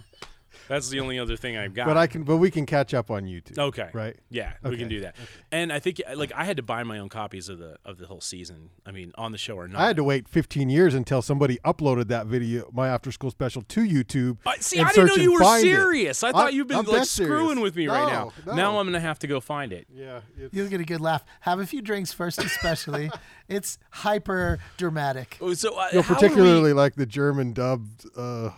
that's 0.72 0.88
the 0.88 1.00
only 1.00 1.18
other 1.18 1.36
thing 1.36 1.56
I've 1.56 1.74
got. 1.74 1.86
but 1.86 1.96
I 1.96 2.06
can. 2.06 2.22
But 2.22 2.38
we 2.38 2.50
can 2.50 2.66
catch 2.66 2.94
up 2.94 3.10
on 3.10 3.24
YouTube. 3.24 3.58
Okay. 3.58 3.90
Right. 3.92 4.16
Yeah, 4.30 4.52
we 4.62 4.76
can 4.76 4.88
do 4.88 5.00
that. 5.00 5.16
And 5.50 5.72
I 5.72 5.78
think 5.78 6.00
like 6.14 6.32
I 6.34 6.44
had 6.44 6.56
to 6.56 6.62
buy 6.62 6.82
my 6.82 6.98
own 6.98 7.08
copies 7.08 7.48
of 7.48 7.58
the 7.58 7.76
of 7.84 7.98
the 7.98 8.06
whole 8.06 8.20
season. 8.20 8.70
I 8.86 8.90
mean, 8.90 9.12
on 9.16 9.32
the 9.32 9.38
show 9.38 9.56
or 9.56 9.68
not. 9.68 9.80
I 9.80 9.86
had 9.86 9.96
to 9.96 10.04
wait 10.04 10.28
15 10.28 10.70
years 10.70 10.94
until 10.94 11.20
somebody 11.22 11.58
uploaded 11.64 12.08
that 12.08 12.26
video, 12.26 12.70
my 12.72 12.88
after 12.88 13.12
school 13.12 13.30
special, 13.30 13.62
to 13.62 13.80
YouTube. 13.82 14.38
Uh, 14.46 14.52
see, 14.60 14.78
and 14.78 14.88
I 14.88 14.92
didn't 14.92 15.08
know 15.08 15.14
you 15.22 15.32
were 15.34 15.40
find 15.40 15.64
it. 15.66 15.70
serious. 15.74 16.24
I 16.24 16.32
thought 16.32 16.46
I- 16.46 16.50
you've 16.50 16.66
been 16.68 16.78
I'm 16.78 16.84
like 16.86 17.04
screwing 17.04 17.48
serious. 17.56 17.62
with 17.62 17.76
me 17.76 17.88
right 17.88 18.06
now. 18.10 18.32
No, 18.46 18.54
Now. 18.54 18.78
I'm 18.78 18.86
gonna 18.86 19.00
have 19.00 19.18
to 19.20 19.26
go 19.26 19.40
find 19.40 19.72
it. 19.72 19.86
Yeah. 19.94 20.20
You'll 20.52 20.68
get 20.68 20.80
a 20.80 20.84
good 20.84 21.00
laugh. 21.00 21.24
Have 21.40 21.60
a 21.60 21.66
few 21.66 21.82
drinks 21.82 22.12
first, 22.12 22.38
especially. 22.38 23.10
it's 23.48 23.78
hyper 23.90 24.58
dramatic. 24.78 25.36
Oh, 25.40 25.52
So 25.54 25.76
uh, 25.78 25.88
No, 25.92 26.02
how 26.02 26.12
are 26.12 26.14
particularly 26.16 26.72
we- 26.72 26.72
like 26.72 26.94
the 26.94 27.06
German 27.06 27.52
dubbed. 27.52 28.06
Uh, 28.16 28.50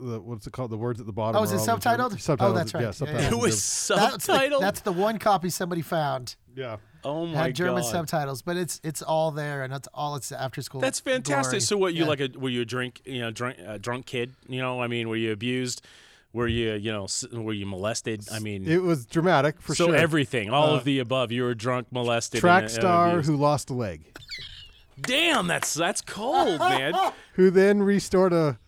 the, 0.00 0.20
what's 0.20 0.46
it 0.46 0.52
called? 0.52 0.70
The 0.70 0.76
words 0.76 1.00
at 1.00 1.06
the 1.06 1.12
bottom. 1.12 1.40
Oh, 1.40 1.44
is 1.44 1.52
it 1.52 1.58
all 1.58 1.64
the 1.64 1.72
subtitled? 1.88 2.12
Subtitled. 2.14 2.36
Oh, 2.40 2.52
that's 2.52 2.74
right. 2.74 2.80
Yeah, 2.80 2.86
Yeah, 2.86 2.92
subtitled. 2.92 3.20
yeah. 3.20 3.30
it 3.30 3.38
was 3.38 3.86
German. 3.88 4.10
That's 4.10 4.26
the, 4.26 4.32
subtitled. 4.32 4.60
that's 4.60 4.80
the 4.80 4.92
one 4.92 5.18
copy 5.18 5.50
somebody 5.50 5.82
found. 5.82 6.36
yeah. 6.54 6.76
oh 7.04 7.26
my 7.26 7.44
Had 7.44 7.54
German 7.54 7.82
god. 7.82 7.90
subtitles, 7.90 8.42
but 8.42 8.56
it's 8.56 8.80
it's 8.84 9.02
all 9.02 9.30
there, 9.30 9.62
and 9.62 9.72
that's 9.72 9.88
all 9.94 10.16
it's 10.16 10.32
after 10.32 10.62
school. 10.62 10.80
That's 10.80 11.00
fantastic. 11.00 11.50
glory. 11.50 11.60
So 11.60 11.76
what 11.76 11.94
you 11.94 12.02
Yeah. 12.02 12.08
like 12.08 12.20
a 12.20 12.28
were 12.38 12.48
you 12.50 12.62
a 12.62 12.64
drink 12.64 13.00
you 13.04 13.20
know 13.20 13.30
drunk 13.30 13.56
uh, 13.66 13.78
drunk 13.78 14.06
kid? 14.06 14.34
You 14.48 14.60
know, 14.60 14.80
I 14.82 14.86
mean, 14.86 15.08
were 15.08 15.16
you 15.16 15.32
abused? 15.32 15.84
Were 16.32 16.46
you 16.48 16.74
you 16.74 16.92
know 16.92 17.06
were 17.32 17.52
you 17.54 17.64
molested? 17.66 18.28
I 18.30 18.38
mean, 18.38 18.66
It 18.68 18.82
was 18.82 19.06
dramatic 19.06 19.60
for 19.62 19.74
so 19.74 19.86
sure. 19.86 19.94
So 19.96 20.02
everything, 20.02 20.50
all 20.50 20.72
Uh, 20.74 20.76
of 20.76 20.84
the 20.84 20.98
above. 20.98 21.32
You 21.32 21.42
were 21.44 21.54
drunk, 21.54 21.86
molested, 21.90 22.40
track 22.40 22.64
and, 22.64 22.70
uh, 22.70 22.74
star 22.74 23.08
abused. 23.10 23.28
who 23.30 23.36
lost 23.36 23.70
a 23.70 23.74
leg, 23.74 24.04
Damn, 25.00 25.46
that's 25.46 25.72
that's 25.74 26.00
cold, 26.00 26.58
man. 26.58 26.92
who 27.34 27.50
then 27.50 27.82
restored 27.82 28.32
a, 28.32 28.58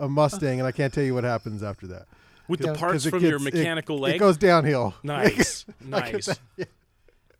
a 0.00 0.08
Mustang, 0.08 0.58
and 0.58 0.66
I 0.66 0.72
can't 0.72 0.92
tell 0.92 1.04
you 1.04 1.14
what 1.14 1.22
happens 1.24 1.62
after 1.62 1.86
that. 1.88 2.06
With 2.48 2.58
the 2.60 2.74
parts 2.74 3.06
it 3.06 3.10
from 3.10 3.22
your 3.22 3.38
gets- 3.38 3.46
it- 3.46 3.54
mechanical 3.54 3.96
it, 3.98 4.00
leg. 4.00 4.14
It 4.16 4.18
goes 4.18 4.36
downhill. 4.36 4.94
nice, 5.04 5.64
nice. 5.84 6.28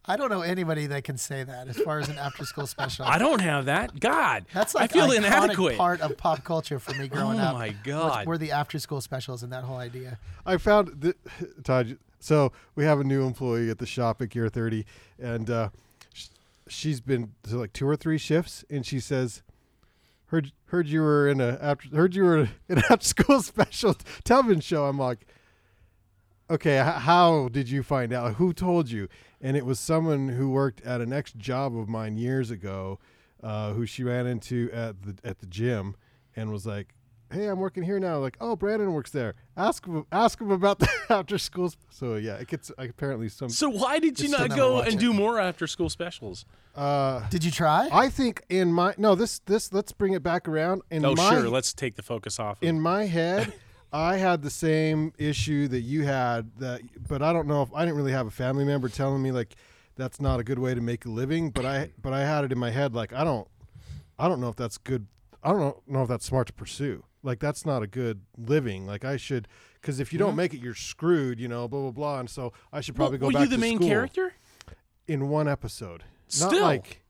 I 0.05 0.17
don't 0.17 0.31
know 0.31 0.43
anybody 0.43 0.87
that 0.87 1.05
can 1.05 1.17
say 1.19 1.43
that 1.45 1.69
as 1.69 1.76
far 1.79 1.99
as 1.99 2.09
an 2.09 2.17
after 2.19 2.45
school 2.45 2.67
special. 2.67 3.05
I 3.05 3.19
don't 3.19 3.40
have 3.40 3.67
that. 3.67 3.99
God, 4.00 4.45
That's 4.55 4.75
like 4.75 4.90
I 4.90 4.93
feel 4.93 5.11
inadequate. 5.12 5.76
part 5.76 6.00
of 6.00 6.17
pop 6.17 6.43
culture 6.45 6.79
for 6.79 6.95
me 6.95 7.07
growing 7.09 7.38
Oh 7.38 7.43
up. 7.43 7.55
Oh 7.55 7.59
my 7.59 7.67
was- 7.69 7.76
God. 7.85 8.26
Were 8.26 8.38
the 8.38 8.50
after 8.52 8.79
school 8.79 9.00
specials 9.00 9.43
and 9.43 9.52
that 9.52 9.64
whole 9.64 9.76
idea. 9.79 10.19
I 10.47 10.57
found 10.57 11.00
that 11.02 11.17
Todd. 11.64 11.99
So 12.19 12.52
we 12.76 12.85
have 12.85 13.00
a 13.00 13.05
new 13.05 13.25
employee 13.26 13.71
at 13.71 13.79
the 13.79 13.87
shop 13.87 14.21
at 14.23 14.29
Gear 14.31 14.49
Thirty, 14.49 14.85
and 15.19 15.49
uh, 15.50 15.69
she's 16.69 17.00
been 17.00 17.33
to 17.45 17.59
like 17.59 17.73
two 17.73 17.87
or 17.88 17.97
three 17.97 18.19
shifts, 18.19 18.64
and 18.71 18.85
she 18.85 19.00
says, 19.00 19.43
"Heard 20.30 20.52
heard 20.66 20.88
you 20.88 21.00
were 21.00 21.28
in 21.28 21.40
a 21.40 21.58
after 21.60 21.88
heard 21.94 22.14
you 22.14 22.25
were 22.25 22.38
in 22.38 22.50
an 22.68 22.82
after 22.90 23.06
school 23.06 23.42
special 23.52 23.94
television 24.25 24.60
show." 24.60 24.87
I'm 24.87 24.99
like, 24.99 25.26
"Okay, 26.49 26.78
how 26.78 27.49
did 27.49 27.68
you 27.68 27.82
find 27.82 28.12
out? 28.12 28.34
Who 28.34 28.52
told 28.52 28.90
you?" 28.90 29.08
And 29.40 29.56
it 29.56 29.64
was 29.64 29.78
someone 29.80 30.28
who 30.28 30.50
worked 30.50 30.80
at 30.82 31.00
an 31.00 31.12
ex 31.12 31.32
job 31.32 31.76
of 31.76 31.88
mine 31.88 32.16
years 32.16 32.50
ago, 32.50 32.99
uh, 33.42 33.72
who 33.72 33.87
she 33.87 34.04
ran 34.04 34.26
into 34.26 34.70
at 34.72 35.02
the 35.02 35.16
at 35.25 35.38
the 35.40 35.46
gym, 35.46 35.96
and 36.37 36.50
was 36.50 36.66
like, 36.66 36.94
"Hey, 37.32 37.46
I'm 37.46 37.58
working 37.58 37.82
here 37.82 37.99
now." 37.99 38.18
Like, 38.18 38.37
"Oh, 38.40 38.56
Brandon 38.56 38.92
works 38.92 39.10
there. 39.10 39.34
Ask 39.56 39.87
him 39.87 40.04
ask 40.12 40.40
him 40.40 40.50
about 40.50 40.78
the 40.78 40.88
after 41.10 41.38
school." 41.38 41.70
sp-" 41.72 41.80
So 41.90 42.16
yeah, 42.16 42.34
it 42.37 42.49
gets 42.49 42.70
apparently 42.78 43.28
some. 43.28 43.49
So 43.49 43.68
why 43.68 43.99
did 43.99 44.20
you 44.20 44.28
not 44.28 44.50
go 44.50 44.80
and 44.80 44.94
it. 44.94 45.00
do 45.00 45.12
more 45.12 45.38
after 45.38 45.66
school 45.66 45.88
specials? 45.88 46.44
Uh, 46.75 47.28
Did 47.28 47.44
you 47.44 47.50
try? 47.50 47.88
I 47.92 48.08
think 48.08 48.44
in 48.49 48.72
my 48.72 48.94
no 48.96 49.14
this 49.14 49.40
this 49.40 49.72
let's 49.72 49.92
bring 49.92 50.12
it 50.12 50.22
back 50.22 50.49
around. 50.49 50.82
In 50.90 51.04
Oh, 51.04 51.14
my, 51.14 51.30
sure. 51.30 51.49
Let's 51.49 51.72
take 51.75 51.96
the 51.96 52.02
focus 52.02 52.38
off. 52.38 52.62
Of 52.62 52.68
in 52.68 52.80
my 52.80 53.06
head, 53.06 53.52
I 53.92 54.18
had 54.18 54.42
the 54.42 54.50
same 54.50 55.12
issue 55.18 55.66
that 55.68 55.80
you 55.80 56.04
had 56.04 56.50
that, 56.58 56.80
but 57.08 57.22
I 57.22 57.32
don't 57.32 57.49
know 57.49 57.62
if 57.62 57.75
I 57.75 57.84
didn't 57.84 57.96
really 57.96 58.12
have 58.12 58.26
a 58.26 58.30
family 58.30 58.64
member 58.64 58.88
telling 58.88 59.20
me 59.20 59.32
like 59.32 59.56
that's 59.96 60.20
not 60.20 60.38
a 60.38 60.44
good 60.44 60.58
way 60.60 60.75
to 60.75 60.80
make 60.80 61.04
a 61.06 61.10
living. 61.10 61.50
But 61.50 61.64
I 61.66 61.90
but 62.00 62.12
I 62.12 62.20
had 62.20 62.44
it 62.44 62.52
in 62.52 62.58
my 62.58 62.70
head 62.70 62.94
like 62.94 63.12
I 63.12 63.25
don't 63.25 63.49
I 64.18 64.28
don't 64.28 64.40
know 64.40 64.49
if 64.49 64.56
that's 64.56 64.78
good. 64.78 65.06
I 65.42 65.50
don't 65.50 65.60
know, 65.60 65.82
know 65.87 66.02
if 66.02 66.08
that's 66.08 66.25
smart 66.26 66.46
to 66.49 66.52
pursue. 66.52 67.02
Like 67.23 67.39
that's 67.39 67.67
not 67.67 67.83
a 67.83 67.87
good 67.87 68.23
living. 68.37 68.87
Like 68.87 69.04
I 69.04 69.17
should 69.17 69.49
because 69.75 70.00
if 70.00 70.13
you 70.13 70.19
don't 70.19 70.30
mm-hmm. 70.30 70.37
make 70.37 70.54
it, 70.54 70.61
you're 70.61 70.75
screwed. 70.75 71.39
You 71.39 71.49
know, 71.49 71.69
blah 71.69 71.80
blah 71.80 71.91
blah. 71.91 72.21
And 72.21 72.30
so 72.30 72.52
I 72.73 72.80
should 72.80 72.97
probably 72.97 73.19
Well, 73.19 73.30
go 73.30 73.39
were 73.39 73.41
back 73.41 73.43
you 73.43 73.49
the 73.49 73.56
to 73.56 73.61
main 73.61 73.76
school 73.76 73.89
character? 73.89 74.35
in 75.06 75.28
one 75.28 75.49
episode. 75.49 76.04
Not 76.41 76.50
Still. 76.50 76.63
like 76.63 77.02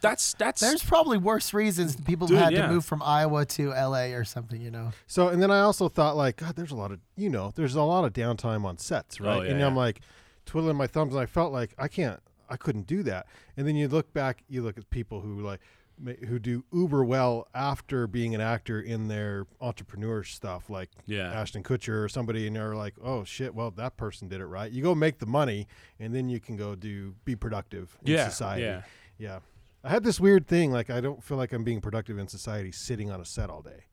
That's 0.00 0.34
that's 0.34 0.60
There's 0.60 0.82
probably 0.82 1.18
worse 1.18 1.54
reasons 1.54 1.96
people 1.96 2.26
Dude, 2.26 2.38
had 2.38 2.52
yeah. 2.52 2.62
to 2.62 2.68
move 2.68 2.84
from 2.84 3.02
Iowa 3.02 3.46
to 3.46 3.70
LA 3.70 4.12
or 4.14 4.24
something, 4.24 4.60
you 4.60 4.70
know. 4.70 4.90
So 5.06 5.28
and 5.28 5.42
then 5.42 5.50
I 5.50 5.60
also 5.60 5.88
thought 5.88 6.16
like, 6.16 6.36
God, 6.36 6.54
there's 6.56 6.72
a 6.72 6.76
lot 6.76 6.92
of 6.92 7.00
you 7.16 7.30
know, 7.30 7.52
there's 7.54 7.74
a 7.74 7.82
lot 7.82 8.04
of 8.04 8.12
downtime 8.12 8.64
on 8.64 8.78
sets, 8.78 9.18
oh, 9.20 9.24
right? 9.24 9.38
Oh, 9.38 9.42
yeah, 9.42 9.50
and 9.52 9.62
I'm 9.62 9.76
like 9.76 10.00
twiddling 10.44 10.76
my 10.76 10.86
thumbs, 10.86 11.14
and 11.14 11.22
I 11.22 11.26
felt 11.26 11.52
like 11.52 11.74
I 11.78 11.88
can't, 11.88 12.20
I 12.48 12.56
couldn't 12.56 12.86
do 12.86 13.02
that. 13.04 13.26
And 13.56 13.66
then 13.66 13.74
you 13.74 13.88
look 13.88 14.12
back, 14.12 14.44
you 14.48 14.62
look 14.62 14.78
at 14.78 14.88
people 14.90 15.20
who 15.20 15.40
like 15.40 15.60
ma- 15.60 15.85
who 16.28 16.38
do 16.38 16.64
uber 16.72 17.04
well 17.04 17.48
after 17.54 18.06
being 18.06 18.34
an 18.34 18.40
actor 18.40 18.80
in 18.80 19.08
their 19.08 19.46
entrepreneur 19.60 20.22
stuff, 20.22 20.68
like 20.68 20.90
Yeah. 21.06 21.32
Ashton 21.32 21.62
Kutcher 21.62 22.04
or 22.04 22.08
somebody, 22.08 22.46
and 22.46 22.56
they're 22.56 22.74
like, 22.74 22.94
oh 23.02 23.24
shit, 23.24 23.54
well 23.54 23.70
that 23.72 23.96
person 23.96 24.28
did 24.28 24.40
it 24.40 24.46
right. 24.46 24.70
You 24.70 24.82
go 24.82 24.94
make 24.94 25.18
the 25.18 25.26
money, 25.26 25.66
and 25.98 26.14
then 26.14 26.28
you 26.28 26.38
can 26.40 26.56
go 26.56 26.74
do 26.74 27.14
be 27.24 27.34
productive 27.36 27.96
in 28.04 28.12
Yeah, 28.12 28.28
society. 28.28 28.62
yeah. 28.62 28.82
yeah. 29.18 29.38
I 29.84 29.90
had 29.90 30.02
this 30.04 30.18
weird 30.20 30.46
thing, 30.46 30.70
like 30.72 30.90
I 30.90 31.00
don't 31.00 31.22
feel 31.22 31.36
like 31.36 31.52
I'm 31.52 31.64
being 31.64 31.80
productive 31.80 32.18
in 32.18 32.28
society 32.28 32.72
sitting 32.72 33.10
on 33.10 33.20
a 33.20 33.24
set 33.24 33.48
all 33.50 33.62
day. 33.62 33.84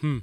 Hmm. 0.00 0.18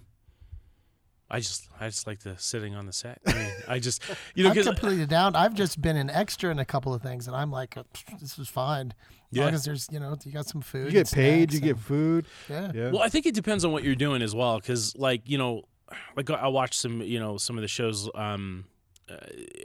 I 1.29 1.39
just 1.39 1.69
I 1.79 1.87
just 1.87 2.07
like 2.07 2.19
the 2.19 2.35
sitting 2.37 2.75
on 2.75 2.85
the 2.85 2.91
set. 2.93 3.19
I 3.25 3.33
mean, 3.33 3.51
I 3.67 3.79
just 3.79 4.03
you 4.35 4.43
know 4.43 4.49
I'm 4.49 4.55
because 4.55 4.67
completely 4.67 5.05
down. 5.05 5.35
I've 5.35 5.53
just 5.53 5.81
been 5.81 5.95
an 5.95 6.09
extra 6.09 6.51
in 6.51 6.59
a 6.59 6.65
couple 6.65 6.93
of 6.93 7.01
things, 7.01 7.25
and 7.27 7.35
I'm 7.35 7.51
like, 7.51 7.77
"Uh, 7.77 7.83
this 8.19 8.37
is 8.37 8.49
fine. 8.49 8.93
As 9.31 9.37
Yeah. 9.37 9.43
long 9.45 9.53
as 9.53 9.63
there's, 9.65 9.87
you 9.91 9.99
know, 9.99 10.17
you 10.25 10.31
got 10.31 10.47
some 10.47 10.61
food. 10.61 10.87
You 10.87 10.91
get 10.91 11.11
paid, 11.11 11.51
snacks 11.51 11.53
you 11.55 11.59
get 11.61 11.79
food. 11.79 12.27
yeah. 12.49 12.71
Yeah. 12.73 12.91
Well, 12.91 13.01
I 13.01 13.09
think 13.09 13.25
it 13.25 13.33
depends 13.33 13.63
on 13.65 13.71
what 13.71 13.83
you're 13.83 13.95
doing 13.95 14.21
as 14.21 14.35
well, 14.35 14.57
because 14.59 14.95
like 14.97 15.29
you 15.29 15.37
know, 15.37 15.63
like 16.15 16.29
I 16.29 16.47
watched 16.47 16.75
some 16.75 17.01
you 17.01 17.19
know 17.19 17.37
some 17.37 17.57
of 17.57 17.61
the 17.61 17.67
shows, 17.67 18.09
um, 18.15 18.65
uh, 19.09 19.15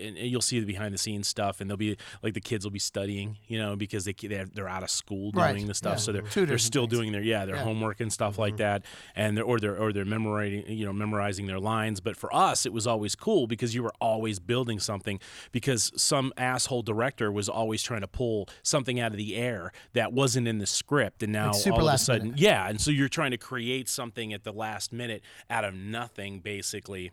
and, 0.00 0.16
and 0.16 0.28
you'll 0.28 0.40
see 0.40 0.58
the 0.60 0.66
behind 0.66 0.92
the 0.94 0.98
scenes 0.98 1.28
stuff, 1.28 1.60
and 1.60 1.68
they'll 1.70 1.76
be 1.76 1.96
like 2.22 2.34
the 2.34 2.40
kids 2.40 2.64
will 2.64 2.70
be 2.72 2.78
studying, 2.78 3.36
you 3.48 3.58
know, 3.58 3.76
because 3.76 4.04
they 4.04 4.12
they're, 4.12 4.46
they're 4.46 4.68
out 4.68 4.82
of 4.82 4.90
school 4.90 5.30
doing 5.30 5.44
Right, 5.44 5.66
the 5.66 5.74
stuff, 5.74 5.94
yeah. 5.94 5.98
so 5.98 6.12
they're 6.12 6.22
Tutors 6.22 6.48
they're 6.48 6.58
still 6.58 6.86
doing 6.86 7.12
their 7.12 7.22
yeah 7.22 7.44
their 7.44 7.56
Yeah. 7.56 7.62
homework 7.64 8.00
and 8.00 8.12
stuff 8.12 8.32
Mm-hmm. 8.34 8.40
like 8.42 8.56
that, 8.58 8.84
and 9.14 9.36
they're 9.36 9.44
or 9.44 9.60
they're 9.60 9.76
or 9.76 9.92
they're 9.92 10.04
memorizing 10.04 10.64
you 10.68 10.84
know 10.84 10.92
memorizing 10.92 11.46
their 11.46 11.60
lines. 11.60 12.00
But 12.00 12.16
for 12.16 12.34
us, 12.34 12.66
it 12.66 12.72
was 12.72 12.86
always 12.86 13.14
cool 13.14 13.46
because 13.46 13.74
you 13.74 13.82
were 13.82 13.92
always 14.00 14.38
building 14.40 14.78
something 14.80 15.20
because 15.52 15.92
some 15.96 16.32
asshole 16.36 16.82
director 16.82 17.30
was 17.30 17.48
always 17.48 17.82
trying 17.82 18.00
to 18.02 18.08
pull 18.08 18.48
something 18.62 18.98
out 19.00 19.12
of 19.12 19.16
the 19.18 19.36
air 19.36 19.72
that 19.92 20.12
wasn't 20.12 20.48
in 20.48 20.58
the 20.58 20.66
script, 20.66 21.22
and 21.22 21.32
now 21.32 21.52
all 21.70 21.88
of 21.88 21.94
a 21.94 21.98
sudden 21.98 22.28
minute. 22.28 22.40
yeah, 22.40 22.68
and 22.68 22.80
so 22.80 22.90
you're 22.90 23.08
trying 23.08 23.30
to 23.30 23.38
create 23.38 23.88
something 23.88 24.32
at 24.32 24.44
the 24.44 24.52
last 24.52 24.92
minute 24.92 25.22
out 25.48 25.64
of 25.64 25.74
nothing, 25.74 26.40
basically. 26.40 27.12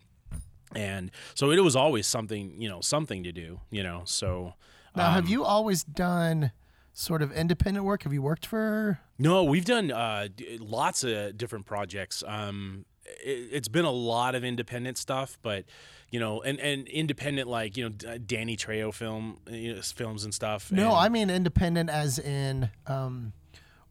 And 0.75 1.11
so 1.35 1.51
it 1.51 1.59
was 1.59 1.75
always 1.75 2.07
something, 2.07 2.59
you 2.61 2.69
know, 2.69 2.81
something 2.81 3.23
to 3.23 3.31
do, 3.31 3.59
you 3.71 3.83
know. 3.83 4.03
So 4.05 4.53
Now, 4.95 5.11
have 5.11 5.25
um, 5.25 5.29
you 5.29 5.43
always 5.43 5.83
done 5.83 6.51
sort 6.93 7.21
of 7.21 7.31
independent 7.31 7.85
work? 7.85 8.03
Have 8.03 8.13
you 8.13 8.21
worked 8.21 8.45
for? 8.45 8.99
No, 9.17 9.43
we've 9.43 9.65
done 9.65 9.91
uh, 9.91 10.27
lots 10.59 11.03
of 11.03 11.37
different 11.37 11.65
projects. 11.65 12.23
Um, 12.27 12.85
it, 13.23 13.49
it's 13.51 13.67
been 13.67 13.85
a 13.85 13.91
lot 13.91 14.35
of 14.35 14.43
independent 14.43 14.97
stuff, 14.97 15.37
but 15.41 15.65
you 16.09 16.19
know, 16.19 16.41
and, 16.41 16.59
and 16.59 16.87
independent 16.87 17.47
like 17.49 17.75
you 17.77 17.83
know 17.85 17.89
D- 17.89 18.19
Danny 18.19 18.55
Trejo 18.55 18.93
film 18.93 19.37
you 19.49 19.75
know, 19.75 19.81
films 19.81 20.23
and 20.23 20.33
stuff. 20.33 20.71
No, 20.71 20.89
and- 20.89 20.97
I 20.97 21.09
mean 21.09 21.29
independent 21.29 21.89
as 21.89 22.19
in 22.19 22.69
um, 22.87 23.33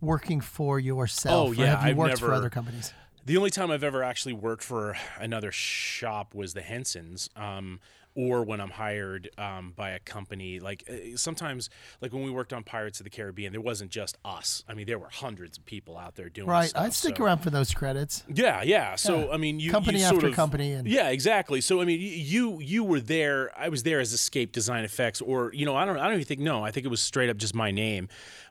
working 0.01 0.41
for 0.41 0.79
yourself. 0.79 1.49
Oh, 1.49 1.53
yeah, 1.53 1.77
have 1.77 1.83
you 1.85 1.91
I've 1.91 1.97
worked 1.97 2.19
for 2.19 2.27
never- 2.27 2.35
other 2.35 2.51
companies? 2.51 2.93
The 3.25 3.37
only 3.37 3.51
time 3.51 3.71
I've 3.71 3.85
ever 3.85 4.03
actually 4.03 4.33
worked 4.33 4.65
for 4.65 4.97
another 5.19 5.53
shop 5.53 6.35
was 6.35 6.55
the 6.55 6.61
Hensons, 6.63 7.31
um, 7.37 7.79
or 8.17 8.43
when 8.43 8.61
I'm 8.61 8.71
hired 8.71 9.31
um, 9.39 9.73
by 9.77 9.91
a 9.91 10.01
company. 10.01 10.59
Like 10.59 10.83
uh, 10.91 11.17
sometimes, 11.17 11.71
like 12.01 12.13
when 12.13 12.25
we 12.25 12.31
worked 12.33 12.53
on 12.53 12.65
Pirates 12.65 12.99
of 12.99 13.05
the 13.05 13.11
Caribbean, 13.11 13.53
there 13.53 13.61
wasn't 13.61 13.91
just 13.93 14.19
us. 14.25 14.65
I 14.69 14.75
mean, 14.75 14.87
there 14.87 14.99
were 14.99 15.09
hundreds 15.09 15.57
of 15.57 15.65
people 15.65 15.97
out 15.97 16.17
there 16.17 16.29
doing 16.29 16.49
Right. 16.49 16.69
stuff. 16.71 16.83
I'd 16.83 16.93
stick 16.95 17.17
so- 17.19 17.25
around 17.25 17.39
for 17.39 17.51
those 17.51 17.73
credits. 17.73 18.25
Yeah, 18.29 18.63
yeah. 18.65 18.97
So 18.97 19.27
Yeah. 19.27 19.31
I 19.31 19.37
mean, 19.37 19.61
you 19.61 19.71
Company 19.71 20.01
you 20.01 20.05
after 20.05 20.17
sort 20.21 20.31
of, 20.31 20.35
company 20.35 20.73
and- 20.73 20.89
yeah, 20.89 21.09
exactly. 21.11 21.61
So 21.61 21.81
I 21.81 21.85
mean, 21.85 22.01
you 22.01 22.61
you 22.61 22.83
were 22.83 23.01
there. 23.01 23.53
I 23.57 23.69
was 23.69 23.85
there 23.85 24.01
as 24.01 24.13
Escape 24.13 24.51
Design 24.53 24.83
Effects, 24.85 25.21
or 25.21 25.53
you 25.55 25.65
know, 25.65 25.77
I 25.77 25.85
don't 25.87 25.97
I 25.97 26.05
don't 26.07 26.15
even 26.15 26.25
think 26.27 26.41
no. 26.41 26.65
I 26.65 26.73
think 26.73 26.85
it 26.85 26.91
was 26.91 27.01
straight 27.01 27.31
up 27.31 27.37
just 27.37 27.55
my 27.55 27.71
name, 27.71 28.09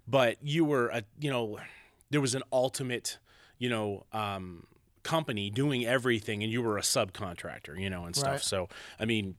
but 0.07 0.37
you 0.41 0.63
were 0.63 0.87
a 0.87 1.03
you 1.19 1.29
know, 1.29 1.59
there 2.09 2.21
was 2.21 2.33
an 2.35 2.43
ultimate 2.53 3.17
you 3.61 3.69
know 3.69 4.05
um, 4.11 4.65
company 5.03 5.49
doing 5.49 5.85
everything, 5.85 6.43
and 6.43 6.51
you 6.51 6.61
were 6.61 6.77
a 6.77 6.85
subcontractor, 6.95 7.79
you 7.79 7.89
know, 7.89 8.05
and 8.05 8.15
stuff. 8.15 8.31
Right. 8.31 8.41
So 8.53 8.69
I 8.99 9.05
mean. 9.05 9.35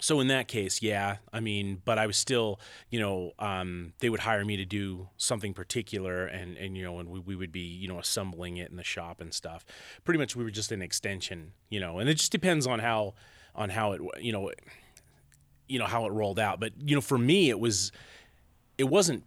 so 0.00 0.20
in 0.20 0.26
that 0.26 0.48
case, 0.48 0.82
yeah, 0.82 1.18
I 1.32 1.40
mean, 1.40 1.80
but 1.84 1.98
I 1.98 2.06
was 2.06 2.16
still, 2.16 2.58
you 2.90 2.98
know, 2.98 3.30
um, 3.38 3.92
they 4.00 4.10
would 4.10 4.20
hire 4.20 4.44
me 4.44 4.56
to 4.56 4.64
do 4.64 5.08
something 5.16 5.54
particular, 5.54 6.26
and 6.26 6.58
and 6.58 6.76
you 6.76 6.82
know, 6.82 6.98
and 6.98 7.08
we, 7.08 7.20
we 7.20 7.36
would 7.36 7.52
be, 7.52 7.60
you 7.60 7.86
know, 7.86 8.00
assembling 8.00 8.56
it 8.56 8.70
in 8.70 8.76
the 8.76 8.84
shop 8.84 9.20
and 9.20 9.32
stuff. 9.32 9.64
Pretty 10.04 10.18
much, 10.18 10.34
we 10.34 10.42
were 10.42 10.50
just 10.50 10.72
an 10.72 10.82
extension, 10.82 11.52
you 11.70 11.80
know, 11.80 12.00
and 12.00 12.08
it 12.10 12.14
just 12.14 12.32
depends 12.32 12.66
on 12.66 12.80
how 12.80 13.14
on 13.54 13.70
how 13.70 13.92
it, 13.92 14.00
you 14.20 14.32
know, 14.32 14.50
you 15.68 15.78
know 15.78 15.86
how 15.86 16.06
it 16.06 16.12
rolled 16.12 16.40
out. 16.40 16.58
But 16.58 16.72
you 16.84 16.96
know, 16.96 17.00
for 17.00 17.18
me, 17.18 17.48
it 17.48 17.60
was, 17.60 17.92
it 18.76 18.88
wasn't 18.88 19.22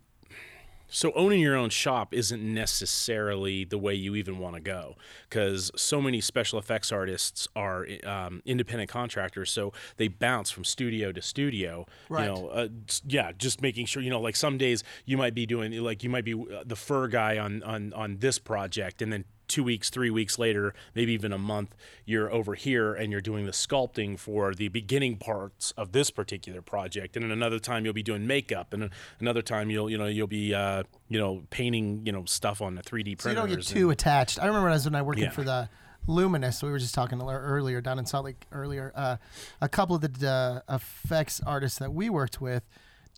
so 0.90 1.12
owning 1.16 1.40
your 1.42 1.56
own 1.56 1.70
shop 1.70 2.14
isn't 2.14 2.42
necessarily 2.42 3.66
the 3.66 3.78
way 3.78 3.94
you 3.94 4.16
even 4.16 4.40
want 4.40 4.56
to 4.56 4.62
go 4.62 4.96
because 5.30 5.72
so 5.76 6.02
many 6.02 6.22
special 6.22 6.58
effects 6.60 6.92
artists 6.92 7.48
are 7.56 7.86
um, 8.06 8.42
independent 8.46 8.90
contractors 8.90 9.52
so 9.52 9.74
they 9.98 10.08
bounce 10.08 10.50
from 10.50 10.64
studio 10.64 11.12
to 11.12 11.22
studio 11.22 11.86
Right. 12.10 12.26
you 12.26 12.34
know 12.34 12.48
uh, 12.48 12.68
yeah 13.06 13.32
just 13.38 13.62
making 13.62 13.86
sure 13.86 14.02
you 14.02 14.10
know 14.10 14.22
like 14.22 14.36
some 14.36 14.58
days 14.58 14.84
you 15.06 15.18
might 15.18 15.34
be 15.34 15.46
doing 15.46 15.72
like 15.84 16.04
you 16.04 16.10
might 16.10 16.26
be 16.26 16.34
uh, 16.34 16.64
the 16.66 16.76
fur 16.76 17.08
guy 17.08 17.38
on 17.38 17.64
on 17.64 17.92
on 17.94 18.18
this 18.20 18.40
project 18.40 19.02
and 19.02 19.12
then 19.12 19.26
two 19.48 19.64
weeks, 19.64 19.90
three 19.90 20.10
weeks 20.10 20.38
later, 20.38 20.74
maybe 20.96 21.14
even 21.14 21.32
a 21.32 21.38
month, 21.38 21.76
you're 22.06 22.32
over 22.32 22.56
here 22.56 22.94
and 22.94 23.12
you're 23.12 23.22
doing 23.22 23.46
the 23.46 23.52
sculpting 23.52 24.20
for 24.20 24.54
the 24.54 24.68
beginning 24.68 25.18
parts 25.18 25.72
of 25.78 25.92
this 25.92 26.12
particular 26.12 26.62
project. 26.62 27.16
And 27.16 27.24
then 27.24 27.32
another 27.32 27.60
time 27.60 27.86
you'll 27.86 27.94
be 27.94 28.04
doing 28.04 28.28
makeup, 28.28 28.74
and 28.74 28.90
another 29.20 29.42
time 29.42 29.70
you'll 29.70 29.90
you 29.90 29.98
know 29.98 30.06
you'll 30.08 30.28
be 30.28 30.54
uh, 30.54 30.84
you 31.10 31.20
know 31.20 31.44
painting 31.50 32.02
you 32.06 32.12
know 32.12 32.26
stuff 32.26 32.62
on 32.62 32.76
the 32.76 32.82
3D 32.84 33.18
printers. 33.18 33.22
So 33.24 33.30
you 33.30 33.36
don't 33.36 33.48
get 33.50 33.56
and- 33.58 33.66
too 33.68 33.90
attached. 33.90 34.40
I 34.40 34.46
remember 34.48 34.64
when 34.66 34.72
I 34.74 34.76
was 34.76 34.86
when 34.86 34.96
I 34.96 35.02
working 35.02 35.24
Yeah. 35.26 35.32
for 35.32 35.44
the 35.44 35.70
Luminous. 36.10 36.64
We 36.64 36.72
were 36.72 36.80
just 36.80 36.96
talking 36.96 37.22
earlier 37.22 37.82
down 37.82 38.00
in 38.00 38.06
Salt 38.06 38.24
Lake 38.26 38.46
earlier. 38.54 38.94
Uh, 38.96 39.18
a 39.60 39.68
couple 39.68 39.94
of 39.98 40.02
the 40.20 40.30
uh, 40.70 40.74
effects 40.74 41.42
artists 41.46 41.80
that 41.80 41.92
we 41.94 42.10
worked 42.10 42.40
with 42.40 42.64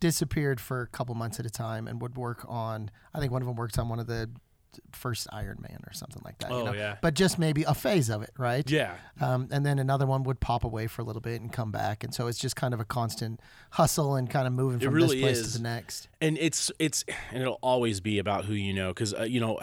disappeared 0.00 0.60
for 0.60 0.80
a 0.82 0.86
couple 0.88 1.14
months 1.14 1.38
at 1.38 1.46
a 1.46 1.50
time 1.50 1.86
and 1.86 2.00
would 2.02 2.16
work 2.16 2.44
on. 2.48 2.90
I 3.14 3.20
think 3.20 3.30
one 3.30 3.42
of 3.42 3.46
them 3.46 3.54
worked 3.56 3.78
on 3.78 3.88
one 3.88 4.00
of 4.00 4.06
the 4.08 4.28
first 4.92 5.26
Iron 5.32 5.58
Man 5.60 5.78
or 5.86 5.92
something 5.92 6.22
like 6.24 6.38
that. 6.38 6.50
you 6.50 6.56
Oh, 6.56 6.64
know? 6.66 6.72
yeah. 6.72 6.96
But 7.02 7.14
just 7.14 7.38
maybe 7.38 7.62
a 7.64 7.74
phase 7.74 8.08
of 8.08 8.22
it, 8.22 8.30
right? 8.38 8.68
Yeah. 8.70 8.94
Um, 9.20 9.48
and 9.50 9.64
then 9.64 9.78
another 9.78 10.06
one 10.06 10.22
would 10.24 10.40
pop 10.40 10.64
away 10.64 10.86
for 10.86 11.02
a 11.02 11.04
little 11.04 11.20
bit 11.22 11.40
and 11.40 11.52
come 11.52 11.70
back, 11.70 12.04
and 12.04 12.14
so 12.14 12.26
it's 12.26 12.38
just 12.38 12.56
kind 12.56 12.72
of 12.74 12.80
a 12.80 12.84
constant 12.84 13.40
hustle 13.70 14.14
and 14.16 14.28
kind 14.30 14.46
of 14.46 14.52
moving 14.52 14.78
from 14.80 14.94
really 14.94 15.16
this 15.16 15.22
place 15.24 15.38
is. 15.38 15.52
to 15.52 15.58
the 15.58 15.62
next. 15.64 16.08
and 16.20 16.36
it's 16.38 16.70
it's 16.78 17.04
and 17.32 17.42
it'll 17.42 17.58
always 17.62 18.00
be 18.00 18.18
about 18.18 18.44
who 18.46 18.54
you 18.54 18.72
know 18.72 18.88
because 18.88 19.12
uh, 19.14 19.22
you 19.22 19.40
know 19.40 19.58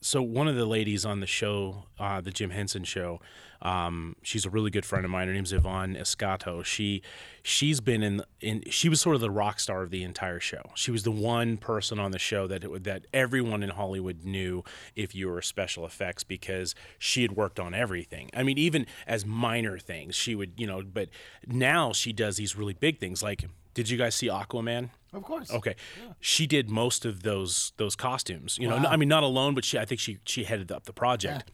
so 0.00 0.22
one 0.22 0.48
of 0.48 0.56
the 0.56 0.66
ladies 0.66 1.04
on 1.04 1.20
the 1.20 1.26
show 1.26 1.84
uh, 1.98 2.20
the 2.20 2.30
jim 2.30 2.50
henson 2.50 2.84
show 2.84 3.20
um, 3.62 4.16
she's 4.22 4.46
a 4.46 4.50
really 4.50 4.70
good 4.70 4.86
friend 4.86 5.04
of 5.04 5.10
mine. 5.10 5.28
Her 5.28 5.34
name's 5.34 5.52
yvonne 5.52 5.94
escato. 5.94 6.64
She 6.64 7.02
she's 7.42 7.80
been 7.80 8.02
in 8.02 8.22
in 8.40 8.62
she 8.70 8.88
was 8.88 9.00
sort 9.00 9.14
of 9.14 9.20
the 9.20 9.30
rock 9.30 9.60
star 9.60 9.82
of 9.82 9.90
the 9.90 10.02
entire 10.02 10.40
show. 10.40 10.62
She 10.74 10.90
was 10.90 11.02
the 11.02 11.10
one 11.10 11.56
person 11.56 11.98
on 11.98 12.10
the 12.10 12.18
show 12.18 12.46
that 12.46 12.64
it, 12.64 12.84
that 12.84 13.06
everyone 13.12 13.62
in 13.62 13.70
hollywood 13.70 14.24
knew 14.24 14.62
if 14.96 15.14
you 15.14 15.28
were 15.28 15.42
special 15.42 15.84
effects 15.84 16.24
because 16.24 16.74
she 16.98 17.22
had 17.22 17.32
worked 17.32 17.60
on 17.60 17.74
everything. 17.74 18.30
I 18.34 18.42
mean 18.42 18.58
even 18.58 18.86
as 19.06 19.26
minor 19.26 19.78
things 19.78 20.14
she 20.14 20.34
would 20.34 20.52
you 20.56 20.66
know 20.66 20.82
but 20.82 21.10
now 21.46 21.92
she 21.92 22.12
does 22.12 22.36
these 22.36 22.56
really 22.56 22.74
big 22.74 22.98
things 22.98 23.22
like 23.22 23.44
did 23.74 23.88
you 23.88 23.96
guys 23.96 24.14
see 24.14 24.28
aquaman 24.28 24.90
Of 25.12 25.22
course. 25.22 25.50
Okay, 25.52 25.76
she 26.20 26.46
did 26.46 26.70
most 26.70 27.04
of 27.04 27.22
those 27.22 27.72
those 27.76 27.96
costumes. 27.96 28.58
You 28.60 28.68
know, 28.68 28.76
I 28.76 28.96
mean, 28.96 29.08
not 29.08 29.22
alone, 29.22 29.54
but 29.54 29.64
she 29.64 29.78
I 29.78 29.84
think 29.84 30.00
she 30.00 30.18
she 30.24 30.44
headed 30.44 30.70
up 30.70 30.84
the 30.84 30.92
project. 30.92 31.50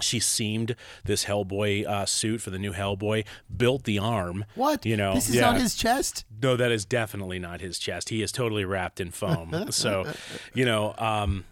She 0.00 0.18
seamed 0.18 0.74
this 1.04 1.24
Hellboy 1.24 1.86
uh, 1.86 2.04
suit 2.06 2.40
for 2.40 2.50
the 2.50 2.58
new 2.58 2.72
Hellboy. 2.72 3.24
Built 3.56 3.84
the 3.84 3.98
arm. 3.98 4.44
What? 4.56 4.84
You 4.84 4.96
know? 4.96 5.14
this 5.14 5.28
is 5.28 5.36
yeah. 5.36 5.48
on 5.48 5.60
his 5.60 5.76
chest. 5.76 6.24
No, 6.42 6.56
that 6.56 6.72
is 6.72 6.84
definitely 6.84 7.38
not 7.38 7.60
his 7.60 7.78
chest. 7.78 8.08
He 8.08 8.20
is 8.20 8.32
totally 8.32 8.64
wrapped 8.64 9.00
in 9.00 9.12
foam. 9.12 9.66
so, 9.70 10.04
you 10.52 10.64
know, 10.64 10.94
um, 10.98 11.44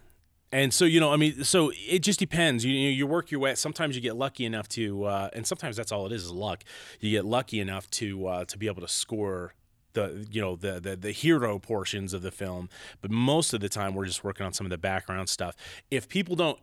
and 0.50 0.74
so 0.74 0.84
you 0.84 1.00
know, 1.00 1.12
I 1.12 1.16
mean, 1.16 1.44
so 1.44 1.72
it 1.74 2.00
just 2.00 2.18
depends. 2.18 2.64
You 2.64 2.72
you 2.72 2.90
you 2.90 3.06
work 3.06 3.30
your 3.30 3.40
way. 3.40 3.54
Sometimes 3.54 3.96
you 3.96 4.02
get 4.02 4.16
lucky 4.16 4.44
enough 4.44 4.68
to, 4.70 5.04
uh, 5.04 5.30
and 5.32 5.46
sometimes 5.46 5.76
that's 5.76 5.92
all 5.92 6.04
it 6.06 6.12
is 6.12 6.24
is 6.24 6.30
luck. 6.30 6.64
You 7.00 7.10
get 7.10 7.24
lucky 7.24 7.58
enough 7.58 7.88
to 7.92 8.26
uh, 8.26 8.44
to 8.46 8.58
be 8.58 8.66
able 8.66 8.82
to 8.82 8.88
score 8.88 9.54
the 9.94 10.26
you 10.30 10.40
know 10.40 10.56
the, 10.56 10.80
the 10.80 10.96
the 10.96 11.12
hero 11.12 11.58
portions 11.58 12.12
of 12.12 12.22
the 12.22 12.30
film. 12.30 12.68
But 13.00 13.10
most 13.10 13.52
of 13.52 13.60
the 13.60 13.68
time, 13.68 13.94
we're 13.94 14.06
just 14.06 14.24
working 14.24 14.46
on 14.46 14.52
some 14.52 14.66
of 14.66 14.70
the 14.70 14.78
background 14.78 15.28
stuff. 15.28 15.56
If 15.90 16.08
people 16.08 16.36
don't 16.36 16.58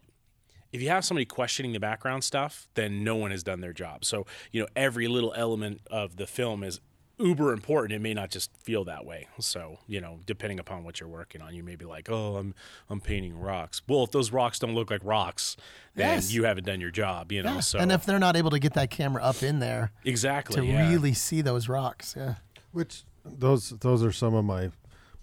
if 0.71 0.81
you 0.81 0.89
have 0.89 1.03
somebody 1.03 1.25
questioning 1.25 1.73
the 1.73 1.79
background 1.79 2.23
stuff, 2.23 2.67
then 2.75 3.03
no 3.03 3.15
one 3.15 3.31
has 3.31 3.43
done 3.43 3.59
their 3.59 3.73
job. 3.73 4.05
So, 4.05 4.25
you 4.51 4.61
know, 4.61 4.67
every 4.75 5.07
little 5.07 5.33
element 5.35 5.81
of 5.89 6.17
the 6.17 6.27
film 6.27 6.63
is 6.63 6.79
uber 7.17 7.51
important. 7.51 7.93
It 7.93 8.01
may 8.01 8.13
not 8.13 8.29
just 8.29 8.55
feel 8.55 8.85
that 8.85 9.05
way. 9.05 9.27
So, 9.39 9.79
you 9.87 9.99
know, 9.99 10.19
depending 10.25 10.59
upon 10.59 10.83
what 10.83 10.99
you're 10.99 11.09
working 11.09 11.41
on, 11.41 11.53
you 11.53 11.63
may 11.63 11.75
be 11.75 11.85
like, 11.85 12.09
"Oh, 12.09 12.37
I'm 12.37 12.55
I'm 12.89 13.01
painting 13.01 13.37
rocks." 13.37 13.81
Well, 13.87 14.03
if 14.03 14.11
those 14.11 14.31
rocks 14.31 14.59
don't 14.59 14.73
look 14.73 14.89
like 14.89 15.01
rocks, 15.03 15.57
then 15.95 16.15
Yes. 16.15 16.31
you 16.31 16.45
haven't 16.45 16.65
done 16.65 16.79
your 16.79 16.91
job, 16.91 17.31
you 17.31 17.43
know. 17.43 17.55
Yeah. 17.55 17.59
So 17.59 17.79
and 17.79 17.91
if 17.91 18.05
they're 18.05 18.19
not 18.19 18.37
able 18.37 18.51
to 18.51 18.59
get 18.59 18.73
that 18.75 18.89
camera 18.89 19.21
up 19.21 19.43
in 19.43 19.59
there 19.59 19.91
exactly 20.05 20.61
to 20.61 20.65
yeah. 20.65 20.89
really 20.89 21.13
see 21.13 21.41
those 21.41 21.67
rocks, 21.67 22.15
yeah. 22.17 22.35
Which 22.71 23.03
those 23.25 23.69
those 23.69 24.03
are 24.03 24.11
some 24.11 24.33
of 24.33 24.45
my 24.45 24.71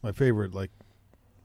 my 0.02 0.12
favorite 0.12 0.54
like 0.54 0.70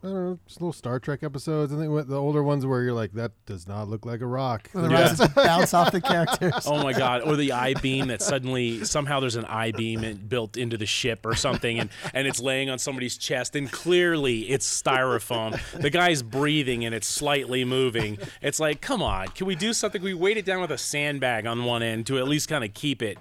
I 0.03 0.07
don't 0.07 0.13
know, 0.15 0.39
just 0.47 0.59
little 0.59 0.73
Star 0.73 0.99
Trek 0.99 1.21
episodes. 1.21 1.71
I 1.71 1.77
think 1.77 2.07
the 2.07 2.17
older 2.19 2.41
ones 2.41 2.65
where 2.65 2.81
you're 2.81 2.93
like, 2.93 3.11
that 3.13 3.33
does 3.45 3.67
not 3.67 3.87
look 3.87 4.03
like 4.05 4.21
a 4.21 4.25
rock. 4.25 4.67
The 4.73 4.89
Yeah. 4.89 5.03
rocks 5.15 5.27
bounce 5.35 5.73
off 5.75 5.91
the 5.91 6.01
characters. 6.01 6.65
Oh 6.65 6.81
my 6.83 6.91
god! 6.93 7.21
Or 7.21 7.35
the 7.35 7.51
I 7.51 7.75
beam 7.75 8.07
that 8.07 8.21
suddenly 8.23 8.83
somehow 8.83 9.19
there's 9.19 9.35
an 9.35 9.45
I 9.45 9.71
beam 9.71 10.03
in- 10.03 10.17
built 10.17 10.57
into 10.57 10.75
the 10.77 10.87
ship 10.87 11.25
or 11.25 11.35
something, 11.35 11.79
and 11.79 11.89
and 12.15 12.25
it's 12.27 12.39
laying 12.39 12.69
on 12.71 12.79
somebody's 12.79 13.15
chest, 13.17 13.55
and 13.55 13.71
clearly 13.71 14.49
it's 14.49 14.65
styrofoam. 14.81 15.59
The 15.79 15.89
guy's 15.91 16.23
breathing 16.23 16.83
and 16.85 16.95
it's 16.95 17.07
slightly 17.07 17.63
moving. 17.63 18.17
It's 18.41 18.59
like, 18.59 18.81
come 18.81 19.03
on, 19.03 19.27
can 19.29 19.45
we 19.45 19.55
do 19.55 19.71
something? 19.71 20.01
We 20.01 20.13
weight 20.15 20.37
it 20.37 20.45
down 20.45 20.61
with 20.61 20.71
a 20.71 20.77
sandbag 20.79 21.45
on 21.45 21.63
one 21.63 21.83
end 21.83 22.07
to 22.07 22.17
at 22.17 22.27
least 22.27 22.49
kind 22.49 22.63
of 22.63 22.73
keep 22.73 23.03
it, 23.03 23.19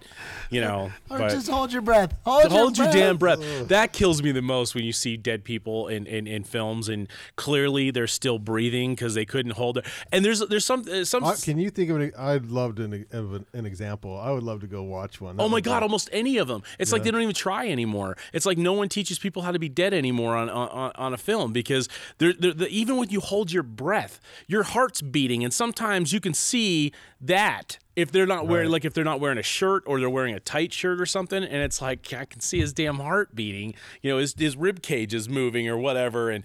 you 0.48 0.60
know. 0.62 0.90
Or 1.10 1.18
but- 1.18 1.30
just 1.30 1.48
hold 1.48 1.72
your 1.74 1.82
breath. 1.82 2.14
Hold, 2.24 2.50
Hold 2.50 2.78
your 2.78 2.86
breath. 2.86 2.94
damn 2.96 3.16
breath. 3.18 3.68
That 3.68 3.92
kills 3.92 4.22
me 4.22 4.32
the 4.32 4.40
most 4.42 4.74
when 4.74 4.84
you 4.84 4.92
see 4.92 5.16
dead 5.18 5.44
people 5.44 5.88
in, 5.88 6.06
in, 6.06 6.26
in 6.26 6.42
and 6.88 7.08
clearly 7.36 7.90
they're 7.90 8.06
still 8.06 8.38
breathing 8.38 8.94
because 8.94 9.14
they 9.14 9.24
couldn't 9.24 9.52
hold 9.52 9.78
it. 9.78 9.86
And 10.12 10.24
there's 10.24 10.40
there's 10.40 10.64
some 10.64 10.84
uh, 10.90 11.04
some 11.04 11.24
Uh, 11.24 11.34
can 11.42 11.58
you 11.58 11.70
think 11.70 11.90
of 11.90 12.00
an? 12.00 12.12
I'd 12.16 12.46
love 12.46 12.76
to, 12.76 12.84
an, 12.84 13.06
of 13.12 13.34
an, 13.34 13.46
an 13.52 13.66
example. 13.66 14.18
I 14.18 14.30
would 14.30 14.42
love 14.42 14.60
to 14.60 14.66
go 14.66 14.82
watch 14.82 15.20
one. 15.20 15.36
That 15.36 15.42
Oh 15.42 15.48
my 15.48 15.60
God! 15.60 15.82
Almost 15.82 16.08
any 16.12 16.38
of 16.38 16.48
them. 16.48 16.62
It's 16.78 16.92
like 16.92 17.02
they 17.02 17.10
don't 17.10 17.22
even 17.22 17.34
try 17.34 17.68
anymore. 17.68 18.16
It's 18.32 18.46
like 18.46 18.58
no 18.58 18.72
one 18.72 18.88
teaches 18.88 19.18
people 19.18 19.42
how 19.42 19.52
to 19.52 19.58
be 19.58 19.68
dead 19.68 19.94
anymore 19.94 20.36
on 20.36 20.48
on, 20.48 20.92
on 20.94 21.14
a 21.14 21.18
film 21.18 21.52
because 21.52 21.88
they're, 22.18 22.32
they're, 22.32 22.52
the 22.52 22.68
even 22.68 22.96
when 22.96 23.10
you 23.10 23.20
hold 23.20 23.52
your 23.52 23.62
breath, 23.62 24.20
your 24.46 24.62
heart's 24.62 25.02
beating, 25.02 25.44
and 25.44 25.52
sometimes 25.52 26.12
you 26.12 26.20
can 26.20 26.34
see 26.34 26.92
that 27.20 27.78
if 28.00 28.10
they're 28.12 28.26
not 28.26 28.46
wearing 28.46 28.70
like 28.70 28.84
if 28.84 28.94
they're 28.94 29.04
not 29.04 29.20
wearing 29.20 29.38
a 29.38 29.42
shirt 29.42 29.82
or 29.86 30.00
they're 30.00 30.10
wearing 30.10 30.34
a 30.34 30.40
tight 30.40 30.72
shirt 30.72 31.00
or 31.00 31.06
something, 31.06 31.42
and 31.42 31.62
it's 31.62 31.80
like 31.80 32.12
I 32.12 32.24
can 32.24 32.40
see 32.40 32.60
his 32.60 32.72
damn 32.72 32.96
heart 32.98 33.34
beating. 33.34 33.74
You 34.02 34.10
know, 34.10 34.18
his 34.18 34.34
his 34.36 34.56
rib 34.56 34.82
cage 34.82 35.14
is 35.14 35.28
moving 35.28 35.68
or 35.68 35.76
whatever, 35.76 36.30
and 36.30 36.44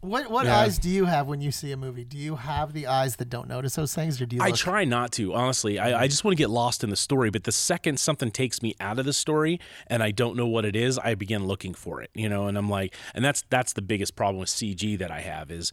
What 0.00 0.30
what 0.30 0.46
Yeah. 0.46 0.58
eyes 0.60 0.78
do 0.78 0.88
you 0.88 1.06
have 1.06 1.26
when 1.26 1.40
you 1.40 1.50
see 1.50 1.72
a 1.72 1.76
movie? 1.76 2.04
Do 2.04 2.16
you 2.18 2.36
have 2.36 2.72
the 2.74 2.86
eyes 2.86 3.16
that 3.16 3.28
don't 3.28 3.48
notice 3.48 3.74
those 3.74 3.92
things, 3.94 4.20
or 4.20 4.26
do 4.26 4.36
you? 4.36 4.42
I 4.42 4.48
look- 4.48 4.56
try 4.56 4.84
not 4.84 5.10
to, 5.12 5.34
honestly. 5.34 5.78
I, 5.80 6.02
I 6.02 6.06
just 6.06 6.22
want 6.22 6.36
to 6.36 6.40
get 6.40 6.50
lost 6.50 6.84
in 6.84 6.90
the 6.90 6.96
story. 6.96 7.30
But 7.30 7.42
the 7.44 7.50
second 7.50 7.98
something 7.98 8.30
takes 8.30 8.62
me 8.62 8.74
out 8.78 8.98
of 9.00 9.04
the 9.04 9.12
story 9.12 9.58
and 9.88 10.02
I 10.02 10.12
don't 10.12 10.36
know 10.36 10.46
what 10.46 10.64
it 10.64 10.76
is, 10.76 10.96
I 10.98 11.14
begin 11.14 11.46
looking 11.46 11.74
for 11.74 12.02
it, 12.02 12.10
you 12.14 12.28
know, 12.28 12.46
and 12.46 12.56
I'm 12.56 12.68
like, 12.70 12.94
and 13.14 13.24
that's 13.24 13.42
that's 13.50 13.72
the 13.72 13.82
biggest 13.82 14.14
problem 14.14 14.38
with 14.38 14.48
CG 14.50 14.96
that 14.98 15.10
I 15.10 15.20
have 15.22 15.50
is 15.50 15.72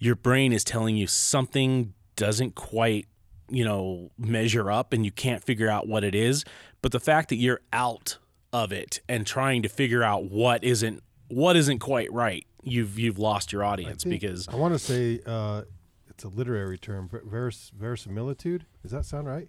your 0.00 0.16
brain 0.16 0.52
is 0.52 0.64
telling 0.64 0.96
you 0.96 1.06
something 1.06 1.92
doesn't 2.16 2.54
quite, 2.56 3.06
you 3.48 3.64
know, 3.64 4.10
measure 4.18 4.70
up 4.70 4.92
and 4.92 5.04
you 5.04 5.10
can't 5.12 5.42
figure 5.42 5.68
out 5.68 5.86
what 5.88 6.04
it 6.04 6.14
is. 6.14 6.44
But 6.82 6.92
the 6.92 7.00
fact 7.00 7.28
that 7.30 7.36
you're 7.36 7.60
out 7.72 8.18
of 8.52 8.72
it 8.72 9.00
and 9.08 9.26
trying 9.26 9.62
to 9.62 9.68
figure 9.68 10.02
out 10.02 10.24
what 10.30 10.64
isn't 10.64 11.02
what 11.28 11.56
isn't 11.56 11.78
quite 11.80 12.10
right, 12.12 12.46
you've 12.62 12.98
you've 12.98 13.18
lost 13.18 13.52
your 13.52 13.62
audience 13.64 14.04
think- 14.04 14.20
because 14.20 14.48
I 14.48 14.56
want 14.56 14.74
to 14.74 14.78
say 14.78 15.20
uh, 15.26 15.62
it's 16.08 16.24
a 16.24 16.28
literary 16.28 16.78
term. 16.78 17.08
ver- 17.08 17.22
Veris, 17.26 17.70
verisimilitude. 17.78 18.64
Does 18.82 18.92
that 18.92 19.04
sound 19.04 19.26
right? 19.26 19.48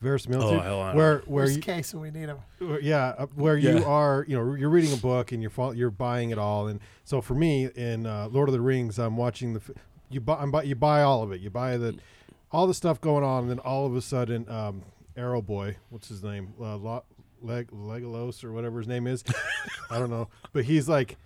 Verisimilitude. 0.00 0.58
Oh, 0.58 0.60
hell, 0.60 0.80
I 0.82 0.86
don't 0.88 0.96
where 0.96 1.18
where 1.20 1.44
Worst 1.44 1.56
you, 1.56 1.62
case 1.62 1.94
when 1.94 2.02
we 2.02 2.10
need 2.10 2.28
them. 2.28 2.38
Yeah 2.82 3.24
where 3.36 3.56
Yeah. 3.56 3.78
you 3.78 3.84
are 3.84 4.24
you 4.28 4.36
know 4.36 4.54
you're 4.54 4.68
reading 4.70 4.92
a 4.92 4.96
book 4.98 5.32
and 5.32 5.42
you're 5.42 5.74
you're 5.74 5.90
buying 5.90 6.30
it 6.30 6.38
all 6.38 6.66
and 6.66 6.80
so 7.04 7.20
for 7.22 7.34
me 7.34 7.68
in 7.74 8.04
uh, 8.06 8.28
lord 8.30 8.48
of 8.48 8.52
the 8.52 8.60
rings 8.60 8.98
i'm 8.98 9.16
watching 9.16 9.54
the 9.54 9.60
you 10.10 10.20
buy 10.20 10.36
I'm 10.36 10.50
buy, 10.50 10.64
you 10.64 10.74
buy 10.74 11.02
all 11.02 11.22
of 11.22 11.32
it 11.32 11.40
you 11.40 11.48
buy 11.48 11.76
the 11.78 11.96
all 12.54 12.68
the 12.68 12.74
stuff 12.74 13.00
going 13.00 13.24
on 13.24 13.42
and 13.42 13.50
then 13.50 13.58
all 13.58 13.84
of 13.84 13.96
a 13.96 14.00
sudden 14.00 14.48
um 14.48 14.82
arrow 15.16 15.42
boy 15.42 15.76
what's 15.90 16.08
his 16.08 16.22
name? 16.22 16.54
Uh, 16.60 16.76
Lo- 16.76 17.04
Leg- 17.42 17.70
Legolas 17.72 18.44
or 18.44 18.52
whatever 18.52 18.78
his 18.78 18.86
name 18.88 19.06
is. 19.06 19.22
I 19.90 19.98
don't 19.98 20.10
know. 20.10 20.28
But 20.52 20.64
he's 20.64 20.88
like 20.88 21.18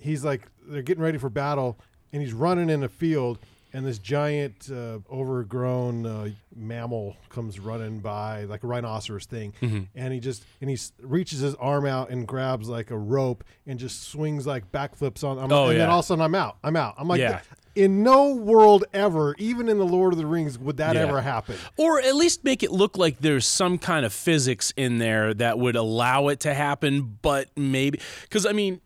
he's 0.00 0.24
like 0.24 0.46
they're 0.66 0.82
getting 0.82 1.02
ready 1.02 1.18
for 1.18 1.28
battle 1.28 1.78
and 2.12 2.22
he's 2.22 2.32
running 2.32 2.70
in 2.70 2.82
a 2.84 2.88
field 2.88 3.38
and 3.72 3.84
this 3.86 3.98
giant, 3.98 4.70
uh, 4.72 4.98
overgrown 5.10 6.06
uh, 6.06 6.28
mammal 6.56 7.16
comes 7.28 7.58
running 7.60 8.00
by, 8.00 8.44
like 8.44 8.64
a 8.64 8.66
rhinoceros 8.66 9.26
thing, 9.26 9.52
Mm-hmm. 9.60 9.80
and 9.94 10.12
he 10.12 10.20
just 10.20 10.44
and 10.60 10.70
he 10.70 10.74
s- 10.74 10.92
reaches 11.02 11.40
his 11.40 11.54
arm 11.56 11.86
out 11.86 12.10
and 12.10 12.26
grabs 12.26 12.68
like 12.68 12.90
a 12.90 12.96
rope 12.98 13.44
and 13.66 13.78
just 13.78 14.04
swings 14.04 14.46
like 14.46 14.70
backflips 14.72 15.22
on. 15.24 15.38
I'm, 15.38 15.52
Oh, 15.52 15.68
and 15.68 15.78
then 15.80 15.88
all 15.90 15.98
of 16.00 16.04
a 16.04 16.06
sudden 16.06 16.22
I'm 16.22 16.34
out. 16.34 16.56
I'm 16.64 16.76
out. 16.76 16.94
I'm 16.98 17.08
like, 17.08 17.20
Yeah. 17.20 17.40
in 17.74 18.02
no 18.02 18.34
world 18.34 18.84
ever, 18.92 19.34
even 19.38 19.68
in 19.68 19.78
the 19.78 19.86
Lord 19.86 20.12
of 20.12 20.18
the 20.18 20.26
Rings, 20.26 20.58
would 20.58 20.78
that 20.78 20.94
Yeah. 20.96 21.02
ever 21.02 21.20
happen. 21.20 21.56
or 21.76 22.00
at 22.00 22.14
least 22.16 22.42
make 22.44 22.62
it 22.62 22.72
look 22.72 22.96
like 22.96 23.18
there's 23.20 23.46
some 23.46 23.78
kind 23.78 24.04
of 24.06 24.12
physics 24.12 24.72
in 24.76 24.98
there 24.98 25.32
that 25.34 25.58
would 25.58 25.76
allow 25.76 26.28
it 26.28 26.40
to 26.40 26.54
happen 26.54 27.18
but 27.22 27.48
maybe 27.56 28.00
because 28.22 28.46
i 28.46 28.52
mean 28.52 28.80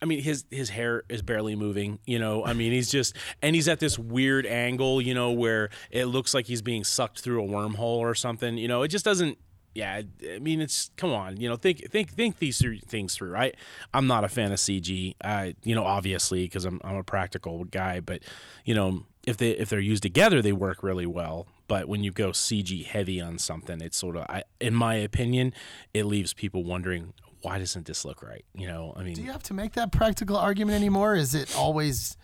I 0.00 0.04
mean 0.04 0.22
his 0.22 0.44
his 0.50 0.70
hair 0.70 1.02
is 1.08 1.22
barely 1.22 1.56
moving, 1.56 1.98
you 2.06 2.18
know. 2.18 2.44
I 2.44 2.52
mean 2.52 2.72
he's 2.72 2.90
just 2.90 3.16
and 3.42 3.54
he's 3.54 3.68
at 3.68 3.80
this 3.80 3.98
weird 3.98 4.46
angle, 4.46 5.00
you 5.00 5.14
know, 5.14 5.32
where 5.32 5.70
it 5.90 6.06
looks 6.06 6.34
like 6.34 6.46
he's 6.46 6.62
being 6.62 6.84
sucked 6.84 7.20
through 7.20 7.44
a 7.44 7.46
wormhole 7.46 7.98
or 7.98 8.14
something. 8.14 8.58
You 8.58 8.68
know, 8.68 8.82
it 8.82 8.88
just 8.88 9.04
doesn't 9.04 9.38
yeah, 9.76 10.00
I 10.30 10.38
mean 10.38 10.60
it's 10.60 10.90
come 10.96 11.12
on, 11.12 11.38
you 11.38 11.48
know, 11.48 11.56
think 11.56 11.90
think 11.90 12.10
think 12.10 12.38
these 12.38 12.62
things 12.86 13.14
through, 13.14 13.30
right? 13.30 13.54
I'm 13.92 14.06
not 14.06 14.24
a 14.24 14.28
fan 14.28 14.50
of 14.50 14.58
CG. 14.58 15.14
I 15.22 15.54
you 15.62 15.74
know, 15.74 15.84
obviously 15.84 16.44
because 16.44 16.64
I'm 16.64 16.80
I'm 16.82 16.96
a 16.96 17.04
practical 17.04 17.64
guy, 17.64 18.00
but 18.00 18.22
you 18.64 18.74
know, 18.74 19.04
if 19.26 19.36
they 19.36 19.50
if 19.50 19.68
they're 19.68 19.78
used 19.78 20.02
together 20.02 20.40
they 20.40 20.52
work 20.52 20.82
really 20.82 21.06
well. 21.06 21.46
But 21.68 21.88
when 21.88 22.04
you 22.04 22.12
go 22.12 22.30
CG 22.30 22.86
heavy 22.86 23.20
on 23.20 23.38
something, 23.38 23.80
it's 23.82 23.98
sort 23.98 24.16
of 24.16 24.24
I 24.28 24.44
in 24.60 24.74
my 24.74 24.94
opinion, 24.94 25.52
it 25.92 26.04
leaves 26.04 26.32
people 26.32 26.64
wondering 26.64 27.12
why 27.46 27.60
doesn't 27.60 27.86
this 27.86 28.04
look 28.04 28.24
right? 28.24 28.44
You 28.56 28.66
know, 28.66 28.92
I 28.96 29.04
mean 29.04 29.14
Do 29.14 29.22
you 29.22 29.30
have 29.30 29.44
to 29.44 29.54
make 29.54 29.74
that 29.74 29.92
practical 29.92 30.36
argument 30.36 30.74
anymore? 30.74 31.14
Is 31.14 31.32
it 31.32 31.56
always, 31.56 32.16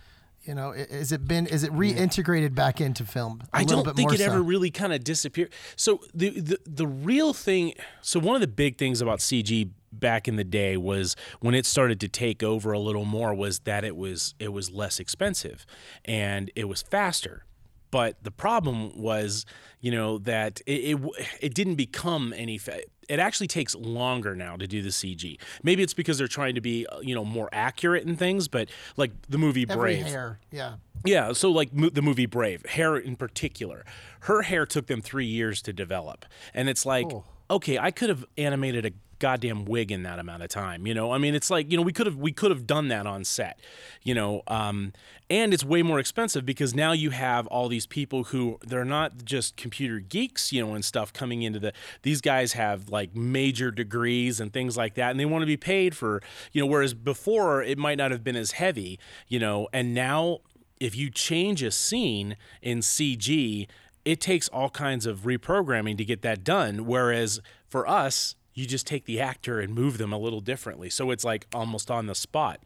you 0.43 0.53
know, 0.53 0.73
is 0.73 1.13
it 1.13 1.29
been 1.29 1.47
is 1.47 1.63
it 1.63 1.71
reintegrated 1.71 2.57
back 2.57 2.81
into 2.81 3.05
film? 3.05 3.41
I 3.53 3.61
I 3.61 3.65
don't 3.65 3.95
think 3.95 4.13
it 4.13 4.21
ever 4.21 4.43
really 4.43 4.73
kind 4.73 4.93
of 4.93 5.05
disappeared. 5.05 5.53
So 5.77 6.01
the, 6.13 6.41
the 6.41 6.59
the 6.67 6.89
real 6.89 7.33
thing. 7.33 7.75
So 8.01 8.19
one 8.19 8.35
of 8.35 8.41
the 8.41 8.49
big 8.49 8.79
things 8.79 9.01
about 9.01 9.21
CG 9.21 9.71
back 9.93 10.27
in 10.27 10.35
the 10.35 10.45
day 10.45 10.77
was 10.77 11.15
when 11.39 11.55
it 11.55 11.67
started 11.67 12.01
to 12.01 12.09
take 12.09 12.43
over 12.43 12.73
a 12.73 12.81
little 12.81 13.05
more 13.05 13.33
was 13.33 13.61
that 13.61 13.85
it 13.85 13.97
was 13.97 14.35
it 14.41 14.53
was 14.53 14.73
less 14.73 14.99
expensive 14.99 15.65
and 16.05 16.51
it 16.57 16.65
was 16.65 16.83
faster. 16.83 17.45
But 17.93 18.17
the 18.25 18.33
problem 18.33 19.01
was, 19.01 19.47
you 19.81 19.93
know, 19.93 20.19
that 20.19 20.63
it 20.67 20.97
it, 20.97 21.01
it 21.41 21.55
didn't 21.55 21.77
become 21.77 22.35
any. 22.37 22.59
Fa- 22.59 22.83
it 23.09 23.19
actually 23.19 23.47
takes 23.49 23.75
longer 23.75 24.35
now 24.35 24.57
to 24.57 24.67
do 24.67 24.83
the 24.83 24.91
CG. 24.91 25.39
Maybe 25.63 25.83
it's 25.83 25.95
because 25.95 26.19
they're 26.19 26.29
trying 26.29 26.55
to 26.55 26.61
be, 26.61 26.87
uh, 26.87 27.01
you 27.01 27.15
know, 27.15 27.25
more 27.25 27.49
accurate 27.53 28.05
in 28.05 28.17
things. 28.17 28.49
But 28.49 28.69
like 28.97 29.11
the 29.29 29.39
movie 29.39 29.65
Brave, 29.65 30.01
every 30.01 30.11
hair. 30.11 30.39
Yeah. 30.51 30.75
yeah, 31.05 31.33
so 31.33 31.51
like 31.51 31.73
mo- 31.73 31.91
the 31.91 32.03
movie 32.03 32.27
Brave, 32.27 32.65
hair 32.67 32.97
in 32.97 33.17
particular, 33.17 33.85
her 34.21 34.43
hair 34.43 34.67
took 34.67 34.87
them 34.87 35.01
three 35.03 35.27
years 35.27 35.63
to 35.63 35.73
develop, 35.73 36.25
and 36.55 36.69
it's 36.69 36.87
like, 36.87 37.11
okay, 37.51 37.79
I 37.79 37.91
could 37.91 38.09
have 38.09 38.25
animated 38.39 38.87
a 38.87 38.91
goddamn 39.23 39.65
wig 39.65 39.93
in 39.93 40.03
that 40.03 40.19
amount 40.19 40.43
of 40.43 40.49
time. 40.49 40.85
You 40.85 40.95
know, 40.95 41.13
I 41.13 41.19
mean, 41.19 41.37
it's 41.37 41.49
like 41.49 41.71
you 41.71 41.77
know 41.77 41.85
we 41.85 41.93
could 41.93 42.07
have 42.07 42.17
we 42.17 42.33
could 42.33 42.51
have 42.51 42.67
done 42.67 42.89
that 42.89 43.07
on 43.07 43.25
set. 43.25 43.61
You 44.03 44.15
know, 44.15 44.43
um, 44.49 44.93
and 45.31 45.55
it's 45.55 45.65
way 45.65 45.83
more 45.83 46.01
expensive 46.01 46.45
because 46.45 46.75
now 46.75 46.91
you 46.91 47.11
have 47.11 47.47
all 47.47 47.69
these 47.69 47.87
people 47.87 48.25
who 48.25 48.59
they're 48.67 48.85
not 48.85 49.25
just 49.25 49.57
computer 49.57 50.01
geeks, 50.01 50.53
you 50.53 50.61
know, 50.61 50.75
and 50.75 50.85
stuff 50.85 51.13
coming 51.13 51.43
into 51.43 51.61
the. 51.61 51.73
These 52.03 52.21
guys 52.21 52.55
have 52.55 52.89
like 52.89 53.15
major 53.15 53.71
degrees 53.71 54.41
and 54.41 54.53
things 54.53 54.77
like 54.77 54.95
that, 54.95 55.13
and 55.13 55.21
they 55.21 55.25
want 55.25 55.43
to 55.43 55.47
be 55.47 55.57
paid 55.57 55.97
for 55.97 56.21
you 56.51 56.61
know. 56.61 56.67
Whereas 56.67 56.93
before 56.93 57.63
it 57.63 57.79
might 57.79 57.99
not 57.99 58.11
have 58.11 58.25
been 58.25 58.37
as 58.37 58.53
heavy, 58.53 58.99
you 59.29 59.39
know, 59.39 59.69
and 59.73 59.95
now 59.95 60.39
if 60.81 60.97
you 60.97 61.11
change 61.11 61.63
a 61.63 61.71
scene 61.71 62.37
in 62.61 62.81
CG, 62.81 63.69
it 64.05 64.21
takes 64.21 64.49
all 64.49 64.69
kinds 64.69 65.07
of 65.07 65.21
reprogramming 65.21 65.97
to 65.97 66.05
get 66.05 66.23
that 66.23 66.43
done. 66.43 66.87
Whereas 66.87 67.41
for 67.69 67.89
us, 67.89 68.35
you 68.55 68.67
just 68.67 68.87
take 68.87 69.05
the 69.05 69.21
actor 69.21 69.61
and 69.61 69.75
move 69.75 69.99
them 69.99 70.13
a 70.13 70.19
little 70.19 70.41
differently. 70.41 70.91
So 70.91 71.11
it's 71.11 71.25
like 71.25 71.47
almost 71.55 71.91
on 71.91 72.07
the 72.07 72.15
spot. 72.15 72.61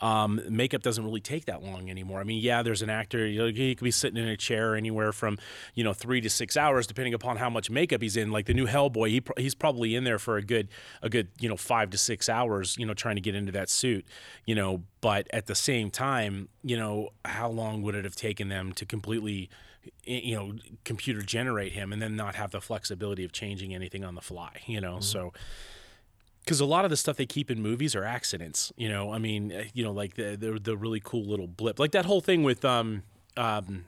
Um, 0.00 0.40
makeup 0.48 0.82
doesn't 0.82 1.04
really 1.04 1.20
take 1.20 1.44
that 1.44 1.62
long 1.62 1.90
anymore. 1.90 2.20
I 2.20 2.24
mean, 2.24 2.40
yeah, 2.40 2.62
there's 2.62 2.80
an 2.80 2.88
actor, 2.88 3.26
you 3.26 3.38
know, 3.38 3.46
he 3.48 3.74
could 3.74 3.84
be 3.84 3.90
sitting 3.90 4.16
in 4.16 4.28
a 4.28 4.36
chair 4.36 4.74
anywhere 4.74 5.12
from, 5.12 5.36
you 5.74 5.84
know, 5.84 5.92
three 5.92 6.22
to 6.22 6.30
six 6.30 6.56
hours, 6.56 6.86
depending 6.86 7.12
upon 7.12 7.36
how 7.36 7.50
much 7.50 7.68
makeup 7.68 8.00
he's 8.00 8.16
in. 8.16 8.30
Like 8.30 8.46
the 8.46 8.54
new 8.54 8.66
Hellboy, 8.66 9.10
he, 9.10 9.22
he's 9.36 9.54
probably 9.54 9.94
in 9.94 10.04
there 10.04 10.18
for 10.18 10.38
a 10.38 10.42
good, 10.42 10.68
a 11.02 11.10
good, 11.10 11.28
you 11.38 11.50
know, 11.50 11.56
five 11.56 11.90
to 11.90 11.98
six 11.98 12.30
hours, 12.30 12.76
you 12.78 12.86
know, 12.86 12.94
trying 12.94 13.16
to 13.16 13.20
get 13.20 13.34
into 13.34 13.52
that 13.52 13.68
suit, 13.68 14.06
you 14.46 14.54
know. 14.54 14.84
But 15.02 15.28
at 15.34 15.46
the 15.46 15.54
same 15.54 15.90
time, 15.90 16.48
you 16.62 16.78
know, 16.78 17.10
how 17.26 17.50
long 17.50 17.82
would 17.82 17.94
it 17.94 18.04
have 18.04 18.16
taken 18.16 18.48
them 18.48 18.72
to 18.72 18.86
completely, 18.86 19.50
you 20.04 20.34
know, 20.34 20.52
computer 20.84 21.22
generate 21.22 21.72
him 21.72 21.92
and 21.92 22.00
then 22.02 22.16
not 22.16 22.34
have 22.34 22.50
the 22.50 22.60
flexibility 22.60 23.24
of 23.24 23.32
changing 23.32 23.74
anything 23.74 24.04
on 24.04 24.14
the 24.14 24.20
fly, 24.20 24.60
you 24.66 24.80
know? 24.80 25.00
So 25.00 25.32
because 26.44 26.60
a 26.60 26.66
lot 26.66 26.84
of 26.84 26.90
the 26.90 26.96
stuff 26.96 27.16
they 27.16 27.26
keep 27.26 27.50
in 27.50 27.62
movies 27.62 27.94
are 27.94 28.04
accidents. 28.04 28.72
You 28.76 28.88
know, 28.88 29.12
I 29.12 29.18
mean, 29.18 29.52
uh, 29.52 29.64
you 29.74 29.84
know, 29.84 29.92
like 29.92 30.14
the 30.14 30.36
the, 30.36 30.58
the 30.58 30.76
really 30.76 31.00
cool 31.02 31.24
little 31.24 31.46
blip, 31.46 31.78
like 31.78 31.92
that 31.92 32.06
whole 32.06 32.20
thing 32.20 32.42
with 32.42 32.64
um 32.64 33.02
um. 33.36 33.84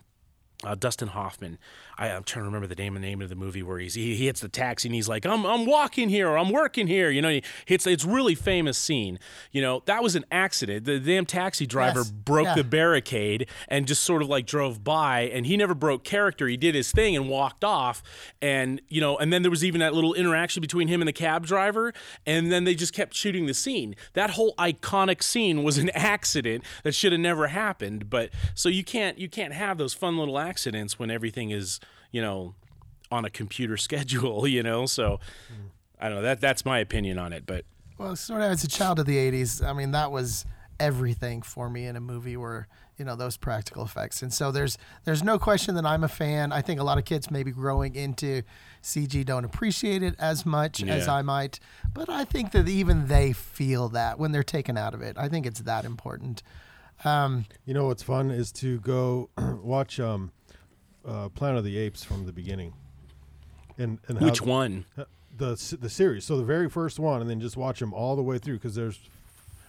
Uh, 0.65 0.77
Dustin 0.77 1.09
Hoffman. 1.09 1.59
I, 1.99 2.09
I'm 2.09 2.25
trying 2.25 2.43
to 2.43 2.47
remember 2.47 2.67
the 2.67 2.75
name 2.75 2.97
and 2.97 3.05
name 3.05 3.21
of 3.23 3.29
the 3.29 3.35
movie 3.37 3.63
where 3.63 3.79
he's 3.79 3.95
he, 3.95 4.15
he 4.17 4.27
hits 4.27 4.41
the 4.41 4.49
taxi 4.49 4.89
and 4.89 4.95
he's 4.95 5.09
like, 5.09 5.27
"I'm 5.27 5.45
I'm 5.45 5.67
walking 5.67 6.09
here, 6.09 6.29
or 6.29 6.39
I'm 6.39 6.51
working 6.51 6.87
here." 6.87 7.11
You 7.11 7.23
know, 7.23 7.29
he 7.31 7.43
hits 7.67 7.87
it's 7.87 8.05
really 8.05 8.35
famous 8.35 8.79
scene. 8.79 9.19
You 9.53 9.63
know, 9.63 9.83
that 9.87 10.03
was 10.03 10.15
an 10.17 10.25
accident. 10.33 10.85
The 10.85 10.99
damn 10.99 11.27
taxi 11.27 11.67
driver 11.67 12.01
Yes. 12.01 12.11
broke 12.11 12.47
Yeah. 12.47 12.55
the 12.55 12.65
barricade 12.65 13.49
and 13.69 13.87
just 13.87 14.03
sort 14.05 14.23
of 14.23 14.29
like 14.29 14.47
drove 14.47 14.83
by 14.85 15.23
and 15.33 15.47
he 15.47 15.57
never 15.57 15.75
broke 15.75 16.05
character 16.05 16.47
he 16.49 16.57
did 16.57 16.75
his 16.75 16.91
thing 16.93 17.17
and 17.17 17.29
walked 17.29 17.65
off 17.65 18.03
and 18.41 18.81
you 18.89 19.01
know 19.01 19.17
and 19.19 19.33
then 19.33 19.43
there 19.43 19.51
was 19.51 19.65
even 19.65 19.81
that 19.81 19.95
little 19.95 20.15
interaction 20.15 20.61
between 20.61 20.89
him 20.89 21.01
and 21.01 21.09
the 21.09 21.13
cab 21.13 21.45
driver 21.47 21.93
and 22.27 22.51
then 22.53 22.65
they 22.65 22.75
just 22.75 22.93
kept 22.95 23.15
shooting 23.15 23.47
the 23.47 23.55
scene 23.55 23.95
that 24.15 24.31
whole 24.31 24.55
iconic 24.57 25.23
scene 25.23 25.63
was 25.63 25.79
an 25.79 25.91
accident 25.91 26.65
that 26.85 26.95
should 26.95 27.13
have 27.13 27.21
never 27.21 27.49
happened 27.49 28.09
but 28.09 28.31
so 28.55 28.69
you 28.69 28.85
can't 28.85 29.19
you 29.19 29.29
can't 29.29 29.53
have 29.53 29.79
those 29.79 29.95
fun 29.95 30.17
little 30.17 30.39
accidents 30.39 30.99
when 30.99 31.11
everything 31.11 31.51
is 31.51 31.81
you 32.11 32.23
know 32.23 32.55
on 33.11 33.25
a 33.25 33.31
computer 33.31 33.77
schedule 33.89 34.47
you 34.47 34.63
know 34.63 34.87
so 34.87 35.19
i 36.01 36.09
don't 36.09 36.17
know 36.17 36.23
that 36.23 36.41
that's 36.41 36.65
my 36.65 36.79
opinion 36.79 37.19
on 37.19 37.33
it 37.33 37.45
but 37.47 37.65
Well, 37.99 38.17
sort 38.17 38.43
of 38.43 38.51
as 38.51 38.65
a 38.65 38.69
child 38.69 38.99
of 38.99 39.07
the 39.07 39.17
'80s, 39.17 39.65
I 39.65 39.73
mean 39.73 39.93
that 39.93 40.11
was 40.11 40.45
everything 40.81 41.43
for 41.43 41.71
me 41.71 41.87
in 41.87 41.95
a 41.95 42.01
movie 42.01 42.37
where 42.37 42.67
you 42.99 43.05
know 43.05 43.15
those 43.15 43.37
practical 43.37 43.85
effects. 43.85 44.23
And 44.23 44.33
so 44.33 44.51
there's 44.51 44.77
there's 45.05 45.23
no 45.23 45.39
question 45.39 45.75
that 45.77 45.87
I'm 45.87 46.03
a 46.03 46.09
fan. 46.09 46.53
I 46.53 46.63
think 46.63 46.81
a 46.81 46.83
lot 46.85 46.99
of 46.99 47.05
kids 47.05 47.31
maybe 47.31 47.53
growing 47.53 47.95
into 47.95 48.43
CG 48.83 49.25
don't 49.25 49.45
appreciate 49.45 50.03
it 50.03 50.15
as 50.19 50.45
much 50.45 50.83
as 50.83 51.07
I 51.09 51.23
might, 51.23 51.61
but 51.95 52.09
I 52.09 52.25
think 52.25 52.51
that 52.53 52.69
even 52.69 53.07
they 53.07 53.33
feel 53.33 53.89
that 53.91 54.19
when 54.19 54.33
they're 54.33 54.43
taken 54.43 54.77
out 54.77 54.95
of 54.95 55.03
it. 55.03 55.17
I 55.17 55.29
think 55.29 55.47
it's 55.47 55.61
that 55.61 55.85
important. 55.85 56.43
You 57.05 57.75
know 57.75 57.87
what's 57.87 58.03
fun 58.03 58.31
is 58.31 58.51
to 58.53 58.81
go 58.81 59.31
watch 59.63 60.01
um, 60.01 60.33
uh, 61.07 61.29
Planet 61.31 61.59
of 61.59 61.65
the 61.65 61.77
Apes 61.79 62.05
from 62.05 62.27
the 62.27 62.33
beginning. 62.33 62.73
And, 63.79 63.99
and 64.09 64.19
how- 64.19 64.25
which 64.27 64.43
one 64.43 64.85
The 65.37 65.77
the 65.81 65.89
series. 65.89 66.25
So 66.25 66.37
the 66.37 66.45
very 66.45 66.69
first 66.69 66.99
one, 66.99 67.21
and 67.23 67.31
then 67.31 67.41
just 67.41 67.57
watch 67.57 67.81
them 67.81 67.95
all 67.95 68.17
the 68.17 68.23
way 68.23 68.39
through 68.39 68.55
because 68.59 68.75
there's 68.75 68.99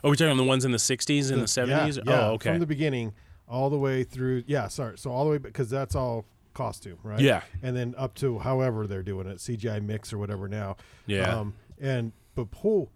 are 0.03 0.09
we're 0.09 0.15
talking 0.15 0.27
about 0.27 0.37
the 0.43 0.47
ones 0.47 0.65
in 0.65 0.71
the 0.71 0.77
60s 0.77 1.31
and 1.31 1.41
the 1.41 1.45
70s 1.45 1.67
Yeah, 1.97 2.03
yeah, 2.05 2.19
oh 2.27 2.31
okay 2.33 2.49
From 2.51 2.59
the 2.59 2.65
beginning, 2.65 3.13
all 3.47 3.69
the 3.69 3.77
way 3.77 4.03
through. 4.03 4.43
Yeah, 4.45 4.67
sorry. 4.67 4.97
So 4.97 5.09
all 5.11 5.23
the 5.23 5.31
way 5.31 5.37
because 5.37 5.69
that's 5.69 5.95
all 5.95 6.25
costume, 6.53 6.97
right? 7.03 7.21
Yeah. 7.21 7.41
And 7.61 7.75
then 7.77 7.95
up 7.97 8.13
to 8.15 8.39
however 8.39 8.85
they're 8.87 9.01
doing 9.03 9.25
it, 9.27 9.37
CGI 9.37 9.81
mix 9.81 10.11
or 10.11 10.17
whatever 10.17 10.47
now. 10.49 10.75
Yeah. 11.07 11.33
Um, 11.39 11.53
and 11.79 12.11
but 12.35 12.51
Pool 12.51 12.91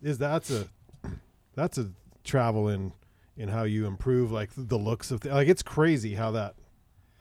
is 0.00 0.18
that's 0.18 0.50
a 0.50 0.68
that's 1.54 1.78
a 1.78 1.90
travel 2.24 2.68
in 2.68 2.92
in 3.36 3.48
how 3.48 3.64
you 3.64 3.86
improve 3.86 4.30
like 4.30 4.50
the 4.56 4.78
looks 4.78 5.10
of 5.10 5.20
th- 5.20 5.34
like 5.34 5.48
it's 5.48 5.62
crazy 5.62 6.14
how 6.14 6.30
that 6.30 6.54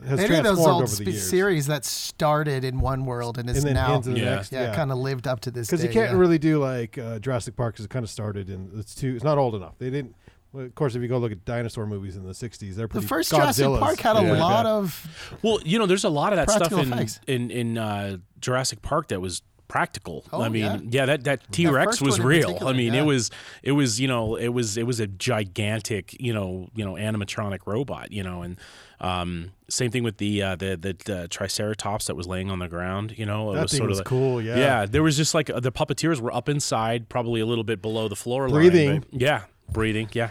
has 0.07 0.19
Any 0.19 0.35
of 0.37 0.43
those 0.43 0.59
old 0.59 0.67
over 0.69 0.81
the 0.83 0.87
spe- 0.87 1.01
years. 1.07 1.29
series 1.29 1.67
that 1.67 1.85
started 1.85 2.63
in 2.63 2.79
one 2.79 3.05
world 3.05 3.37
and 3.37 3.49
is 3.49 3.57
and 3.57 3.67
then 3.67 3.73
now 3.75 3.95
into 3.95 4.09
the 4.11 4.19
Yeah. 4.19 4.35
next, 4.35 4.51
yeah, 4.51 4.63
yeah, 4.69 4.75
kind 4.75 4.91
of 4.91 4.97
lived 4.97 5.27
up 5.27 5.39
to 5.41 5.51
this 5.51 5.67
because 5.67 5.81
you 5.83 5.89
day, 5.89 5.93
can't 5.93 6.11
yeah. 6.11 6.17
really 6.17 6.37
do 6.39 6.59
like 6.59 6.97
uh, 6.97 7.19
Jurassic 7.19 7.55
Park 7.55 7.75
because 7.75 7.85
it 7.85 7.89
kind 7.91 8.03
of 8.03 8.09
started 8.09 8.49
in 8.49 8.71
it's 8.77 8.95
too 8.95 9.13
it's 9.15 9.23
not 9.23 9.37
old 9.37 9.55
enough. 9.55 9.77
They 9.77 9.89
didn't. 9.89 10.15
Well, 10.53 10.65
of 10.65 10.75
course, 10.75 10.95
if 10.95 11.01
you 11.01 11.07
go 11.07 11.17
look 11.17 11.31
at 11.31 11.45
dinosaur 11.45 11.85
movies 11.85 12.17
in 12.17 12.23
the 12.25 12.33
'60s, 12.33 12.75
they're 12.75 12.87
The 12.87 12.89
pretty. 12.89 13.07
first 13.07 13.31
Jurassic 13.31 13.65
Park 13.79 13.99
had 14.01 14.17
a 14.17 14.19
pretty 14.19 14.37
lot 14.37 14.65
of 14.65 15.37
Well, 15.41 15.59
you 15.63 15.79
know, 15.79 15.85
there's 15.85 16.03
a 16.03 16.09
lot 16.09 16.33
of 16.33 16.37
that 16.37 16.49
stuff 16.51 16.73
in 16.73 16.91
effects. 16.91 17.19
in 17.27 17.49
in 17.51 17.77
uh, 17.77 18.17
Jurassic 18.41 18.81
Park 18.81 19.07
that 19.09 19.21
was 19.21 19.41
practical. 19.69 20.25
Oh, 20.33 20.41
I 20.41 20.49
mean, 20.49 20.63
yeah. 20.63 20.79
yeah, 20.89 21.05
that 21.05 21.23
that 21.23 21.49
T 21.53 21.65
Rex 21.67 22.01
was 22.01 22.19
real. 22.19 22.57
I 22.67 22.73
mean, 22.73 22.93
yeah. 22.93 23.01
it 23.03 23.05
was 23.05 23.31
it 23.63 23.71
was 23.71 24.01
you 24.01 24.09
know 24.09 24.35
it 24.35 24.49
was 24.49 24.75
it 24.75 24.85
was 24.85 24.99
a 24.99 25.07
gigantic 25.07 26.19
you 26.19 26.33
know 26.33 26.67
you 26.75 26.83
know 26.83 26.95
animatronic 26.95 27.59
robot. 27.65 28.11
You 28.11 28.23
know, 28.23 28.41
and 28.41 28.57
um, 29.01 29.51
same 29.67 29.91
thing 29.91 30.03
with 30.03 30.17
the 30.17 30.41
uh, 30.41 30.55
the 30.55 30.77
the, 30.77 30.95
the 31.05 31.27
Triceratops 31.27 32.05
that 32.05 32.15
was 32.15 32.27
laying 32.27 32.49
on 32.51 32.59
the 32.59 32.67
ground. 32.69 33.17
You 33.17 33.25
know, 33.25 33.51
it 33.51 33.55
That 33.55 33.61
was 33.63 33.71
thing 33.71 33.77
sort 33.79 33.89
was 33.89 33.99
of 33.99 34.05
cool, 34.05 34.41
yeah. 34.41 34.57
yeah. 34.57 34.85
There 34.85 35.03
was 35.03 35.17
just 35.17 35.33
like 35.33 35.49
uh, 35.49 35.59
the 35.59 35.71
puppeteers 35.71 36.19
were 36.21 36.33
up 36.33 36.47
inside, 36.47 37.09
probably 37.09 37.41
a 37.41 37.45
little 37.45 37.63
bit 37.63 37.81
below 37.81 38.07
the 38.07 38.15
floor 38.15 38.47
line, 38.47 38.53
Breathing. 38.69 38.99
but- 39.11 39.19
yeah, 39.21 39.43
breathing. 39.71 40.07
Yeah. 40.13 40.29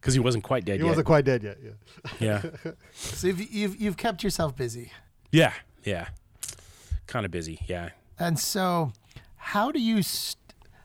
because 0.00 0.14
he 0.14 0.20
wasn't 0.20 0.44
quite 0.44 0.64
dead 0.64 0.74
He 0.78 0.84
yet. 0.84 0.88
wasn't 0.88 1.06
quite 1.06 1.24
dead 1.24 1.42
yet. 1.42 1.58
Yeah. 2.20 2.42
yeah, 2.64 2.72
So 2.92 3.26
you've, 3.28 3.52
you've 3.52 3.76
you've 3.80 3.96
kept 3.96 4.22
yourself 4.24 4.56
busy, 4.56 4.90
yeah, 5.30 5.52
yeah. 5.84 6.08
Kind 7.06 7.24
of 7.26 7.30
busy. 7.32 7.60
Yeah. 7.66 7.90
and 8.18 8.38
so 8.38 8.92
how 9.36 9.70
do 9.72 9.80
you 9.80 10.02
st- 10.02 10.36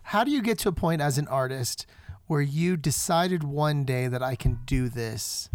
how 0.08 0.24
do 0.24 0.32
you 0.32 0.42
get 0.42 0.58
to 0.60 0.70
a 0.70 0.72
point 0.74 1.02
as 1.02 1.18
an 1.18 1.28
artist 1.28 1.86
where 2.28 2.42
you 2.42 2.76
decided 2.78 3.44
one 3.44 3.84
day 3.86 4.08
that 4.08 4.22
I 4.24 4.36
can 4.36 4.60
do 4.66 4.90
this 4.90 5.50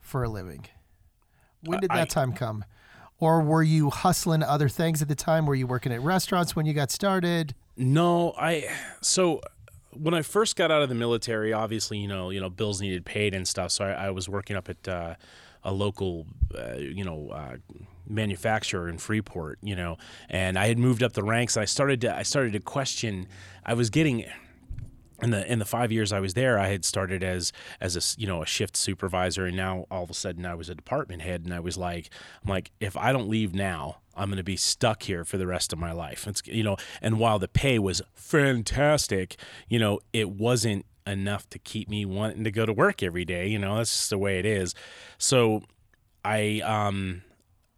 for 0.00 0.22
a 0.24 0.28
living? 0.28 0.66
When 1.64 1.80
did 1.80 1.90
that 1.90 1.98
I- 1.98 2.04
time 2.04 2.32
come? 2.32 2.64
Or 3.18 3.40
were 3.40 3.62
you 3.62 3.90
hustling 3.90 4.42
other 4.42 4.68
things 4.68 5.00
at 5.00 5.06
the 5.06 5.14
time? 5.14 5.46
Were 5.46 5.54
you 5.54 5.66
working 5.68 5.92
at 5.92 6.00
restaurants 6.00 6.56
when 6.56 6.66
you 6.66 6.72
got 6.72 6.90
started? 6.90 7.54
No, 7.76 8.34
I 8.36 8.68
so 9.00 9.40
when 9.92 10.12
I 10.12 10.22
first 10.22 10.56
got 10.56 10.70
out 10.72 10.82
of 10.82 10.88
the 10.88 10.94
military, 10.96 11.52
obviously, 11.52 11.98
you 11.98 12.08
know, 12.08 12.30
you 12.30 12.40
know, 12.40 12.50
bills 12.50 12.80
needed 12.80 13.04
paid 13.04 13.32
and 13.34 13.46
stuff. 13.46 13.70
So 13.70 13.84
I, 13.84 14.06
I 14.06 14.10
was 14.10 14.28
working 14.28 14.56
up 14.56 14.68
at 14.68 14.88
uh, 14.88 15.14
a 15.62 15.72
local, 15.72 16.26
uh, 16.58 16.74
you 16.78 17.04
know, 17.04 17.28
uh, 17.30 17.56
manufacturer 18.08 18.88
in 18.88 18.98
Freeport, 18.98 19.58
you 19.62 19.76
know, 19.76 19.98
and 20.28 20.58
I 20.58 20.66
had 20.66 20.78
moved 20.78 21.02
up 21.02 21.12
the 21.12 21.22
ranks. 21.22 21.54
And 21.56 21.62
I 21.62 21.66
started 21.66 22.00
to 22.02 22.16
I 22.16 22.24
started 22.24 22.52
to 22.54 22.60
question. 22.60 23.28
I 23.64 23.74
was 23.74 23.88
getting 23.90 24.24
in 25.22 25.30
the 25.30 25.50
in 25.50 25.58
the 25.58 25.64
five 25.64 25.92
years 25.92 26.12
I 26.12 26.20
was 26.20 26.34
there, 26.34 26.58
I 26.58 26.68
had 26.68 26.84
started 26.84 27.22
as 27.22 27.52
as 27.80 27.96
a 27.96 28.20
you 28.20 28.26
know 28.26 28.42
a 28.42 28.46
shift 28.46 28.76
supervisor, 28.76 29.46
and 29.46 29.56
now 29.56 29.86
all 29.90 30.02
of 30.02 30.10
a 30.10 30.14
sudden 30.14 30.44
I 30.44 30.54
was 30.54 30.68
a 30.68 30.74
department 30.74 31.22
head, 31.22 31.44
and 31.44 31.54
I 31.54 31.60
was 31.60 31.76
like, 31.76 32.10
I'm 32.42 32.50
like, 32.50 32.72
if 32.80 32.96
I 32.96 33.12
don't 33.12 33.28
leave 33.28 33.54
now, 33.54 33.98
I'm 34.16 34.28
going 34.28 34.36
to 34.38 34.42
be 34.42 34.56
stuck 34.56 35.04
here 35.04 35.24
for 35.24 35.38
the 35.38 35.46
rest 35.46 35.72
of 35.72 35.78
my 35.78 35.92
life. 35.92 36.26
It's 36.26 36.42
you 36.46 36.64
know, 36.64 36.76
and 37.00 37.18
while 37.18 37.38
the 37.38 37.48
pay 37.48 37.78
was 37.78 38.02
fantastic, 38.14 39.36
you 39.68 39.78
know, 39.78 40.00
it 40.12 40.30
wasn't 40.30 40.86
enough 41.06 41.48
to 41.50 41.58
keep 41.58 41.88
me 41.88 42.04
wanting 42.04 42.44
to 42.44 42.50
go 42.50 42.66
to 42.66 42.72
work 42.72 43.02
every 43.02 43.24
day. 43.24 43.46
You 43.48 43.58
know, 43.58 43.76
that's 43.76 43.90
just 43.90 44.10
the 44.10 44.18
way 44.18 44.38
it 44.38 44.46
is. 44.46 44.74
So 45.18 45.62
I 46.24 46.60
um 46.64 47.22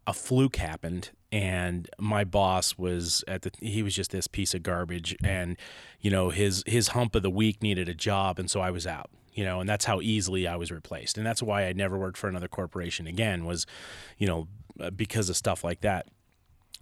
a 0.07 0.13
fluke 0.13 0.57
happened 0.57 1.11
and 1.35 1.91
my 1.99 2.23
boss 2.23 2.79
was 2.79 3.25
at 3.27 3.43
the 3.43 3.51
he 3.59 3.83
was 3.83 3.93
just 3.93 4.13
this 4.13 4.29
piece 4.29 4.55
of 4.55 4.63
garbage 4.63 5.17
and 5.25 5.57
you 6.01 6.09
know 6.09 6.31
his 6.31 6.63
his 6.65 6.89
hump 6.89 7.17
of 7.17 7.25
the 7.25 7.31
week 7.31 7.61
needed 7.61 7.89
a 7.89 7.95
job 7.95 8.39
and 8.39 8.49
so 8.49 8.61
I 8.61 8.71
was 8.71 8.87
out 8.87 9.11
you 9.33 9.45
know 9.45 9.59
and 9.59 9.69
that's 9.69 9.85
how 9.85 10.01
easily 10.01 10.47
I 10.47 10.55
was 10.55 10.71
replaced. 10.71 11.19
And 11.19 11.27
that's 11.27 11.43
why 11.43 11.67
I 11.67 11.73
never 11.73 11.99
worked 11.99 12.17
for 12.17 12.29
another 12.29 12.47
corporation 12.47 13.09
again 13.09 13.45
was 13.45 13.67
you 14.17 14.29
know 14.29 14.47
uh, 14.79 14.91
because 14.91 15.29
of 15.29 15.37
stuff 15.37 15.65
like 15.65 15.81
that. 15.81 16.07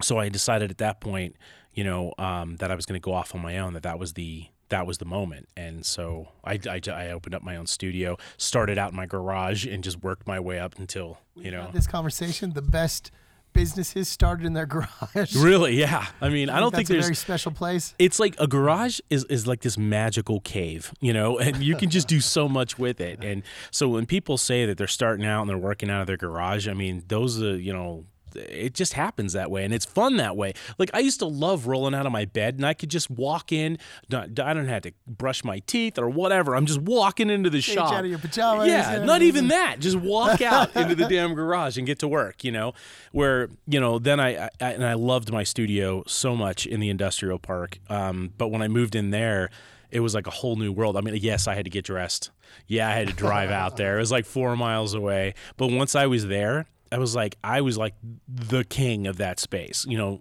So 0.03 0.19
I 0.19 0.29
decided 0.29 0.71
at 0.71 0.79
that 0.79 1.01
point 1.01 1.35
you 1.73 1.83
know 1.83 2.13
um, 2.19 2.57
that 2.57 2.71
I 2.71 2.75
was 2.75 2.85
going 2.85 3.01
to 3.01 3.05
go 3.05 3.15
off 3.15 3.35
on 3.35 3.41
my 3.41 3.57
own 3.57 3.73
that 3.73 3.85
that 3.85 3.99
was 3.99 4.13
the 4.13 4.49
that 4.69 4.87
was 4.87 4.99
the 4.99 5.05
moment. 5.07 5.49
And 5.55 5.85
so 5.85 6.29
I, 6.45 6.59
I, 6.69 6.81
I 6.91 7.11
opened 7.11 7.35
up 7.35 7.43
my 7.43 7.57
own 7.57 7.67
studio 7.67 8.17
started 8.39 8.79
out 8.79 8.91
in 8.91 8.97
my 8.97 9.05
garage 9.05 9.67
and 9.67 9.85
just 9.85 10.03
worked 10.03 10.27
my 10.27 10.41
way 10.41 10.59
up 10.59 10.79
until 10.79 11.19
you 11.37 11.51
know. 11.51 11.71
This 11.73 11.87
conversation, 11.87 12.53
the 12.53 12.63
best 12.63 13.11
businesses 13.53 14.09
started 14.09 14.47
in 14.47 14.53
their 14.53 14.67
garage. 15.15 15.35
Really? 15.37 15.75
Yeah. 15.79 16.07
I 16.21 16.29
mean, 16.29 16.49
I 16.51 16.61
don't 16.61 16.75
think 16.75 16.89
a 16.89 16.93
there's. 16.93 17.05
very 17.07 17.15
special 17.17 17.53
place. 17.53 17.95
it's 17.99 18.19
like 18.19 18.35
a 18.39 18.47
garage 18.47 19.01
is, 19.11 19.25
is 19.25 19.47
like 19.47 19.61
this 19.61 19.77
magical 19.79 20.41
cave, 20.41 20.93
you 21.01 21.13
know, 21.13 21.39
and 21.39 21.57
you 21.59 21.77
can 21.77 21.91
just 21.91 22.09
do 22.09 22.21
so 22.21 22.49
much 22.49 22.79
with 22.79 23.01
it. 23.01 23.23
And 23.25 23.43
so 23.71 23.89
when 23.89 24.07
people 24.07 24.39
say 24.39 24.67
that 24.67 24.79
they're 24.79 24.87
starting 24.87 25.27
out 25.27 25.43
and 25.43 25.51
they're 25.51 25.59
working 25.59 25.91
out 25.91 26.01
of 26.01 26.07
their 26.07 26.17
garage, 26.17 26.69
I 26.69 26.75
mean, 26.75 27.05
those 27.09 27.43
are, 27.43 27.57
you 27.57 27.73
know, 27.73 28.05
it 28.35 28.75
just 28.75 28.95
happens 28.95 29.33
that 29.33 29.51
way 29.51 29.65
and 29.65 29.73
it's 29.73 29.85
fun 29.85 30.17
that 30.17 30.37
way. 30.37 30.55
Like 30.79 30.91
I 30.95 31.01
used 31.01 31.19
to 31.21 31.27
love 31.27 31.67
rolling 31.67 31.95
out 31.95 32.07
of 32.07 32.13
my 32.13 32.25
bed 32.25 32.57
and 32.57 32.67
I 32.67 32.75
could 32.75 32.89
just 32.89 33.11
walk 33.11 33.53
in. 33.53 33.79
Not, 34.11 34.39
I 34.41 34.55
don't 34.55 34.67
have 34.67 34.83
to 34.83 34.93
brush 35.07 35.45
my 35.45 35.61
teeth 35.61 35.99
or 35.99 36.09
whatever. 36.09 36.55
I'm 36.55 36.67
just 36.67 36.81
walking 36.81 37.31
into 37.31 37.51
the 37.51 37.61
Change 37.61 37.79
shop. 37.79 37.93
out 37.93 38.05
of 38.05 38.11
your 38.11 38.19
pajamas. 38.19 38.69
Yeah, 38.69 39.05
not 39.05 39.23
even 39.23 39.49
that. 39.49 39.77
Just 39.81 39.97
walk 39.97 40.41
out 40.41 40.75
into 40.77 40.95
the 40.95 41.07
damn 41.07 41.35
garage 41.35 41.79
and 41.79 41.87
get 41.87 41.99
to 42.01 42.09
work. 42.09 42.45
You 42.45 42.53
know, 42.53 42.75
where 43.13 43.49
you 43.67 43.81
know 43.81 43.99
then 43.99 44.21
I, 44.21 44.47
I 44.47 44.51
and 44.61 44.85
I 44.85 44.95
loved 44.95 45.33
my 45.33 45.43
studio 45.43 46.03
so 46.07 46.35
much 46.35 46.67
in 46.67 46.81
the 46.81 46.89
industrial 46.89 47.39
park. 47.39 47.79
Um, 47.89 48.33
but 48.39 48.49
when 48.49 48.63
I 48.63 48.69
moved 48.69 48.95
in 48.95 49.11
there, 49.11 49.51
it 49.91 50.01
was 50.01 50.15
like 50.15 50.27
a 50.27 50.31
whole 50.31 50.57
new 50.57 50.73
world. 50.73 50.97
I 50.97 51.01
mean, 51.03 51.17
yes, 51.17 51.47
I 51.47 51.55
had 51.55 51.65
to 51.65 51.71
get 51.71 51.85
dressed. 51.85 52.31
Yeah, 52.67 52.89
I 52.89 52.93
had 52.93 53.09
to 53.09 53.15
drive 53.15 53.51
out 53.51 53.77
there. 53.77 53.97
It 53.97 54.01
was 54.01 54.11
like 54.13 54.25
four 54.25 54.57
miles 54.57 54.95
away. 54.95 55.35
But 55.57 55.69
once 55.69 55.95
I 55.95 56.07
was 56.07 56.27
there, 56.27 56.67
I 56.93 56.99
was 56.99 57.15
like, 57.17 57.37
I 57.43 57.61
was 57.63 57.79
like 57.79 57.95
the 58.29 58.65
king 58.65 59.07
of 59.07 59.17
that 59.17 59.41
space. 59.41 59.87
You 59.89 59.99
know, 59.99 60.21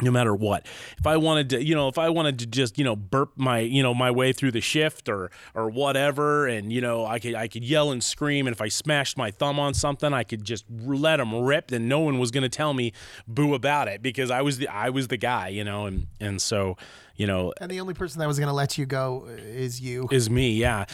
no 0.00 0.10
matter 0.10 0.34
what. 0.34 0.66
If 0.98 1.06
I 1.06 1.16
wanted 1.16 1.50
to, 1.50 1.64
you 1.64 1.74
know, 1.74 1.88
if 1.88 1.98
I 1.98 2.08
wanted 2.08 2.38
to 2.40 2.46
just, 2.46 2.78
you 2.78 2.84
know, 2.84 2.94
burp 2.94 3.32
my, 3.36 3.60
you 3.60 3.82
know, 3.82 3.94
my 3.94 4.10
way 4.10 4.32
through 4.32 4.52
the 4.52 4.60
shift 4.60 5.08
or 5.08 5.30
or 5.54 5.70
whatever, 5.70 6.46
and 6.46 6.72
you 6.72 6.80
know, 6.80 7.04
I 7.04 7.18
could 7.18 7.34
I 7.34 7.48
could 7.48 7.64
yell 7.64 7.90
and 7.90 8.02
scream, 8.02 8.46
and 8.46 8.54
if 8.54 8.60
I 8.60 8.68
smashed 8.68 9.16
my 9.16 9.30
thumb 9.30 9.58
on 9.58 9.74
something, 9.74 10.12
I 10.12 10.24
could 10.24 10.44
just 10.44 10.64
let 10.70 11.16
them 11.16 11.34
rip, 11.34 11.72
and 11.72 11.88
no 11.88 12.00
one 12.00 12.18
was 12.18 12.30
going 12.30 12.42
to 12.42 12.48
tell 12.48 12.74
me 12.74 12.92
boo 13.26 13.54
about 13.54 13.88
it 13.88 14.02
because 14.02 14.30
I 14.30 14.42
was 14.42 14.58
the 14.58 14.68
I 14.68 14.90
was 14.90 15.08
the 15.08 15.16
guy, 15.16 15.48
you 15.48 15.64
know, 15.64 15.86
and 15.86 16.06
and 16.20 16.40
so, 16.40 16.76
you 17.16 17.26
know, 17.26 17.52
And 17.60 17.70
the 17.70 17.80
only 17.80 17.94
person 17.94 18.20
that 18.20 18.28
was 18.28 18.38
going 18.38 18.48
to 18.48 18.54
let 18.54 18.78
you 18.78 18.86
go 18.86 19.26
is 19.28 19.80
you. 19.80 20.08
is 20.10 20.30
me, 20.30 20.52
yeah. 20.52 20.84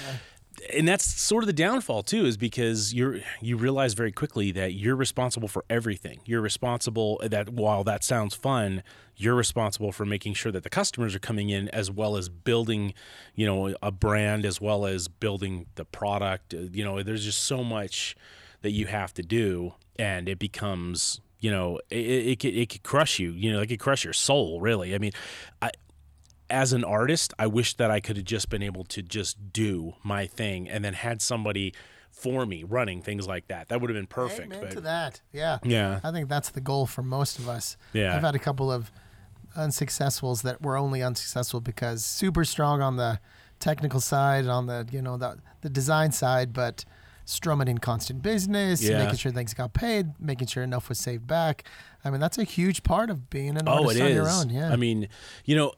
And 0.73 0.89
that's 0.89 1.05
sort 1.05 1.43
of 1.43 1.47
the 1.47 1.53
downfall 1.53 2.03
too, 2.03 2.25
is 2.25 2.37
because 2.37 2.95
you're 2.95 3.21
you 3.41 3.57
realize 3.57 3.95
very 3.95 4.13
quickly 4.13 4.53
that 4.53 4.75
you're 4.75 4.97
responsible 4.97 5.49
for 5.49 5.65
everything. 5.69 6.21
You're 6.25 6.41
responsible 6.41 7.21
that 7.23 7.51
while 7.51 7.85
that 7.85 8.03
sounds 8.05 8.35
fun, 8.35 8.83
you're 9.17 9.35
responsible 9.35 9.93
for 9.93 10.05
making 10.05 10.35
sure 10.35 10.53
that 10.53 10.63
the 10.63 10.71
customers 10.71 11.15
are 11.15 11.21
coming 11.21 11.51
in 11.51 11.69
as 11.69 11.91
well 11.91 12.17
as 12.17 12.29
building, 12.29 12.95
you 13.35 13.47
know, 13.47 13.75
a 13.83 13.91
brand 13.91 14.45
as 14.45 14.61
well 14.61 14.87
as 14.87 15.09
building 15.09 15.67
the 15.75 15.85
product. 15.85 16.55
Uh, 16.55 16.69
You 16.73 16.85
know, 16.85 17.03
there's 17.03 17.25
just 17.25 17.43
so 17.43 17.63
much 17.63 18.17
that 18.63 18.71
you 18.73 18.87
have 18.87 19.13
to 19.15 19.23
do, 19.23 19.75
and 19.97 20.29
it 20.29 20.39
becomes 20.39 21.21
you 21.41 21.51
know 21.51 21.79
it, 21.91 21.99
it, 21.99 22.27
it 22.27 22.39
could 22.41 22.55
it 22.57 22.69
could 22.71 22.83
crush 22.83 23.19
you. 23.19 23.33
You 23.33 23.53
know, 23.53 23.61
it 23.61 23.67
could 23.67 23.81
crush 23.81 24.05
your 24.05 24.15
soul. 24.15 24.61
Really, 24.61 24.95
I 24.95 24.99
mean, 24.99 25.13
I 25.61 25.71
as 26.51 26.73
an 26.73 26.85
artist, 26.85 27.33
I 27.39 27.47
wish 27.47 27.75
that 27.75 27.91
I 27.91 28.01
could 28.01 28.17
have 28.17 28.25
just 28.27 28.49
been 28.51 28.63
able 28.63 28.85
to 28.85 29.03
just 29.03 29.53
do 29.53 29.95
my 30.03 30.27
thing 30.27 30.69
and 30.69 30.85
then 30.85 30.95
had 30.95 31.23
somebody 31.23 31.75
for 32.11 32.47
me 32.47 32.63
running 32.63 33.03
things 33.03 33.27
like 33.27 33.49
that. 33.49 33.69
That 33.69 33.81
would 33.81 33.91
have 33.91 33.97
been 33.97 34.07
perfect. 34.07 34.53
Amen 34.53 34.61
but 34.61 34.71
to 34.73 34.81
that. 34.83 35.21
Yeah. 35.33 35.59
Yeah. 35.65 36.01
I 36.05 36.13
think 36.13 36.29
that's 36.29 36.51
the 36.51 36.61
goal 36.61 36.87
for 36.87 37.03
most 37.03 37.39
of 37.39 37.49
us. 37.49 37.77
Yeah. 37.93 38.15
I've 38.15 38.23
had 38.23 38.35
a 38.35 38.39
couple 38.39 38.71
of 38.71 38.93
unsuccessfuls 39.57 40.43
that 40.43 40.63
were 40.63 40.77
only 40.77 41.03
unsuccessful 41.03 41.61
because 41.61 42.05
super 42.05 42.45
strong 42.45 42.83
on 42.83 42.97
the 42.97 43.21
technical 43.61 44.01
side, 44.01 44.47
on 44.47 44.67
the 44.67 44.87
you 44.91 45.01
know 45.03 45.17
the 45.17 45.39
the 45.63 45.71
design 45.71 46.13
side, 46.13 46.53
but 46.53 46.85
strumming 47.27 47.69
in 47.69 47.79
constant 47.79 48.21
business, 48.23 48.83
Yeah. 48.83 48.99
making 49.03 49.17
sure 49.17 49.33
things 49.33 49.55
got 49.55 49.73
paid, 49.73 50.21
making 50.21 50.47
sure 50.49 50.63
enough 50.63 50.89
was 50.91 50.99
saved 50.99 51.27
back. 51.27 51.65
I 52.05 52.11
mean, 52.11 52.21
that's 52.21 52.37
a 52.37 52.45
huge 52.45 52.83
part 52.83 53.09
of 53.09 53.31
being 53.31 53.57
an 53.57 53.67
Oh, 53.67 53.85
artist 53.85 54.03
on 54.03 54.09
is. 54.09 54.15
your 54.15 54.29
own. 54.29 54.51
Yeah. 54.51 54.71
I 54.71 54.77
mean, 54.77 55.09
you 55.47 55.57
know, 55.57 55.73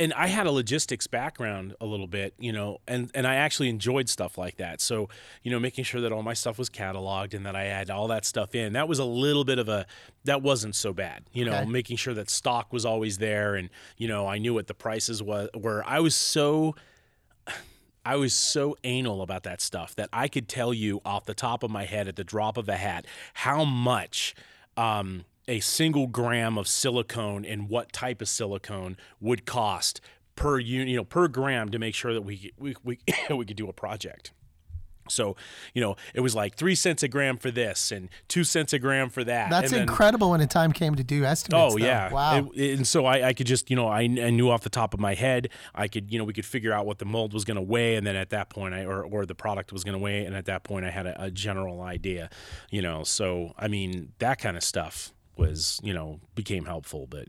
and 0.00 0.12
I 0.14 0.26
had 0.26 0.46
a 0.46 0.50
logistics 0.50 1.06
background 1.06 1.76
a 1.80 1.86
little 1.86 2.06
bit, 2.08 2.34
you 2.38 2.52
know, 2.52 2.78
and 2.88 3.10
and 3.14 3.26
I 3.26 3.36
actually 3.36 3.68
enjoyed 3.68 4.08
stuff 4.08 4.36
like 4.38 4.56
that. 4.56 4.80
So, 4.80 5.08
you 5.42 5.50
know, 5.52 5.60
making 5.60 5.84
sure 5.84 6.00
that 6.00 6.10
all 6.10 6.22
my 6.24 6.34
stuff 6.34 6.58
was 6.58 6.68
cataloged 6.70 7.34
and 7.34 7.46
that 7.46 7.54
I 7.54 7.64
had 7.64 7.90
all 7.90 8.08
that 8.08 8.24
stuff 8.24 8.54
in. 8.54 8.72
That 8.72 8.88
was 8.88 8.98
a 8.98 9.04
little 9.04 9.44
bit 9.44 9.58
of 9.58 9.68
a 9.68 9.86
that 10.24 10.42
wasn't 10.42 10.74
so 10.74 10.92
bad. 10.92 11.24
You 11.32 11.44
know, 11.44 11.58
Okay. 11.58 11.70
making 11.70 11.96
sure 11.98 12.14
that 12.14 12.30
stock 12.30 12.72
was 12.72 12.84
always 12.84 13.18
there 13.18 13.54
and, 13.54 13.68
you 13.96 14.08
know, 14.08 14.26
I 14.26 14.38
knew 14.38 14.54
what 14.54 14.66
the 14.66 14.74
prices 14.74 15.22
was 15.22 15.48
were. 15.54 15.84
I 15.86 16.00
was 16.00 16.14
so 16.16 16.74
I 18.04 18.16
was 18.16 18.32
so 18.32 18.76
anal 18.82 19.20
about 19.22 19.42
that 19.42 19.60
stuff 19.60 19.94
that 19.96 20.08
I 20.12 20.26
could 20.28 20.48
tell 20.48 20.72
you 20.72 21.00
off 21.04 21.26
the 21.26 21.34
top 21.34 21.62
of 21.62 21.70
my 21.70 21.84
head 21.84 22.08
at 22.08 22.16
the 22.16 22.24
drop 22.24 22.56
of 22.56 22.68
a 22.68 22.76
hat 22.76 23.06
how 23.34 23.64
much 23.64 24.34
um, 24.76 25.24
a 25.50 25.58
single 25.60 26.06
gram 26.06 26.56
of 26.56 26.68
silicone 26.68 27.44
and 27.44 27.68
what 27.68 27.92
type 27.92 28.22
of 28.22 28.28
silicone 28.28 28.96
would 29.20 29.44
cost 29.44 30.00
per 30.36 30.60
unit, 30.60 30.88
you 30.88 30.96
know, 30.96 31.04
per 31.04 31.26
gram 31.26 31.68
to 31.70 31.78
make 31.78 31.94
sure 31.94 32.14
that 32.14 32.22
we 32.22 32.52
we 32.56 32.76
we, 32.84 32.98
we 33.36 33.44
could 33.44 33.56
do 33.56 33.68
a 33.68 33.72
project. 33.72 34.32
So, 35.08 35.34
you 35.74 35.80
know, 35.80 35.96
it 36.14 36.20
was 36.20 36.36
like 36.36 36.54
three 36.54 36.76
cents 36.76 37.02
a 37.02 37.08
gram 37.08 37.36
for 37.36 37.50
this 37.50 37.90
and 37.90 38.08
two 38.28 38.44
cents 38.44 38.72
a 38.72 38.78
gram 38.78 39.10
for 39.10 39.24
that. 39.24 39.50
that's 39.50 39.72
and 39.72 39.72
then- 39.72 39.82
incredible 39.82 40.30
when 40.30 40.38
the 40.38 40.46
time 40.46 40.72
came 40.72 40.94
to 40.94 41.02
do 41.02 41.24
estimates. 41.24 41.74
Oh 41.74 41.76
though. 41.76 41.84
yeah! 41.84 42.12
Wow. 42.12 42.50
It- 42.54 42.78
and 42.78 42.86
so 42.86 43.06
I, 43.06 43.28
I 43.28 43.32
could 43.32 43.48
just 43.48 43.70
you 43.70 43.76
know 43.76 43.88
I, 43.88 44.02
I 44.02 44.30
knew 44.30 44.50
off 44.50 44.62
the 44.62 44.70
top 44.70 44.94
of 44.94 45.00
my 45.00 45.14
head 45.14 45.48
I 45.74 45.88
could 45.88 46.12
you 46.12 46.18
know 46.20 46.24
we 46.24 46.32
could 46.32 46.46
figure 46.46 46.72
out 46.72 46.86
what 46.86 46.98
the 46.98 47.06
mold 47.06 47.32
was 47.34 47.44
going 47.44 47.56
to 47.56 47.62
weigh 47.62 47.96
and 47.96 48.06
then 48.06 48.14
at 48.14 48.30
that 48.30 48.50
point 48.50 48.72
I 48.72 48.84
or, 48.84 49.02
or 49.02 49.26
the 49.26 49.34
product 49.34 49.72
was 49.72 49.82
going 49.82 49.94
to 49.94 49.98
weigh 49.98 50.24
and 50.24 50.36
at 50.36 50.44
that 50.44 50.62
point 50.62 50.86
I 50.86 50.90
had 50.90 51.06
a, 51.06 51.24
a 51.24 51.30
general 51.30 51.82
idea, 51.82 52.30
you 52.70 52.82
know. 52.82 53.02
So 53.02 53.52
I 53.58 53.66
mean 53.66 54.12
that 54.20 54.38
kind 54.38 54.56
of 54.56 54.62
stuff 54.62 55.12
was 55.40 55.80
you 55.82 55.92
know 55.92 56.20
became 56.34 56.64
helpful, 56.66 57.06
but 57.08 57.28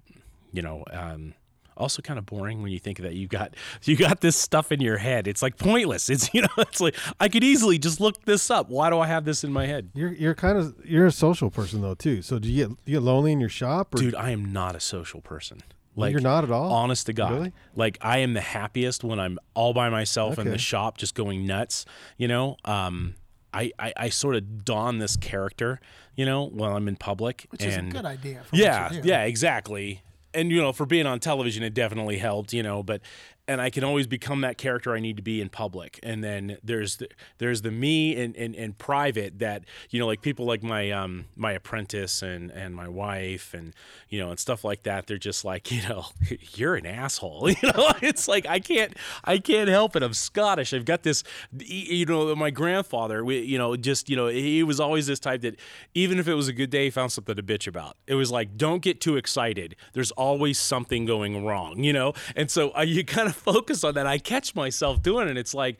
you 0.51 0.61
know. 0.61 0.83
Um, 0.91 1.33
also 1.77 2.01
kind 2.01 2.19
of 2.19 2.25
boring 2.25 2.61
when 2.61 2.71
you 2.71 2.77
think 2.77 2.99
that 2.99 3.15
you 3.15 3.27
got 3.27 3.55
you 3.83 3.95
got 3.95 4.21
this 4.21 4.35
stuff 4.35 4.71
in 4.71 4.81
your 4.81 4.97
head. 4.97 5.27
It's 5.27 5.41
like 5.41 5.57
pointless. 5.57 6.09
It's 6.09 6.31
you 6.33 6.41
know 6.43 6.49
it's 6.59 6.79
like 6.79 6.95
I 7.19 7.27
could 7.27 7.43
easily 7.43 7.79
just 7.79 7.99
look 7.99 8.23
this 8.25 8.51
up. 8.51 8.69
Why 8.69 8.89
do 8.89 8.99
I 8.99 9.07
have 9.07 9.25
this 9.25 9.43
in 9.43 9.51
my 9.51 9.65
head? 9.65 9.89
You're 9.95 10.13
you're 10.13 10.35
kind 10.35 10.57
of 10.57 10.75
you're 10.85 11.07
a 11.07 11.11
social 11.11 11.49
person 11.49 11.81
though 11.81 11.95
too. 11.95 12.21
So 12.21 12.39
do 12.39 12.49
you 12.51 12.67
get 12.67 12.77
you 12.85 12.95
get 12.97 13.01
lonely 13.01 13.31
in 13.31 13.39
your 13.39 13.49
shop 13.49 13.95
or 13.95 13.97
Dude, 13.97 14.15
I 14.15 14.29
am 14.31 14.51
not 14.53 14.75
a 14.75 14.79
social 14.79 15.21
person. 15.21 15.63
Like 15.95 16.11
you're 16.11 16.21
not 16.21 16.43
at 16.45 16.51
all? 16.51 16.71
Honest 16.71 17.07
to 17.07 17.13
God. 17.13 17.33
Really? 17.33 17.53
Like 17.75 17.97
I 18.01 18.19
am 18.19 18.33
the 18.33 18.41
happiest 18.41 19.03
when 19.03 19.19
I'm 19.19 19.39
all 19.53 19.73
by 19.73 19.89
myself 19.89 20.39
in 20.39 20.49
the 20.49 20.57
shop 20.57 20.97
just 20.97 21.15
going 21.15 21.45
nuts, 21.45 21.85
you 22.17 22.27
know? 22.27 22.57
Um 22.63 23.15
I, 23.53 23.71
I, 23.77 23.93
I 23.97 24.09
sort 24.09 24.35
of 24.35 24.65
don 24.65 24.99
this 24.99 25.15
character, 25.17 25.79
you 26.15 26.25
know, 26.25 26.45
while 26.47 26.75
I'm 26.75 26.87
in 26.87 26.95
public. 26.95 27.47
Which 27.49 27.63
is 27.63 27.75
a 27.75 27.81
good 27.81 28.05
idea. 28.05 28.41
For 28.45 28.55
yeah, 28.55 28.83
what 28.83 28.93
you 28.93 29.01
do. 29.01 29.09
yeah, 29.09 29.23
exactly. 29.23 30.01
And 30.33 30.51
you 30.51 30.61
know, 30.61 30.71
for 30.71 30.85
being 30.85 31.05
on 31.05 31.19
television, 31.19 31.63
it 31.63 31.73
definitely 31.73 32.17
helped. 32.17 32.53
You 32.53 32.63
know, 32.63 32.83
but 32.83 33.01
and 33.47 33.61
I 33.61 33.69
can 33.69 33.83
always 33.83 34.07
become 34.07 34.41
that 34.41 34.57
character 34.57 34.93
I 34.93 34.99
need 34.99 35.17
to 35.17 35.23
be 35.23 35.41
in 35.41 35.49
public. 35.49 35.99
And 36.03 36.23
then 36.23 36.57
there's 36.63 36.97
the, 36.97 37.09
there's 37.37 37.61
the 37.61 37.71
me 37.71 38.15
in, 38.15 38.33
in, 38.35 38.53
in 38.53 38.73
private 38.73 39.39
that 39.39 39.63
you 39.89 39.99
know, 39.99 40.07
like 40.07 40.21
people 40.21 40.45
like 40.45 40.63
my 40.63 40.91
um 40.91 41.25
my 41.35 41.51
apprentice 41.51 42.21
and 42.21 42.51
and 42.51 42.75
my 42.75 42.87
wife 42.87 43.53
and 43.53 43.73
you 44.09 44.19
know 44.19 44.29
and 44.29 44.39
stuff 44.39 44.63
like 44.63 44.83
that. 44.83 45.07
They're 45.07 45.17
just 45.17 45.43
like 45.43 45.71
you 45.71 45.81
know, 45.87 46.05
you're 46.53 46.75
an 46.75 46.85
asshole. 46.85 47.49
You 47.61 47.69
know, 47.75 47.91
it's 48.01 48.27
like 48.27 48.45
I 48.47 48.59
can't 48.59 48.95
I 49.23 49.37
can't 49.37 49.69
help 49.69 49.95
it. 49.95 50.03
I'm 50.03 50.13
Scottish. 50.13 50.73
I've 50.73 50.85
got 50.85 51.03
this. 51.03 51.23
You 51.59 52.05
know, 52.05 52.35
my 52.35 52.49
grandfather. 52.49 53.23
We, 53.23 53.39
you 53.39 53.57
know, 53.57 53.75
just 53.75 54.09
you 54.09 54.15
know, 54.15 54.27
he 54.27 54.63
was 54.63 54.79
always 54.79 55.07
this 55.07 55.19
type 55.19 55.41
that 55.41 55.59
even 55.93 56.19
if 56.19 56.27
it 56.27 56.33
was 56.33 56.47
a 56.47 56.53
good 56.53 56.69
day, 56.69 56.85
he 56.85 56.89
found 56.89 57.11
something 57.11 57.35
to 57.35 57.43
bitch 57.43 57.67
about. 57.67 57.97
It 58.07 58.15
was 58.15 58.31
like, 58.31 58.57
don't 58.57 58.81
get 58.81 59.01
too 59.01 59.17
excited. 59.17 59.75
There's 59.93 60.11
always 60.11 60.57
something 60.57 61.05
going 61.05 61.45
wrong, 61.45 61.83
you 61.83 61.93
know? 61.93 62.13
And 62.35 62.49
so 62.49 62.71
uh, 62.75 62.81
you 62.81 63.03
kind 63.03 63.27
of 63.27 63.35
focus 63.43 63.83
on 63.83 63.93
that. 63.95 64.07
I 64.07 64.17
catch 64.17 64.55
myself 64.55 65.01
doing 65.01 65.27
it. 65.27 65.37
It's 65.37 65.53
like, 65.53 65.77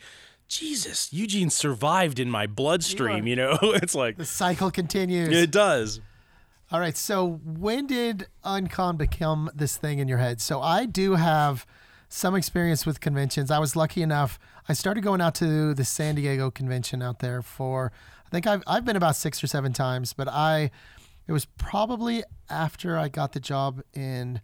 Jesus, 0.48 1.14
Eugene 1.14 1.50
survived 1.50 2.20
in 2.20 2.30
my 2.30 2.46
bloodstream, 2.46 3.26
you 3.28 3.36
know? 3.36 3.58
It's 3.62 3.96
like, 3.96 4.18
The 4.18 4.26
cycle 4.26 4.70
continues. 4.72 5.30
it 5.36 5.52
does. 5.52 6.02
All 6.72 6.80
right. 6.80 6.96
So 6.98 7.40
when 7.46 7.88
did 7.88 8.28
Uncon 8.44 8.98
become 8.98 9.50
this 9.54 9.78
thing 9.78 10.00
in 10.00 10.08
your 10.08 10.18
head? 10.18 10.42
So 10.42 10.62
I 10.62 10.86
do 10.86 11.16
have 11.16 11.66
some 12.10 12.36
experience 12.36 12.86
with 12.86 13.00
conventions. 13.00 13.52
I 13.52 13.60
was 13.60 13.76
lucky 13.76 14.02
enough. 14.02 14.40
I 14.68 14.74
started 14.74 15.04
going 15.04 15.22
out 15.22 15.36
to 15.36 15.74
the 15.74 15.86
San 15.86 16.16
Diego 16.16 16.50
convention 16.52 17.02
out 17.02 17.20
there 17.20 17.42
for. 17.42 17.92
I 18.26 18.30
think 18.30 18.48
I've 18.48 18.64
I've 18.68 18.86
been 18.86 18.96
about 18.96 19.16
six 19.18 19.44
or 19.44 19.48
seven 19.48 19.74
times, 19.74 20.14
but 20.14 20.28
I. 20.30 20.72
It 21.28 21.34
was 21.34 21.46
probably 21.46 22.24
after 22.50 22.98
I 22.98 23.08
got 23.08 23.32
the 23.34 23.40
job 23.40 23.82
in 23.94 24.42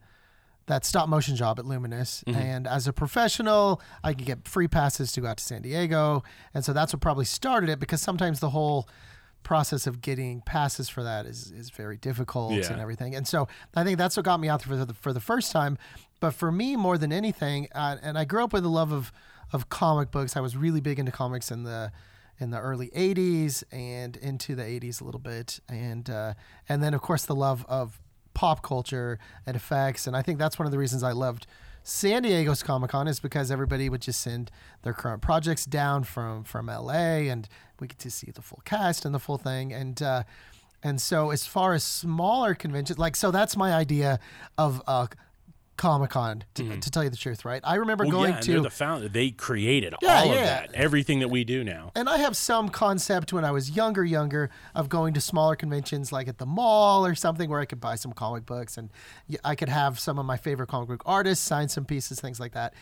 that 0.67 0.85
stop 0.85 1.09
motion 1.09 1.35
job 1.35 1.59
at 1.59 1.65
Luminous. 1.65 2.23
And 2.27 2.67
as 2.67 2.87
a 2.87 2.93
professional, 2.93 3.81
I 4.03 4.13
could 4.13 4.25
get 4.25 4.47
free 4.47 4.67
passes 4.67 5.11
to 5.13 5.21
go 5.21 5.27
out 5.27 5.37
to 5.37 5.43
San 5.43 5.61
Diego. 5.63 6.23
And 6.53 6.63
so 6.63 6.71
that's 6.73 6.93
what 6.93 7.01
probably 7.01 7.25
started 7.25 7.69
it 7.69 7.79
because 7.79 8.01
sometimes 8.01 8.39
the 8.39 8.49
whole 8.51 8.87
process 9.43 9.87
of 9.87 10.01
getting 10.01 10.41
passes 10.41 10.89
for 10.89 11.03
that 11.03 11.25
is, 11.25 11.51
is 11.51 11.69
very 11.69 11.95
difficult 11.97 12.53
Yeah. 12.53 12.71
and 12.71 12.81
everything. 12.81 13.15
And 13.15 13.25
so 13.27 13.47
I 13.75 13.83
think 13.85 13.97
that's 13.97 14.17
what 14.17 14.25
got 14.25 14.39
me 14.39 14.49
out 14.49 14.61
there 14.63 14.77
for 14.77 14.85
the, 14.85 14.93
for 14.93 15.13
the 15.13 15.21
first 15.21 15.51
time. 15.53 15.77
But 16.19 16.31
for 16.31 16.51
me, 16.51 16.75
more 16.75 16.97
than 16.97 17.13
anything, 17.13 17.69
uh, 17.73 17.95
and 18.01 18.17
I 18.17 18.25
grew 18.25 18.43
up 18.43 18.51
with 18.51 18.65
a 18.65 18.69
love 18.69 18.91
of, 18.91 19.13
of 19.53 19.69
comic 19.69 20.11
books. 20.11 20.35
I 20.35 20.41
was 20.41 20.57
really 20.57 20.81
big 20.81 20.99
into 20.99 21.11
comics 21.11 21.49
in 21.51 21.63
the 21.63 21.91
in 22.39 22.51
the 22.51 22.59
early 22.59 22.89
80s 22.89 23.63
and 23.71 24.15
into 24.17 24.53
the 24.53 24.61
80s 24.61 25.01
a 25.01 25.03
little 25.03 25.19
bit 25.19 25.59
and 25.69 26.07
uh, 26.07 26.35
and 26.69 26.83
then 26.83 26.93
of 26.93 27.01
course 27.01 27.25
the 27.25 27.33
love 27.33 27.65
of 27.67 27.99
pop 28.37 28.61
culture 28.61 29.17
and 29.47 29.55
effects 29.55 30.05
and 30.05 30.15
I 30.15 30.21
think 30.21 30.37
that's 30.37 30.59
one 30.59 30.67
of 30.67 30.71
the 30.71 30.77
reasons 30.77 31.01
I 31.01 31.11
loved 31.11 31.47
San 31.81 32.21
Diego's 32.21 32.61
Comic 32.61 32.91
Con 32.91 33.07
is 33.07 33.19
because 33.19 33.49
everybody 33.49 33.89
would 33.89 34.01
just 34.01 34.21
send 34.21 34.51
their 34.83 34.93
current 34.93 35.23
projects 35.23 35.65
down 35.65 36.03
from 36.03 36.43
from 36.43 36.67
LA 36.67 37.25
and 37.31 37.49
we 37.79 37.87
get 37.87 37.97
to 37.97 38.11
see 38.11 38.29
the 38.29 38.43
full 38.43 38.61
cast 38.63 39.05
and 39.05 39.15
the 39.15 39.19
full 39.19 39.39
thing 39.39 39.73
and 39.73 40.03
uh, 40.03 40.21
and 40.83 41.01
so 41.01 41.31
as 41.31 41.47
far 41.47 41.73
as 41.73 41.83
smaller 41.83 42.53
conventions 42.53 42.99
like 42.99 43.15
so 43.15 43.31
that's 43.31 43.57
my 43.57 43.73
idea 43.73 44.19
of 44.55 44.83
uh, 44.85 45.07
Comic 45.77 46.09
Con 46.09 46.43
to, 46.55 46.77
to 46.79 46.91
tell 46.91 47.03
you 47.03 47.09
the 47.09 47.15
truth 47.17 47.45
right 47.45 47.61
I 47.63 47.75
remember 47.75 48.03
Well, 48.03 48.11
going 48.11 48.33
yeah, 48.33 48.39
to 48.41 48.61
the 48.61 48.69
founder. 48.69 49.07
They 49.07 49.31
created 49.31 49.93
Yeah, 50.01 50.21
all 50.21 50.31
of 50.31 50.37
that, 50.37 50.73
everything 50.73 51.19
that 51.19 51.29
we 51.29 51.43
do 51.43 51.63
now. 51.63 51.91
and 51.95 52.09
I 52.09 52.17
have 52.17 52.35
some 52.35 52.69
concept 52.69 53.31
when 53.31 53.45
I 53.45 53.51
was 53.51 53.71
younger, 53.71 54.03
younger 54.03 54.49
of 54.75 54.89
going 54.89 55.13
to 55.13 55.21
smaller 55.21 55.55
conventions 55.55 56.11
like 56.11 56.27
at 56.27 56.37
the 56.39 56.45
mall 56.45 57.05
or 57.05 57.15
something 57.15 57.49
where 57.49 57.59
I 57.59 57.65
could 57.65 57.79
buy 57.79 57.95
some 57.95 58.11
comic 58.13 58.45
books 58.45 58.77
and 58.77 58.89
I 59.43 59.55
could 59.55 59.69
have 59.69 59.99
some 59.99 60.19
of 60.19 60.25
my 60.25 60.37
favorite 60.37 60.67
comic 60.67 60.89
book 60.89 61.03
artists 61.05 61.45
sign 61.45 61.69
some 61.69 61.85
pieces, 61.85 62.19
things 62.19 62.39
like 62.39 62.53
that. 62.53 62.73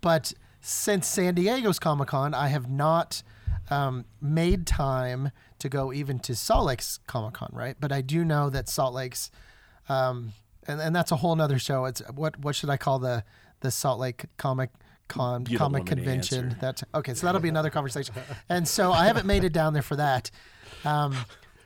But 0.00 0.32
since 0.60 1.06
San 1.06 1.34
Diego's 1.34 1.78
Comic 1.78 2.08
Con, 2.08 2.32
I 2.34 2.48
have 2.48 2.70
not 2.70 3.22
um, 3.70 4.04
made 4.20 4.66
time 4.66 5.30
to 5.58 5.68
go 5.68 5.92
even 5.92 6.18
to 6.20 6.34
Salt 6.34 6.66
Lake's 6.66 6.98
Comic 7.06 7.34
Con, 7.34 7.50
right? 7.52 7.76
But 7.80 7.92
I 7.92 8.00
do 8.00 8.24
know 8.24 8.50
that 8.50 8.68
Salt 8.68 8.94
Lake's, 8.94 9.30
um, 9.88 10.32
and, 10.68 10.80
and 10.80 10.94
that's 10.94 11.12
a 11.12 11.16
whole 11.16 11.34
nother 11.36 11.58
show. 11.58 11.84
It's 11.86 12.00
what 12.14 12.38
what 12.40 12.54
should 12.54 12.70
I 12.70 12.76
call 12.76 12.98
the 12.98 13.24
the 13.60 13.70
Salt 13.70 13.98
Lake 14.00 14.24
Comic 14.36 14.70
Con 15.08 15.44
You 15.48 15.58
comic 15.58 15.80
want 15.80 15.90
me 15.90 15.94
to 15.96 16.02
convention? 16.02 16.44
answer. 16.46 16.58
That's 16.60 16.84
okay. 16.94 17.14
So 17.14 17.26
that'll 17.26 17.40
be 17.40 17.48
another 17.48 17.70
conversation. 17.78 18.14
And 18.48 18.66
so 18.66 18.92
I 18.92 19.06
haven't 19.06 19.26
made 19.26 19.44
it 19.44 19.52
down 19.52 19.72
there 19.74 19.82
for 19.82 19.96
that. 19.96 20.30
Um, 20.84 21.14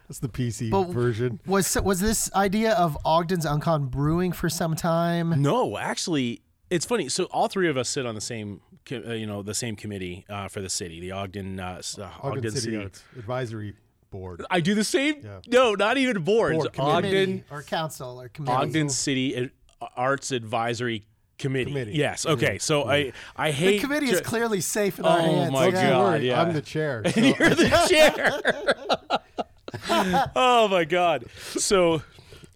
That's 0.09 0.19
the 0.21 0.29
PC 0.29 0.71
But- 0.71 0.89
version. 0.89 1.41
was 1.47 1.77
was 1.83 2.01
this 2.01 2.33
idea 2.35 2.73
of 2.75 2.97
Ogden's 3.05 3.47
Uncon 3.47 3.91
brewing 3.91 4.33
for 4.33 4.49
some 4.49 4.75
time? 4.77 5.41
No, 5.43 5.77
actually, 5.79 6.43
it's 6.71 6.85
funny. 6.87 7.09
So 7.09 7.25
all 7.25 7.49
three 7.49 7.69
of 7.69 7.77
us 7.77 7.89
sit 7.89 8.07
on 8.07 8.15
the 8.15 8.21
same, 8.21 8.61
uh, 8.91 9.13
you 9.13 9.27
know, 9.27 9.43
the 9.43 9.55
same 9.55 9.77
committee 9.77 10.25
uh, 10.29 10.49
for 10.49 10.61
the 10.61 10.69
city, 10.71 10.99
the 11.01 11.13
Ogden, 11.13 11.61
uh, 11.61 11.77
s- 11.79 11.99
uh, 11.99 12.11
Ogden, 12.23 12.51
City, 12.53 12.77
Arts 12.77 13.03
Advisory 13.19 13.75
Board. 14.11 14.45
I 14.51 14.61
do 14.61 14.75
the 14.75 14.85
same. 14.85 15.17
Yeah. 15.23 15.41
No, 15.47 15.75
not 15.75 15.99
even 15.99 16.23
boards. 16.23 16.57
Board. 16.59 16.75
Ogden, 16.79 17.45
or 17.51 17.63
council 17.63 18.21
or 18.21 18.29
committee? 18.29 18.57
Ogden 18.57 18.89
City 18.89 19.51
Arts 19.97 20.33
Advisory 20.33 21.05
Committee. 21.39 21.71
Committee. 21.71 21.93
Yes. 21.93 22.25
Okay. 22.27 22.59
So 22.59 22.89
I, 22.89 23.13
I 23.37 23.49
The 23.51 23.57
hate 23.57 23.81
committee 23.81 24.11
is 24.11 24.21
clearly 24.23 24.61
safe 24.61 24.99
in 24.99 25.05
our 25.05 25.21
hands. 25.21 25.51
Oh 25.51 25.53
my 25.53 25.71
Don't 25.71 25.83
God, 25.91 26.23
yeah. 26.23 26.41
I'm 26.41 26.53
the 26.55 26.63
chair. 26.63 27.03
so- 27.11 27.21
You're 27.21 27.51
the 27.51 27.87
chair. 27.89 29.21
oh 30.37 30.69
my 30.69 30.85
god. 30.85 31.27
So 31.57 32.03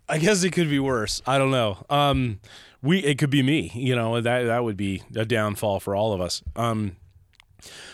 I 0.09 0.18
guess 0.18 0.42
it 0.44 0.50
could 0.53 0.68
be 0.70 0.78
worse. 0.78 1.22
I 1.26 1.38
don't 1.38 1.50
know. 1.50 1.84
Um 1.90 2.40
we 2.82 2.98
it 3.00 3.18
could 3.18 3.30
be 3.30 3.42
me, 3.42 3.70
you 3.74 3.94
know, 3.94 4.20
that 4.20 4.42
that 4.44 4.64
would 4.64 4.76
be 4.76 5.03
a 5.14 5.24
downfall 5.24 5.80
for 5.80 5.94
all 5.94 6.12
of 6.12 6.20
us. 6.20 6.42
Um 6.57 6.96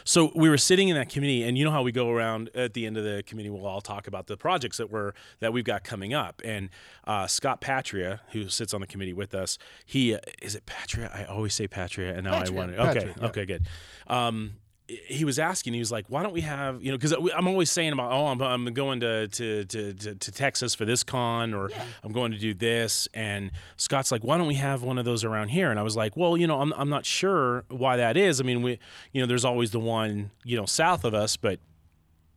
so 0.04 0.32
we 0.34 0.48
were 0.48 0.58
sitting 0.58 0.88
in 0.88 0.96
that 0.96 1.08
committee, 1.08 1.42
and 1.42 1.56
you 1.58 1.64
know 1.64 1.70
how 1.70 1.82
we 1.82 1.92
go 1.92 2.10
around 2.10 2.50
at 2.54 2.74
the 2.74 2.86
end 2.86 2.96
of 2.96 3.04
the 3.04 3.22
committee. 3.26 3.50
We'll 3.50 3.66
all 3.66 3.80
talk 3.80 4.06
about 4.06 4.26
the 4.26 4.36
projects 4.36 4.76
that 4.78 4.90
we're 4.90 5.12
that 5.40 5.52
we've 5.52 5.64
got 5.64 5.84
coming 5.84 6.14
up. 6.14 6.42
And 6.44 6.70
uh, 7.04 7.26
Scott 7.26 7.60
Patria, 7.60 8.20
who 8.32 8.48
sits 8.48 8.74
on 8.74 8.80
the 8.80 8.86
committee 8.86 9.12
with 9.12 9.34
us, 9.34 9.58
he 9.84 10.14
uh, 10.14 10.18
is 10.42 10.54
it 10.54 10.66
Patria? 10.66 11.10
I 11.14 11.24
always 11.24 11.54
say 11.54 11.68
Patria, 11.68 12.14
and 12.14 12.24
now 12.24 12.34
I 12.34 12.38
Patria. 12.40 12.56
wonder. 12.56 12.74
Okay, 12.74 12.94
Patria, 12.94 13.14
yeah. 13.18 13.26
okay, 13.26 13.46
good. 13.46 13.66
Um, 14.06 14.54
he 14.88 15.24
was 15.24 15.38
asking, 15.38 15.74
he 15.74 15.78
was 15.78 15.92
like, 15.92 16.06
"Why 16.08 16.22
don't 16.22 16.32
we 16.32 16.40
have 16.40 16.82
you 16.82 16.90
know?" 16.90 16.96
Because 16.96 17.12
I'm 17.12 17.46
always 17.46 17.70
saying 17.70 17.92
about, 17.92 18.10
"Oh, 18.10 18.26
I'm, 18.26 18.40
I'm 18.40 18.72
going 18.72 19.00
to, 19.00 19.28
to 19.28 19.64
to 19.64 19.92
to 19.92 20.14
to 20.14 20.32
Texas 20.32 20.74
for 20.74 20.86
this 20.86 21.02
con, 21.02 21.52
or 21.52 21.70
I'm 22.02 22.12
going 22.12 22.32
to 22.32 22.38
do 22.38 22.54
this," 22.54 23.06
and 23.12 23.50
Scott's 23.76 24.10
like, 24.10 24.24
"Why 24.24 24.38
don't 24.38 24.46
we 24.46 24.54
have 24.54 24.82
one 24.82 24.98
of 24.98 25.04
those 25.04 25.24
around 25.24 25.48
here?" 25.48 25.70
And 25.70 25.78
I 25.78 25.82
was 25.82 25.94
like, 25.94 26.16
"Well, 26.16 26.36
you 26.38 26.46
know, 26.46 26.60
I'm 26.60 26.72
I'm 26.74 26.88
not 26.88 27.04
sure 27.04 27.64
why 27.68 27.98
that 27.98 28.16
is. 28.16 28.40
I 28.40 28.44
mean, 28.44 28.62
we 28.62 28.78
you 29.12 29.20
know, 29.20 29.26
there's 29.26 29.44
always 29.44 29.72
the 29.72 29.80
one 29.80 30.30
you 30.44 30.56
know 30.56 30.66
south 30.66 31.04
of 31.04 31.14
us, 31.14 31.36
but." 31.36 31.60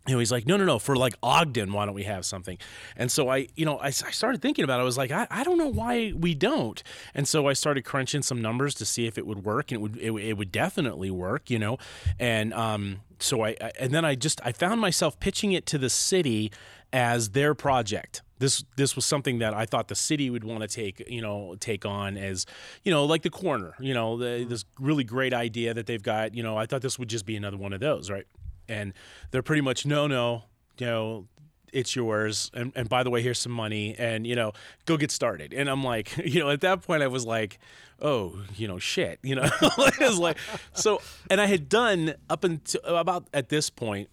You 0.08 0.14
know, 0.14 0.20
he's 0.20 0.32
like, 0.32 0.48
no, 0.48 0.58
no, 0.58 0.66
no, 0.66 0.80
for 0.80 0.96
like 0.96 1.14
Ogden, 1.22 1.72
why 1.74 1.86
don't 1.86 1.94
we 1.94 2.04
have 2.04 2.26
something? 2.26 2.58
And 2.98 3.12
so 3.12 3.30
I, 3.30 3.48
you 3.56 3.66
know, 3.66 3.78
I, 3.78 3.88
I 3.88 3.92
started 3.92 4.42
thinking 4.42 4.64
about 4.64 4.80
it. 4.80 4.82
I 4.82 4.86
was 4.86 4.98
like, 4.98 5.12
I, 5.12 5.28
I 5.30 5.44
don't 5.44 5.60
know 5.60 5.68
why 5.68 6.12
we 6.18 6.34
don't. 6.34 6.82
And 7.14 7.28
so 7.28 7.48
I 7.48 7.54
started 7.54 7.84
crunching 7.86 8.24
some 8.24 8.42
numbers 8.42 8.74
to 8.76 8.86
see 8.86 9.06
if 9.06 9.18
it 9.20 9.28
would 9.28 9.46
work, 9.46 9.72
and 9.72 9.80
it 9.80 9.82
would, 9.82 9.98
it, 9.98 10.10
would- 10.12 10.24
it 10.24 10.38
would 10.38 10.52
definitely 10.52 11.12
work, 11.12 11.50
you 11.52 11.60
know. 11.60 11.78
And 12.20 12.52
um, 12.56 13.02
so 13.20 13.44
I, 13.46 13.50
I, 13.62 13.72
and 13.80 13.94
then 13.94 14.04
I 14.04 14.16
just, 14.16 14.42
I 14.44 14.52
found 14.52 14.82
myself 14.82 15.20
pitching 15.20 15.52
it 15.52 15.66
to 15.68 15.78
the 15.78 15.90
city 15.90 16.52
as 16.92 17.30
their 17.30 17.54
project. 17.54 18.24
This, 18.40 18.64
this 18.76 18.96
was 18.96 19.06
something 19.06 19.38
that 19.38 19.54
I 19.54 19.68
thought 19.68 19.88
the 19.88 19.94
city 19.96 20.32
would 20.32 20.44
want 20.44 20.62
to 20.62 20.68
take, 20.68 21.08
you 21.08 21.22
know, 21.22 21.56
take 21.60 21.86
on 21.86 22.18
as, 22.18 22.48
you 22.84 22.92
know, 22.92 23.06
like 23.06 23.22
the 23.22 23.30
corner, 23.30 23.76
you 23.80 23.94
know, 23.94 24.18
the, 24.18 24.46
this 24.50 24.66
really 24.80 25.04
great 25.04 25.32
idea 25.32 25.76
that 25.76 25.86
they've 25.86 26.02
got. 26.02 26.34
You 26.34 26.42
know, 26.42 26.58
I 26.58 26.66
thought 26.66 26.82
this 26.82 26.98
would 26.98 27.08
just 27.08 27.28
be 27.28 27.36
another 27.36 27.58
one 27.58 27.72
of 27.72 27.80
those, 27.80 28.10
right? 28.10 28.26
And 28.72 28.94
they're 29.32 29.44
pretty 29.44 29.62
much 29.62 29.86
no 29.86 30.08
no 30.08 30.44
you 30.78 30.86
know 30.86 31.28
it's 31.74 31.96
yours. 31.96 32.52
And, 32.54 32.74
and 32.76 32.90
by 32.90 33.02
the 33.02 33.10
way 33.10 33.22
here's 33.22 33.40
some 33.40 33.54
money 33.54 33.96
and 33.98 34.28
you 34.28 34.36
know 34.36 34.52
go 34.86 34.98
get 34.98 35.12
started. 35.12 35.54
And 35.54 35.70
i'm 35.70 35.84
like 35.84 36.18
you 36.26 36.40
know 36.40 36.50
at 36.50 36.62
that 36.62 36.82
point 36.82 37.04
i 37.04 37.08
was 37.08 37.26
like 37.26 37.60
oh 38.02 38.34
you 38.56 38.68
know 38.68 38.80
shit 38.80 39.20
you 39.24 39.36
know? 39.36 39.44
It 39.62 40.00
was 40.00 40.20
like 40.20 40.38
so 40.74 41.02
and 41.30 41.40
i 41.40 41.46
had 41.46 41.70
done 41.70 42.16
up 42.30 42.44
until 42.44 42.82
about 42.84 43.28
at 43.34 43.50
this 43.50 43.70
point 43.70 44.10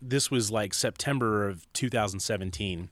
this 0.00 0.30
was 0.30 0.50
like 0.50 0.72
september 0.72 1.48
of 1.48 1.70
2017 1.74 2.88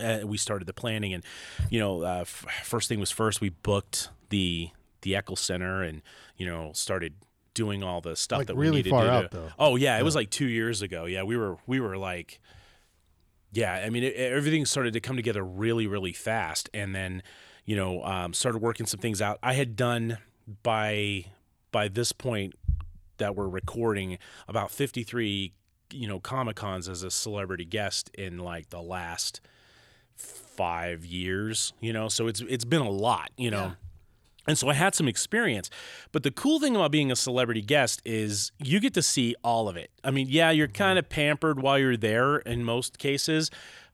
uh, 0.00 0.20
we 0.24 0.36
started 0.36 0.66
the 0.66 0.72
planning 0.72 1.12
and 1.12 1.24
you 1.70 1.78
know 1.78 2.02
uh, 2.02 2.20
f- 2.22 2.44
first 2.64 2.88
thing 2.88 2.98
was 3.00 3.10
first 3.10 3.40
we 3.40 3.50
booked 3.50 4.10
the 4.30 4.70
the 5.02 5.14
Eccles 5.14 5.40
Center 5.40 5.82
and 5.82 6.02
you 6.36 6.46
know 6.46 6.70
started 6.74 7.14
doing 7.58 7.82
all 7.82 8.00
the 8.00 8.14
stuff 8.16 8.38
Like 8.38 8.46
that 8.46 8.56
really 8.56 8.70
we 8.70 8.76
needed 8.78 8.90
far 8.90 9.04
to 9.04 9.10
out, 9.10 9.30
do. 9.30 9.36
though. 9.38 9.48
Oh 9.58 9.76
yeah, 9.76 9.98
it 9.98 10.04
was 10.04 10.14
like 10.14 10.30
two 10.30 10.46
years 10.46 10.80
ago. 10.80 11.04
Yeah, 11.04 11.24
we 11.24 11.36
were 11.36 11.56
we 11.66 11.80
were 11.80 11.98
like, 11.98 12.40
yeah. 13.52 13.74
I 13.84 13.90
mean, 13.90 14.04
it, 14.04 14.14
everything 14.16 14.64
started 14.64 14.92
to 14.94 15.00
come 15.00 15.16
together 15.16 15.44
really 15.44 15.86
really 15.86 16.12
fast, 16.12 16.70
and 16.72 16.94
then 16.94 17.22
you 17.64 17.76
know, 17.76 18.02
um, 18.04 18.32
started 18.32 18.60
working 18.62 18.86
some 18.86 19.00
things 19.00 19.20
out. 19.20 19.38
I 19.42 19.52
had 19.54 19.76
done 19.76 20.18
by 20.62 21.26
by 21.72 21.88
this 21.88 22.12
point 22.12 22.54
that 23.18 23.34
we're 23.36 23.48
recording 23.48 24.18
about 24.46 24.70
53 24.70 25.52
you 25.92 26.06
know 26.08 26.20
comic 26.20 26.56
cons 26.56 26.88
as 26.88 27.02
a 27.02 27.10
celebrity 27.10 27.64
guest 27.64 28.10
in 28.16 28.38
like 28.38 28.70
the 28.70 28.80
last 28.80 29.40
five 30.16 31.04
years 31.04 31.72
you 31.80 31.92
know 31.92 32.08
so 32.08 32.26
it's 32.26 32.40
it's 32.42 32.64
been 32.64 32.82
a 32.82 32.90
lot 32.90 33.30
you 33.36 33.50
know 33.50 33.64
Yeah. 33.66 33.72
And 34.48 34.56
so 34.56 34.68
I 34.68 34.74
had 34.74 34.94
some 34.94 35.06
experience. 35.06 35.68
But 36.10 36.22
the 36.22 36.30
cool 36.30 36.58
thing 36.58 36.74
about 36.74 36.90
being 36.90 37.12
a 37.12 37.16
celebrity 37.16 37.60
guest 37.60 38.00
is 38.04 38.50
you 38.58 38.80
get 38.80 38.94
to 38.94 39.02
see 39.02 39.36
all 39.44 39.68
of 39.68 39.76
it. 39.76 39.90
I 40.02 40.10
mean, 40.10 40.26
yeah, 40.30 40.50
you're 40.50 40.68
kind 40.68 40.98
of 40.98 41.08
pampered 41.08 41.60
while 41.60 41.78
you're 41.78 41.98
there 41.98 42.38
in 42.38 42.64
most 42.64 42.98
cases, 42.98 43.50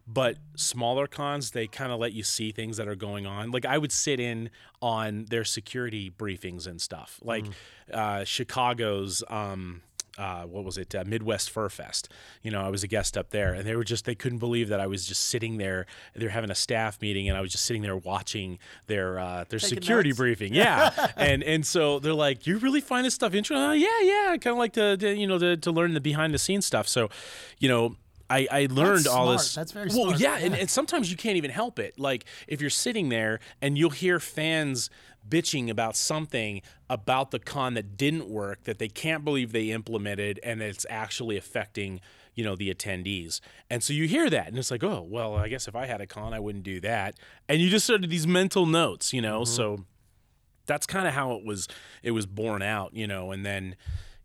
but 0.06 0.36
smaller 0.54 1.08
cons, 1.08 1.50
they 1.50 1.66
kind 1.66 1.90
of 1.90 1.98
let 1.98 2.12
you 2.12 2.22
see 2.22 2.52
things 2.52 2.76
that 2.76 2.86
are 2.86 2.94
going 2.94 3.26
on. 3.26 3.50
Like 3.50 3.66
I 3.66 3.78
would 3.78 3.90
sit 3.90 4.20
in 4.20 4.48
on 4.80 5.26
their 5.28 5.44
security 5.44 6.08
briefings 6.10 6.68
and 6.68 6.80
stuff. 6.80 7.18
Like 7.22 7.46
uh, 7.92 8.24
Chicago's. 8.24 9.24
Um, 9.28 9.82
uh, 10.16 10.42
what 10.44 10.64
was 10.64 10.78
it? 10.78 10.94
Uh, 10.94 11.02
Midwest 11.06 11.50
Fur 11.50 11.68
Fest. 11.68 12.08
You 12.42 12.50
know, 12.52 12.60
I 12.64 12.68
was 12.68 12.84
a 12.84 12.86
guest 12.86 13.16
up 13.18 13.30
there, 13.30 13.52
and 13.54 13.66
they 13.66 13.74
were 13.74 13.84
just 13.84 14.04
they 14.04 14.14
couldn't 14.14 14.38
believe 14.38 14.68
that 14.68 14.78
I 14.80 14.86
was 14.86 15.06
just 15.06 15.22
sitting 15.26 15.56
there. 15.56 15.86
They're 16.14 16.28
having 16.28 16.50
a 16.50 16.54
staff 16.54 17.00
meeting, 17.02 17.28
and 17.28 17.36
I 17.36 17.40
was 17.40 17.50
just 17.50 17.64
sitting 17.64 17.82
there 17.82 17.96
watching 17.96 18.58
their 18.86 19.18
uh, 19.18 19.44
their 19.48 19.58
Taking 19.58 19.78
security 19.80 20.10
notes? 20.10 20.18
briefing. 20.18 20.54
Yeah, 20.54 21.08
and 21.16 21.42
and 21.42 21.66
so 21.66 21.98
they're 21.98 22.14
like, 22.14 22.46
"You 22.46 22.58
really 22.58 22.80
find 22.80 23.04
this 23.04 23.14
stuff 23.14 23.34
interesting?" 23.34 23.64
Uh, 23.66 23.72
yeah, 23.72 23.88
yeah. 24.02 24.28
I 24.30 24.38
kind 24.38 24.52
of 24.54 24.58
like 24.58 24.72
to, 24.74 24.96
to 24.96 25.14
you 25.14 25.26
know 25.26 25.38
to, 25.38 25.56
to 25.56 25.72
learn 25.72 25.94
the 25.94 26.00
behind 26.00 26.32
the 26.32 26.38
scenes 26.38 26.64
stuff. 26.66 26.86
So, 26.88 27.10
you 27.58 27.68
know. 27.68 27.96
I, 28.30 28.48
I 28.50 28.68
learned 28.70 29.06
all 29.06 29.30
this. 29.32 29.54
That's 29.54 29.70
very 29.72 29.88
well, 29.88 30.06
smart. 30.06 30.18
yeah, 30.18 30.38
And, 30.38 30.54
Yeah. 30.54 30.60
and 30.60 30.70
sometimes 30.70 31.10
you 31.10 31.16
can't 31.16 31.36
even 31.36 31.50
help 31.50 31.78
it. 31.78 31.98
Like 32.00 32.24
if 32.48 32.62
you're 32.62 32.70
sitting 32.70 33.10
there 33.10 33.38
and 33.60 33.76
you'll 33.76 33.90
hear 33.90 34.18
fans 34.18 34.88
bitching 35.28 35.70
about 35.70 35.96
something 35.96 36.62
about 36.88 37.30
the 37.30 37.38
con 37.38 37.74
that 37.74 37.96
didn't 37.96 38.28
work 38.28 38.64
that 38.64 38.78
they 38.78 38.88
can't 38.88 39.24
believe 39.24 39.52
they 39.52 39.70
implemented 39.70 40.38
and 40.42 40.62
it's 40.62 40.86
actually 40.90 41.36
affecting 41.36 42.00
you 42.34 42.44
know 42.44 42.56
the 42.56 42.72
attendees. 42.72 43.40
And 43.70 43.82
so 43.82 43.92
you 43.92 44.06
hear 44.06 44.28
that 44.30 44.48
and 44.48 44.58
it's 44.58 44.70
like 44.70 44.82
oh 44.82 45.06
well 45.08 45.34
i 45.34 45.48
guess 45.48 45.68
if 45.68 45.76
i 45.76 45.86
had 45.86 46.00
a 46.00 46.06
con 46.06 46.34
i 46.34 46.40
wouldn't 46.40 46.64
do 46.64 46.80
that. 46.80 47.16
And 47.48 47.60
you 47.60 47.70
just 47.70 47.84
started 47.84 48.10
these 48.10 48.26
mental 48.26 48.66
notes 48.66 49.12
you 49.12 49.22
know? 49.22 49.42
Mm-hmm. 49.42 49.54
So 49.54 49.84
that's 50.66 50.86
kind 50.86 51.06
of 51.06 51.14
how 51.14 51.32
it 51.32 51.44
was 51.44 51.68
it 52.02 52.10
was 52.10 52.26
born 52.26 52.62
out 52.62 52.94
you 52.94 53.06
know? 53.06 53.32
And 53.32 53.44
then 53.44 53.76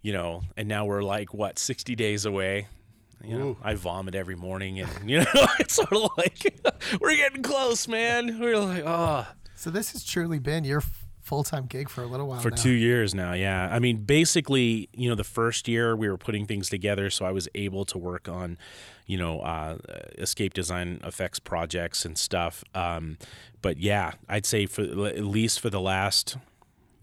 you 0.01 0.13
know 0.13 0.43
and 0.57 0.67
now 0.67 0.85
we're 0.85 1.03
like 1.03 1.33
what 1.33 1.59
60 1.59 1.95
days 1.95 2.25
away? 2.25 2.67
You 3.23 3.37
know, 3.37 3.57
I 3.61 3.73
vomit 3.73 4.15
every 4.15 4.35
morning, 4.35 4.79
and 4.79 4.89
you 5.09 5.19
know, 5.19 5.47
it's 5.59 5.73
sort 5.73 5.91
of 5.91 6.09
like 6.17 6.61
we're 7.01 7.17
getting 7.17 7.43
close, 7.43 7.85
man. 7.85 8.39
We're 8.39 8.57
like, 8.57 8.83
oh, 8.85 9.27
So 9.59 9.69
this 9.69 9.91
has 9.91 10.05
truly 10.05 10.39
been 10.39 10.63
your 10.63 10.81
full 11.21 11.43
time 11.43 11.65
gig 11.65 11.89
for 11.89 12.01
a 12.01 12.07
little 12.07 12.29
while 12.29 12.39
for 12.39 12.49
now. 12.49 12.55
two 12.55 12.71
years 12.71 13.13
now. 13.13 13.33
Yeah, 13.33 13.67
I 13.69 13.79
mean, 13.79 14.05
basically, 14.05 14.87
you 14.93 15.09
know, 15.09 15.15
the 15.15 15.25
first 15.25 15.67
year 15.67 15.97
we 15.97 16.07
were 16.07 16.17
putting 16.17 16.45
things 16.45 16.69
together, 16.69 17.09
so 17.09 17.25
I 17.25 17.33
was 17.33 17.49
able 17.53 17.83
to 17.83 17.97
work 17.97 18.29
on, 18.29 18.57
you 19.05 19.17
know, 19.17 19.41
uh, 19.41 19.79
escape 20.17 20.53
design 20.53 21.01
effects 21.03 21.39
projects 21.39 22.05
and 22.05 22.17
stuff. 22.17 22.63
Um, 22.73 23.17
but 23.61 23.77
yeah, 23.77 24.13
I'd 24.29 24.45
say 24.45 24.65
for 24.65 24.83
at 24.83 25.25
least 25.25 25.59
for 25.59 25.69
the 25.69 25.81
last 25.81 26.37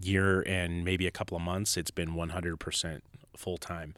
year 0.00 0.40
and 0.46 0.82
maybe 0.82 1.06
a 1.06 1.10
couple 1.10 1.36
of 1.36 1.42
months, 1.42 1.76
it's 1.76 1.90
been 1.90 2.14
100% 2.14 3.00
full 3.36 3.58
time. 3.58 3.94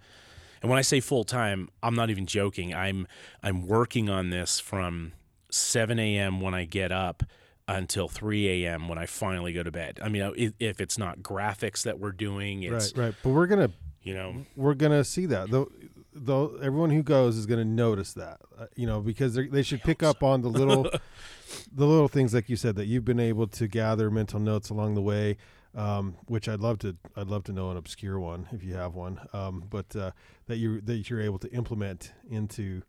And 0.62 0.68
when 0.68 0.80
I 0.80 0.82
say 0.82 0.98
full 0.98 1.22
time, 1.22 1.68
I'm 1.80 1.94
not 1.94 2.10
even 2.10 2.26
joking. 2.26 2.74
I'm 2.74 3.06
I'm 3.40 3.68
working 3.68 4.10
on 4.10 4.30
this 4.30 4.58
from 4.58 5.12
7 5.48 6.00
a.m. 6.00 6.40
when 6.40 6.54
I 6.54 6.64
get 6.64 6.90
up 6.90 7.22
until 7.68 8.08
3 8.08 8.64
a.m. 8.64 8.88
when 8.88 8.98
I 8.98 9.06
finally 9.06 9.52
go 9.52 9.62
to 9.62 9.70
bed. 9.70 10.00
I 10.02 10.08
mean, 10.08 10.32
if, 10.36 10.54
if 10.58 10.80
it's 10.80 10.98
not 10.98 11.18
graphics 11.20 11.82
that 11.82 12.00
we're 12.00 12.12
doing, 12.12 12.62
it's 12.62 12.96
Right, 12.96 13.04
right. 13.06 13.14
But 13.22 13.30
we're 13.30 13.46
gonna 13.46 13.70
you 14.02 14.14
know 14.14 14.44
we're 14.56 14.74
gonna 14.74 15.04
see 15.04 15.26
that 15.26 15.50
though. 15.50 15.70
Though 16.14 16.56
everyone 16.60 16.90
who 16.90 17.02
goes 17.04 17.36
is 17.36 17.46
gonna 17.46 17.64
notice 17.64 18.14
that, 18.14 18.40
uh, 18.58 18.66
you 18.74 18.86
know, 18.86 19.00
because 19.00 19.34
they 19.34 19.62
should 19.62 19.82
pick 19.82 20.02
up 20.02 20.22
on 20.24 20.42
the 20.42 20.48
little, 20.48 20.82
the 21.72 21.86
little 21.86 22.08
things 22.08 22.34
like 22.34 22.48
you 22.48 22.56
said 22.56 22.74
that 22.76 22.86
you've 22.86 23.04
been 23.04 23.20
able 23.20 23.46
to 23.46 23.68
gather 23.68 24.10
mental 24.10 24.40
notes 24.40 24.70
along 24.70 24.94
the 24.94 25.02
way, 25.02 25.36
um, 25.74 26.16
which 26.26 26.48
I'd 26.48 26.60
love 26.60 26.78
to. 26.80 26.96
I'd 27.16 27.28
love 27.28 27.44
to 27.44 27.52
know 27.52 27.70
an 27.70 27.76
obscure 27.76 28.18
one 28.18 28.48
if 28.52 28.64
you 28.64 28.74
have 28.74 28.94
one, 28.94 29.20
um, 29.32 29.64
but 29.68 29.94
uh, 29.94 30.12
that 30.46 30.56
you 30.56 30.80
that 30.82 31.08
you're 31.08 31.20
able 31.20 31.38
to 31.40 31.50
implement 31.52 32.12
into 32.30 32.82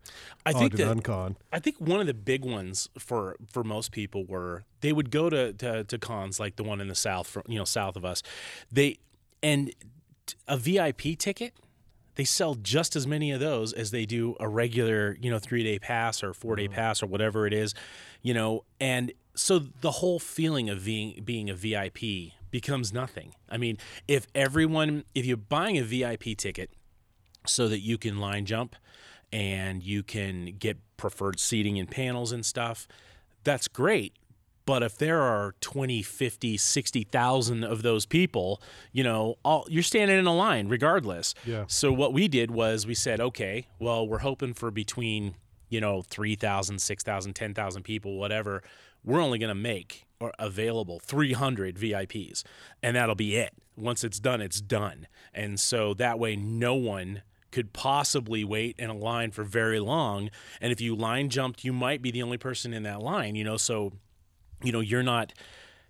I 0.46 0.52
think 0.52 0.76
that 0.76 0.96
Uncon. 0.96 1.36
I 1.52 1.58
think 1.58 1.76
one 1.80 2.00
of 2.00 2.06
the 2.06 2.14
big 2.14 2.44
ones 2.44 2.88
for 2.98 3.36
for 3.50 3.62
most 3.62 3.92
people 3.92 4.24
were 4.24 4.64
they 4.80 4.92
would 4.92 5.10
go 5.10 5.30
to, 5.30 5.52
to 5.52 5.84
to 5.84 5.98
cons 5.98 6.40
like 6.40 6.56
the 6.56 6.64
one 6.64 6.80
in 6.80 6.88
the 6.88 6.94
south, 6.94 7.26
from, 7.26 7.42
you 7.46 7.58
know, 7.58 7.64
south 7.64 7.96
of 7.96 8.04
us. 8.04 8.22
They 8.72 8.98
and 9.42 9.72
a 10.48 10.56
VIP 10.56 11.18
ticket, 11.18 11.54
they 12.14 12.24
sell 12.24 12.54
just 12.54 12.96
as 12.96 13.06
many 13.06 13.30
of 13.30 13.40
those 13.40 13.72
as 13.72 13.90
they 13.90 14.06
do 14.06 14.36
a 14.40 14.48
regular, 14.48 15.16
you 15.20 15.30
know, 15.30 15.38
three 15.38 15.62
day 15.62 15.78
pass 15.78 16.22
or 16.22 16.32
four 16.32 16.56
day 16.56 16.68
pass 16.68 17.02
or 17.02 17.06
whatever 17.06 17.46
it 17.46 17.52
is, 17.52 17.74
you 18.22 18.34
know, 18.34 18.64
and 18.80 19.12
so 19.34 19.58
the 19.58 19.90
whole 19.92 20.18
feeling 20.18 20.68
of 20.68 20.84
being 20.84 21.22
being 21.24 21.48
a 21.48 21.54
VIP 21.54 22.32
becomes 22.50 22.92
nothing. 22.92 23.34
I 23.48 23.56
mean, 23.56 23.78
if 24.08 24.26
everyone, 24.34 25.04
if 25.14 25.24
you're 25.24 25.36
buying 25.36 25.78
a 25.78 25.82
VIP 25.82 26.36
ticket 26.36 26.70
so 27.46 27.68
that 27.68 27.80
you 27.80 27.98
can 27.98 28.18
line 28.18 28.46
jump 28.46 28.76
and 29.32 29.82
you 29.82 30.02
can 30.02 30.56
get 30.58 30.78
preferred 30.96 31.38
seating 31.40 31.78
and 31.78 31.90
panels 31.90 32.32
and 32.32 32.44
stuff, 32.44 32.88
that's 33.44 33.68
great. 33.68 34.14
But 34.66 34.82
if 34.82 34.98
there 34.98 35.20
are 35.20 35.54
20, 35.60 36.02
50, 36.02 36.56
60,000 36.56 37.64
of 37.64 37.82
those 37.82 38.06
people, 38.06 38.62
you 38.92 39.02
know, 39.02 39.36
all, 39.44 39.66
you're 39.68 39.82
standing 39.82 40.18
in 40.18 40.26
a 40.26 40.34
line 40.34 40.68
regardless. 40.68 41.34
Yeah. 41.44 41.64
So 41.66 41.92
what 41.92 42.12
we 42.12 42.28
did 42.28 42.50
was 42.50 42.86
we 42.86 42.94
said, 42.94 43.20
okay, 43.20 43.66
well, 43.78 44.06
we're 44.06 44.18
hoping 44.18 44.54
for 44.54 44.70
between, 44.70 45.34
you 45.70 45.80
know, 45.80 46.02
3,000, 46.02 46.80
6,000, 46.80 47.34
10,000 47.34 47.82
people, 47.82 48.16
whatever. 48.16 48.62
We're 49.02 49.20
only 49.20 49.38
going 49.38 49.48
to 49.48 49.54
make 49.54 50.06
available 50.38 51.00
300 51.00 51.76
VIPs, 51.76 52.42
and 52.82 52.96
that'll 52.96 53.14
be 53.14 53.36
it. 53.36 53.54
Once 53.76 54.04
it's 54.04 54.20
done, 54.20 54.40
it's 54.40 54.60
done. 54.60 55.06
And 55.32 55.58
so 55.58 55.94
that 55.94 56.18
way, 56.18 56.36
no 56.36 56.74
one 56.74 57.22
could 57.50 57.72
possibly 57.72 58.44
wait 58.44 58.76
in 58.78 58.90
a 58.90 58.96
line 58.96 59.30
for 59.30 59.42
very 59.42 59.80
long. 59.80 60.30
And 60.60 60.70
if 60.70 60.80
you 60.80 60.94
line 60.94 61.30
jumped, 61.30 61.64
you 61.64 61.72
might 61.72 62.02
be 62.02 62.10
the 62.10 62.22
only 62.22 62.38
person 62.38 62.72
in 62.72 62.84
that 62.84 63.00
line, 63.00 63.34
you 63.34 63.44
know, 63.44 63.56
so 63.56 63.92
you 64.62 64.72
know 64.72 64.80
you're 64.80 65.02
not 65.02 65.32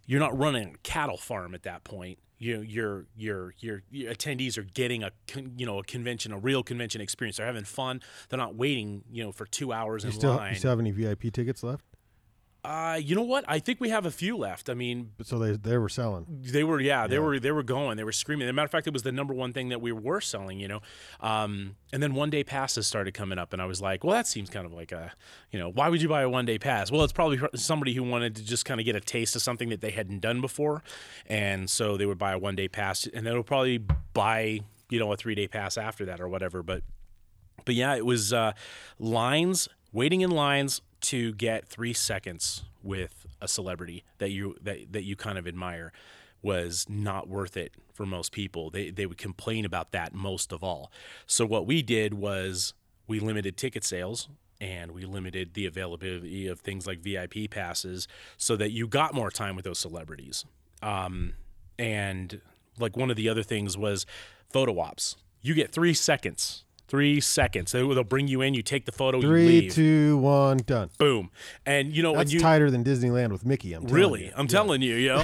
you're 0.07 0.21
not 0.21 0.37
running 0.37 0.75
a 0.75 0.79
cattle 0.79 1.17
farm 1.17 1.55
at 1.55 1.65
that 1.65 1.83
point 1.83 2.19
you 2.39 2.63
your 2.63 3.07
your 3.17 3.53
your 3.59 3.83
your 3.91 4.13
attendees 4.13 4.57
are 4.57 4.63
getting 4.63 5.03
a 5.03 5.11
con, 5.27 5.53
you 5.57 5.67
know 5.67 5.79
a 5.79 5.83
convention 5.83 6.33
a 6.33 6.39
real 6.39 6.63
convention 6.63 7.01
experience 7.01 7.37
they're 7.37 7.47
having 7.47 7.65
fun 7.65 8.01
they're 8.29 8.39
not 8.39 8.55
waiting 8.55 9.03
you 9.11 9.25
know 9.25 9.33
for 9.33 9.45
two 9.47 9.73
hours 9.73 10.05
You 10.05 10.11
in 10.11 10.17
still 10.17 10.37
line 10.37 10.53
you 10.53 10.59
still 10.59 10.71
have 10.71 10.79
any 10.79 10.93
VIP 10.93 11.33
tickets 11.33 11.63
left? 11.65 11.85
Uh 12.63 12.99
you 13.03 13.15
know 13.15 13.23
what? 13.23 13.45
I 13.49 13.59
think 13.59 13.81
we 13.81 13.89
have 13.89 14.05
a 14.05 14.11
few 14.11 14.37
left. 14.37 14.69
I 14.69 14.75
mean 14.75 15.13
So 15.23 15.39
they 15.39 15.53
they 15.57 15.79
were 15.79 15.89
selling. 15.89 16.27
they 16.43 16.63
were 16.63 16.79
yeah, 16.81 17.07
they 17.07 17.15
Yeah. 17.17 17.21
were 17.21 17.41
they 17.41 17.53
were 17.53 17.63
going. 17.63 17.97
They 17.97 18.05
were 18.05 18.13
screaming. 18.13 18.47
As 18.47 18.51
a 18.51 18.53
matter 18.53 18.67
of 18.67 18.71
fact 18.71 18.87
it 18.87 18.93
was 18.93 19.03
the 19.03 19.13
number 19.13 19.33
one 19.33 19.53
thing 19.53 19.71
that 19.71 19.81
we 19.81 19.93
were 19.93 20.21
selling 20.21 20.61
you 20.61 20.69
know. 20.69 20.81
Um, 21.21 21.77
and 21.93 22.03
then 22.03 22.15
one 22.15 22.29
day 22.31 22.45
passes 22.45 22.87
started 22.87 23.15
coming 23.15 23.39
up 23.39 23.53
and 23.53 23.61
i 23.63 23.65
was 23.65 23.81
like 23.81 24.05
well 24.05 24.15
that 24.15 24.27
seems 24.27 24.51
kind 24.51 24.67
of 24.67 24.73
like 24.73 24.93
a 24.93 25.13
you 25.51 25.59
know 25.59 25.71
why 25.71 25.89
would 25.89 26.03
you 26.03 26.09
buy 26.09 26.23
a 26.23 26.29
one 26.29 26.45
day 26.45 26.59
pass? 26.59 26.91
Well 26.91 27.03
it's 27.03 27.13
probably 27.13 27.39
somebody 27.55 27.95
who 27.95 28.03
wanted 28.03 28.37
to 28.37 28.45
just 28.45 28.65
kind 28.65 28.79
of 28.81 28.85
get 28.85 28.95
a 28.97 29.01
taste 29.01 29.35
of 29.37 29.43
something 29.43 29.69
that 29.71 29.81
they 29.81 29.91
hadn't 29.91 30.21
done 30.21 30.41
before 30.41 30.83
and 31.27 31.71
so 31.71 31.97
they 31.97 32.07
would 32.07 32.19
buy 32.19 32.33
a 32.33 32.39
one 32.39 32.57
day 32.57 32.69
pass 32.69 33.07
and 33.15 33.27
they'll 33.27 33.43
probably 33.43 33.79
buy 34.13 34.61
you 34.91 34.99
know 34.99 35.11
a 35.13 35.17
three 35.17 35.35
day 35.35 35.49
pass 35.49 35.79
after 35.79 36.05
that 36.05 36.21
or 36.21 36.29
whatever 36.29 36.63
but 36.63 36.83
but 37.67 37.75
yeah, 37.75 37.95
it 37.95 38.07
was 38.07 38.33
uh, 38.33 38.53
lines, 38.99 39.69
waiting 39.93 40.23
in 40.23 40.31
lines 40.31 40.81
to 41.03 41.33
get 41.35 41.67
three 41.67 41.93
seconds 41.93 42.63
with 42.83 43.27
a 43.41 43.49
celebrity 43.49 44.05
that 44.19 44.31
you 44.31 44.57
that, 44.63 44.93
that 44.93 45.05
you 45.05 45.17
kind 45.17 45.39
of 45.39 45.47
admire 45.47 45.93
was 46.43 46.87
not 46.89 47.29
worth 47.29 47.57
it 47.57 47.73
for 47.93 48.07
most 48.07 48.33
people. 48.33 48.71
They 48.71 48.91
they 48.91 49.07
would 49.07 49.19
complain 49.19 49.65
about 49.65 49.93
that 49.93 50.15
most 50.15 50.53
of 50.53 50.65
all. 50.65 50.91
So 51.27 51.45
what 51.45 51.67
we 51.67 51.83
did 51.83 52.15
was 52.15 52.75
we 53.07 53.21
limited 53.21 53.57
ticket 53.57 53.85
sales 53.85 54.29
and 54.61 54.93
we 54.93 55.05
limited 55.05 55.55
the 55.55 55.67
availability 55.67 56.47
of 56.47 56.61
things 56.61 56.87
like 56.87 57.01
VIP 57.01 57.51
passes 57.51 58.07
so 58.37 58.57
that 58.57 58.73
you 58.73 58.87
got 58.87 59.15
more 59.15 59.31
time 59.31 59.57
with 59.57 59.65
those 59.65 59.79
celebrities. 59.79 60.45
Um, 60.83 61.33
and 61.79 62.41
like 62.79 62.97
one 62.97 63.11
of 63.11 63.17
the 63.17 63.29
other 63.29 63.43
things 63.43 63.77
was 63.77 64.05
photo 64.51 64.79
ops. 64.79 65.17
You 65.41 65.55
get 65.55 65.73
three 65.73 65.95
seconds. 65.95 66.65
Three 66.91 67.21
seconds. 67.21 67.71
They, 67.71 67.79
they'll 67.79 68.03
bring 68.03 68.27
you 68.27 68.41
in. 68.41 68.53
You 68.53 68.63
take 68.63 68.85
the 68.85 68.91
photo. 68.91 69.21
you 69.21 69.29
leave. 69.29 69.73
two, 69.73 70.19
one, 70.19 70.57
done. 70.57 70.91
boom. 70.99 71.31
And 71.65 71.95
you 71.95 72.03
know, 72.03 72.17
That's 72.17 72.33
you 72.33 72.41
tighter 72.41 72.69
than 72.69 72.83
Disneyland 72.83 73.31
with 73.31 73.47
Mickey. 73.47 73.75
I'm 73.75 73.83
telling 73.83 73.95
really, 73.95 74.25
you. 74.27 74.33
I'm 74.37 74.49
telling 74.49 74.83
you, 74.83 74.97
you 74.97 75.09
know. 75.11 75.23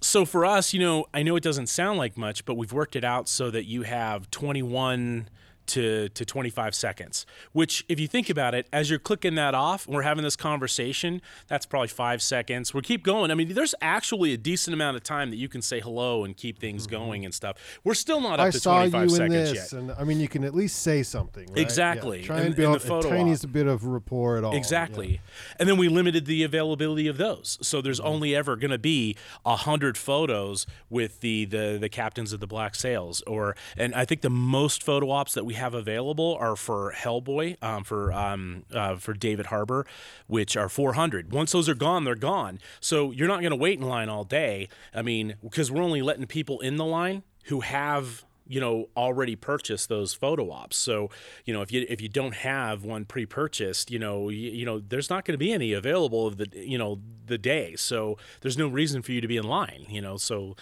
so 0.00 0.24
for 0.24 0.46
us, 0.46 0.72
you 0.72 0.80
know, 0.80 1.04
I 1.12 1.22
know 1.22 1.36
it 1.36 1.42
doesn't 1.42 1.66
sound 1.66 1.98
like 1.98 2.16
much, 2.16 2.46
but 2.46 2.54
we've 2.54 2.72
worked 2.72 2.96
it 2.96 3.04
out 3.04 3.28
so 3.28 3.50
that 3.50 3.66
you 3.66 3.82
have 3.82 4.30
21 4.30 5.28
to, 5.68 6.08
to 6.10 6.24
25 6.24 6.74
seconds, 6.74 7.26
which, 7.52 7.84
if 7.88 7.98
you 8.00 8.06
think 8.08 8.28
about 8.30 8.54
it, 8.54 8.66
as 8.72 8.90
you're 8.90 8.98
clicking 8.98 9.34
that 9.36 9.54
off, 9.54 9.86
and 9.86 9.94
we're 9.94 10.02
having 10.02 10.24
this 10.24 10.36
conversation, 10.36 11.20
that's 11.48 11.66
probably 11.66 11.88
five 11.88 12.22
seconds. 12.22 12.72
We 12.74 12.82
keep 12.82 13.02
going. 13.02 13.30
I 13.30 13.34
mean, 13.34 13.52
there's 13.54 13.74
actually 13.80 14.32
a 14.32 14.36
decent 14.36 14.74
amount 14.74 14.96
of 14.96 15.02
time 15.02 15.30
that 15.30 15.36
you 15.36 15.48
can 15.48 15.62
say 15.62 15.80
hello 15.80 16.24
and 16.24 16.36
keep 16.36 16.58
things 16.58 16.86
going 16.86 17.24
and 17.24 17.32
stuff. 17.34 17.56
We're 17.84 17.94
still 17.94 18.20
not 18.20 18.40
up 18.40 18.44
Mm-hmm. 18.44 18.48
I 18.48 18.50
to 18.50 18.60
saw 18.60 18.82
you 18.82 18.96
in 19.04 19.08
seconds 19.10 19.52
this, 19.52 19.72
yet. 19.72 19.80
and 19.80 19.92
I 19.92 20.04
mean, 20.04 20.20
you 20.20 20.28
can 20.28 20.44
at 20.44 20.54
least 20.54 20.80
say 20.82 21.02
something. 21.02 21.46
Right? 21.48 21.58
Exactly. 21.58 22.20
Yeah. 22.20 22.26
Try 22.26 22.36
and 22.40 22.46
in 22.48 22.52
build 22.54 22.74
the 22.76 22.80
photo 22.80 23.08
a 23.08 23.10
tiniest 23.10 23.50
bit 23.52 23.66
of 23.66 23.84
rapport 23.86 24.36
at 24.36 24.44
all. 24.44 24.54
Exactly. 24.54 25.20
And 25.58 25.66
then 25.68 25.78
we 25.78 25.88
limited 25.88 26.26
the 26.26 26.42
availability 26.42 27.08
of 27.08 27.16
those. 27.16 27.58
So 27.62 27.80
there's 27.80 27.94
Mm-hmm. 28.00 28.08
only 28.08 28.36
ever 28.36 28.56
going 28.56 28.70
to 28.72 28.78
be 28.78 29.16
a 29.46 29.56
hundred 29.56 29.96
photos 29.96 30.66
with 30.90 31.20
the, 31.20 31.44
the 31.46 31.78
the 31.80 31.88
captains 31.88 32.32
of 32.32 32.40
the 32.40 32.46
Black 32.46 32.74
Sails, 32.74 33.22
or 33.26 33.56
and 33.76 33.94
I 33.94 34.04
think 34.04 34.20
the 34.20 34.28
most 34.30 34.82
photo 34.82 35.10
ops 35.10 35.32
that 35.34 35.44
we 35.44 35.53
have 35.54 35.74
available 35.74 36.36
are 36.40 36.56
for 36.56 36.92
Hellboy, 36.96 37.62
um, 37.62 37.84
for 37.84 38.12
um, 38.12 38.64
uh, 38.72 38.96
for 38.96 39.14
David 39.14 39.46
Harbour, 39.46 39.86
which 40.26 40.56
are 40.56 40.68
400. 40.68 41.32
Once 41.32 41.52
those 41.52 41.68
are 41.68 41.74
gone, 41.74 42.04
they're 42.04 42.14
gone. 42.14 42.58
So 42.80 43.10
you're 43.10 43.28
not 43.28 43.40
going 43.40 43.50
to 43.50 43.56
wait 43.56 43.78
in 43.78 43.86
line 43.86 44.08
all 44.08 44.24
day. 44.24 44.68
I 44.94 45.02
mean, 45.02 45.36
because 45.42 45.70
we're 45.70 45.82
only 45.82 46.02
letting 46.02 46.26
people 46.26 46.60
in 46.60 46.76
the 46.76 46.84
line 46.84 47.22
who 47.46 47.60
have 47.60 48.24
you 48.46 48.60
know 48.60 48.88
already 48.94 49.34
purchased 49.34 49.88
those 49.88 50.12
photo 50.12 50.50
ops 50.50 50.76
so 50.76 51.08
you 51.46 51.54
know 51.54 51.62
if 51.62 51.72
you 51.72 51.86
if 51.88 52.02
you 52.02 52.10
don't 52.10 52.34
have 52.34 52.84
one 52.84 53.06
pre-purchased 53.06 53.90
you 53.90 53.98
know 53.98 54.28
you, 54.28 54.50
you 54.50 54.66
know 54.66 54.80
there's 54.80 55.08
not 55.08 55.24
going 55.24 55.32
to 55.32 55.38
be 55.38 55.50
any 55.50 55.72
available 55.72 56.26
of 56.26 56.36
the 56.36 56.46
you 56.52 56.76
know 56.76 57.00
the 57.24 57.38
day 57.38 57.74
so 57.74 58.18
there's 58.42 58.58
no 58.58 58.68
reason 58.68 59.00
for 59.00 59.12
you 59.12 59.22
to 59.22 59.28
be 59.28 59.38
in 59.38 59.44
line 59.44 59.86
you 59.88 60.02
know 60.02 60.18
so 60.18 60.54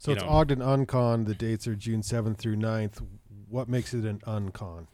So 0.00 0.12
it's 0.12 0.22
know. 0.22 0.28
Ogden 0.30 0.60
Uncon. 0.60 1.26
The 1.26 1.34
dates 1.34 1.68
are 1.68 1.76
June 1.76 2.00
7th 2.00 2.38
through 2.38 2.56
9th. 2.56 3.02
What 3.50 3.68
makes 3.68 3.92
it 3.92 4.04
an 4.04 4.20
Uncon? 4.26 4.86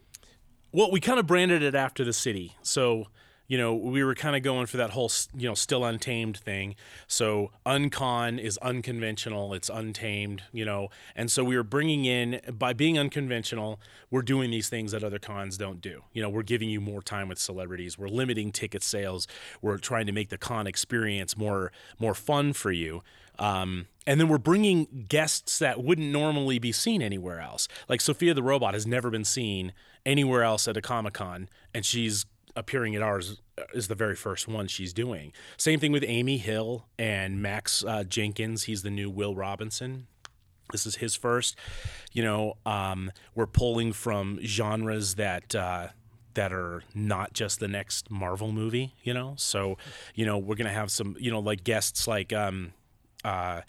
well 0.71 0.91
we 0.91 0.99
kind 0.99 1.19
of 1.19 1.27
branded 1.27 1.63
it 1.63 1.75
after 1.75 2.03
the 2.03 2.13
city. 2.13 2.55
So 2.61 3.07
you 3.47 3.57
know 3.57 3.73
we 3.73 4.03
were 4.03 4.13
kind 4.13 4.35
of 4.35 4.43
going 4.43 4.65
for 4.65 4.75
that 4.77 4.89
whole 4.89 5.09
you 5.35 5.47
know 5.47 5.55
still 5.55 5.85
untamed 5.85 6.37
thing. 6.37 6.75
So 7.07 7.51
uncon 7.65 8.39
is 8.39 8.57
unconventional 8.59 9.53
it's 9.53 9.69
untamed 9.69 10.43
you 10.51 10.65
know. 10.65 10.89
And 11.15 11.31
so 11.31 11.43
we 11.43 11.55
were 11.55 11.63
bringing 11.63 12.05
in 12.05 12.41
by 12.51 12.73
being 12.73 12.99
unconventional 12.99 13.79
we're 14.11 14.21
doing 14.21 14.51
these 14.51 14.69
things 14.69 14.91
that 14.91 15.03
other 15.03 15.19
cons 15.19 15.57
don't 15.57 15.81
do. 15.81 16.03
You 16.13 16.21
know 16.21 16.29
we're 16.29 16.43
giving 16.43 16.69
you 16.69 16.81
more 16.81 17.01
time 17.01 17.27
with 17.29 17.39
celebrities 17.39 17.97
we're 17.97 18.09
limiting 18.09 18.51
ticket 18.51 18.83
sales 18.83 19.27
we're 19.61 19.77
trying 19.77 20.05
to 20.07 20.11
make 20.11 20.29
the 20.29 20.37
con 20.37 20.67
experience 20.67 21.37
more 21.37 21.71
more 21.99 22.13
fun 22.13 22.53
for 22.53 22.71
you 22.71 23.01
um, 23.39 23.87
and 24.05 24.19
then 24.19 24.29
we're 24.29 24.37
bringing 24.37 25.05
guests 25.09 25.59
that 25.59 25.83
wouldn't 25.83 26.11
normally 26.11 26.59
be 26.59 26.71
seen 26.71 27.01
anywhere 27.01 27.39
else. 27.39 27.67
Like 27.89 28.01
Sophia 28.01 28.33
the 28.33 28.43
robot 28.43 28.73
has 28.73 28.87
never 28.87 29.09
been 29.09 29.25
seen 29.25 29.73
anywhere 30.05 30.43
else 30.43 30.67
at 30.67 30.77
a 30.77 30.81
Comic 30.81 31.13
Con, 31.13 31.49
and 31.73 31.85
she's 31.85 32.25
appearing 32.55 32.95
at 32.95 33.01
ours 33.01 33.41
is 33.73 33.87
the 33.87 33.95
very 33.95 34.15
first 34.15 34.47
one 34.47 34.67
she's 34.67 34.93
doing. 34.93 35.31
Same 35.57 35.79
thing 35.79 35.91
with 35.91 36.03
Amy 36.07 36.37
Hill 36.37 36.87
and 36.97 37.41
Max 37.41 37.83
uh, 37.83 38.03
Jenkins. 38.03 38.63
He's 38.63 38.81
the 38.81 38.89
new 38.89 39.09
Will 39.09 39.35
Robinson. 39.35 40.07
This 40.71 40.85
is 40.85 40.97
his 40.97 41.15
first. 41.15 41.55
You 42.11 42.23
know, 42.23 42.57
um, 42.65 43.11
we're 43.35 43.47
pulling 43.47 43.93
from 43.93 44.39
genres 44.43 45.15
that. 45.15 45.53
Uh, 45.55 45.89
that 46.33 46.53
are 46.53 46.83
not 46.93 47.33
just 47.33 47.59
the 47.59 47.67
next 47.67 48.11
Marvel 48.11 48.51
movie, 48.51 48.93
you 49.01 49.11
know. 49.11 49.33
So, 49.37 49.79
you 50.13 50.23
know, 50.23 50.37
we're 50.37 50.53
gonna 50.53 50.69
have 50.69 50.91
some, 50.91 51.15
you 51.19 51.31
know, 51.31 51.39
like 51.39 51.63
guests 51.63 52.07
like 52.07 52.31
um, 52.31 52.73
uh, 53.23 53.61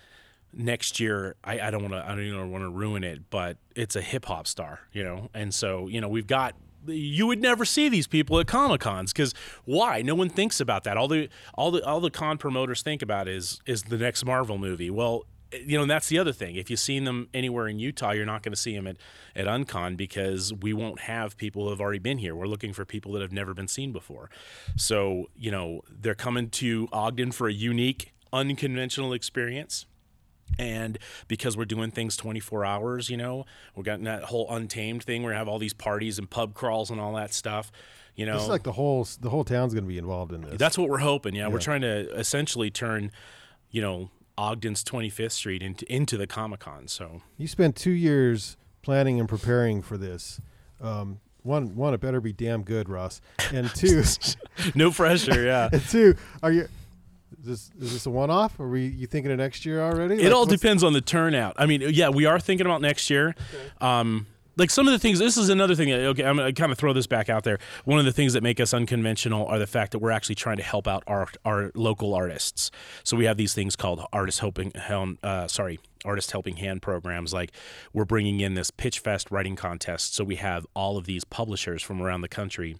next 0.52 1.00
year. 1.00 1.36
I, 1.44 1.60
I 1.60 1.70
don't 1.70 1.82
want 1.82 1.94
to. 1.94 2.04
I 2.04 2.08
don't 2.08 2.24
even 2.24 2.50
want 2.50 2.64
to 2.64 2.70
ruin 2.70 3.04
it, 3.04 3.30
but 3.30 3.56
it's 3.74 3.96
a 3.96 4.00
hip 4.00 4.26
hop 4.26 4.46
star, 4.46 4.80
you 4.92 5.02
know. 5.02 5.30
And 5.34 5.54
so, 5.54 5.88
you 5.88 6.00
know, 6.00 6.08
we've 6.08 6.26
got. 6.26 6.54
You 6.86 7.26
would 7.26 7.42
never 7.42 7.64
see 7.64 7.88
these 7.88 8.06
people 8.06 8.38
at 8.38 8.46
comic 8.46 8.80
cons 8.80 9.12
because 9.12 9.34
why? 9.64 10.00
No 10.00 10.14
one 10.14 10.30
thinks 10.30 10.60
about 10.60 10.84
that. 10.84 10.96
All 10.96 11.08
the 11.08 11.28
all 11.54 11.70
the 11.70 11.84
all 11.84 12.00
the 12.00 12.10
con 12.10 12.38
promoters 12.38 12.82
think 12.82 13.02
about 13.02 13.28
is 13.28 13.60
is 13.66 13.82
the 13.82 13.98
next 13.98 14.24
Marvel 14.24 14.58
movie. 14.58 14.88
Well, 14.88 15.26
you 15.52 15.76
know, 15.76 15.82
and 15.82 15.90
that's 15.90 16.08
the 16.08 16.18
other 16.18 16.32
thing. 16.32 16.56
If 16.56 16.70
you've 16.70 16.80
seen 16.80 17.04
them 17.04 17.28
anywhere 17.32 17.68
in 17.68 17.78
Utah, 17.78 18.12
you're 18.12 18.26
not 18.26 18.42
going 18.42 18.52
to 18.52 18.60
see 18.60 18.74
them 18.74 18.86
at, 18.86 18.96
at 19.34 19.46
Uncon 19.46 19.96
because 19.96 20.52
we 20.52 20.72
won't 20.72 21.00
have 21.00 21.36
people 21.36 21.64
who 21.64 21.70
have 21.70 21.80
already 21.80 21.98
been 21.98 22.18
here. 22.18 22.34
We're 22.34 22.46
looking 22.46 22.72
for 22.72 22.84
people 22.84 23.12
that 23.12 23.22
have 23.22 23.32
never 23.32 23.54
been 23.54 23.68
seen 23.68 23.92
before. 23.92 24.30
So, 24.76 25.30
you 25.36 25.50
know, 25.50 25.82
they're 25.90 26.14
coming 26.14 26.50
to 26.50 26.88
Ogden 26.92 27.32
for 27.32 27.48
a 27.48 27.52
unique, 27.52 28.12
unconventional 28.32 29.12
experience. 29.12 29.86
And 30.58 30.98
because 31.28 31.56
we're 31.56 31.66
doing 31.66 31.90
things 31.90 32.16
24 32.16 32.64
hours, 32.64 33.10
you 33.10 33.16
know, 33.16 33.44
we're 33.74 33.82
getting 33.82 34.04
that 34.04 34.24
whole 34.24 34.50
untamed 34.50 35.02
thing 35.04 35.22
where 35.22 35.32
we 35.32 35.36
have 35.36 35.48
all 35.48 35.58
these 35.58 35.74
parties 35.74 36.18
and 36.18 36.28
pub 36.28 36.54
crawls 36.54 36.90
and 36.90 37.00
all 37.00 37.14
that 37.14 37.34
stuff. 37.34 37.70
You 38.16 38.26
know, 38.26 38.36
is 38.36 38.48
like 38.48 38.64
the 38.64 38.72
whole 38.72 39.06
the 39.20 39.30
whole 39.30 39.44
town's 39.44 39.74
going 39.74 39.84
to 39.84 39.88
be 39.88 39.98
involved 39.98 40.32
in 40.32 40.40
this. 40.40 40.58
that's 40.58 40.76
what 40.76 40.88
we're 40.88 40.98
hoping. 40.98 41.36
Yeah, 41.36 41.46
we're 41.48 41.60
trying 41.60 41.82
to 41.82 42.10
essentially 42.16 42.68
turn, 42.68 43.12
you 43.70 43.80
know, 43.80 44.10
Ogden's 44.36 44.82
25th 44.82 45.32
Street 45.32 45.62
into 45.62 45.92
into 45.92 46.16
the 46.16 46.26
Comic 46.26 46.60
Con. 46.60 46.88
So 46.88 47.22
you 47.36 47.46
spent 47.46 47.76
two 47.76 47.92
years 47.92 48.56
planning 48.82 49.20
and 49.20 49.28
preparing 49.28 49.82
for 49.82 49.96
this. 49.96 50.40
Um, 50.80 51.20
one, 51.42 51.76
one, 51.76 51.94
it 51.94 52.00
better 52.00 52.20
be 52.20 52.32
damn 52.32 52.62
good, 52.62 52.88
Russ. 52.88 53.20
And 53.52 53.72
two, 53.74 54.02
no 54.74 54.90
pressure. 54.90 55.44
Yeah. 55.44 55.68
and 55.72 55.82
two, 55.82 56.14
are 56.42 56.50
you? 56.50 56.68
Is 57.40 57.44
this 57.44 57.70
is 57.80 57.92
this 57.92 58.06
a 58.06 58.10
one 58.10 58.30
off? 58.30 58.58
Are 58.60 58.68
we 58.68 58.86
you 58.86 59.06
thinking 59.06 59.30
of 59.32 59.38
next 59.38 59.66
year 59.66 59.80
already? 59.80 60.14
It 60.16 60.24
Like, 60.24 60.32
all 60.34 60.46
depends 60.46 60.82
on 60.82 60.92
the 60.92 61.00
turnout. 61.00 61.54
I 61.58 61.66
mean, 61.66 61.82
yeah, 61.90 62.08
we 62.08 62.24
are 62.26 62.40
thinking 62.40 62.66
about 62.66 62.80
next 62.80 63.10
year. 63.10 63.34
Um, 63.80 64.26
like 64.56 64.70
some 64.70 64.88
of 64.88 64.92
the 64.92 64.98
things, 64.98 65.20
this 65.20 65.36
is 65.36 65.50
another 65.50 65.76
thing. 65.76 65.88
that- 65.90 66.00
Okay, 66.00 66.24
I'm 66.24 66.36
gonna 66.36 66.52
kind 66.52 66.72
of 66.72 66.78
throw 66.78 66.92
this 66.92 67.06
back 67.06 67.28
out 67.28 67.44
there. 67.44 67.58
One 67.84 68.00
of 68.00 68.04
the 68.04 68.12
things 68.12 68.32
that 68.32 68.42
make 68.42 68.58
us 68.58 68.74
unconventional 68.74 69.46
are 69.46 69.58
the 69.58 69.68
fact 69.68 69.92
that 69.92 70.00
we're 70.00 70.10
actually 70.10 70.34
trying 70.34 70.56
to 70.56 70.62
help 70.64 70.88
out 70.88 71.04
our 71.06 71.28
our 71.44 71.70
local 71.74 72.12
artists. 72.14 72.70
So 73.04 73.16
we 73.16 73.24
have 73.26 73.36
these 73.36 73.54
things 73.54 73.76
called 73.76 74.04
artist 74.12 74.40
helping, 74.40 74.72
uh, 74.76 75.46
sorry, 75.46 75.78
artist 76.04 76.32
helping 76.32 76.56
hand 76.56 76.82
programs. 76.82 77.32
Like 77.32 77.52
we're 77.92 78.04
bringing 78.04 78.40
in 78.40 78.54
this 78.54 78.70
Pitch 78.72 78.98
Fest 78.98 79.30
writing 79.30 79.54
contest. 79.54 80.14
So 80.16 80.24
we 80.24 80.36
have 80.36 80.66
all 80.74 80.96
of 80.96 81.04
these 81.06 81.24
publishers 81.24 81.82
from 81.82 82.02
around 82.02 82.22
the 82.22 82.28
country 82.28 82.78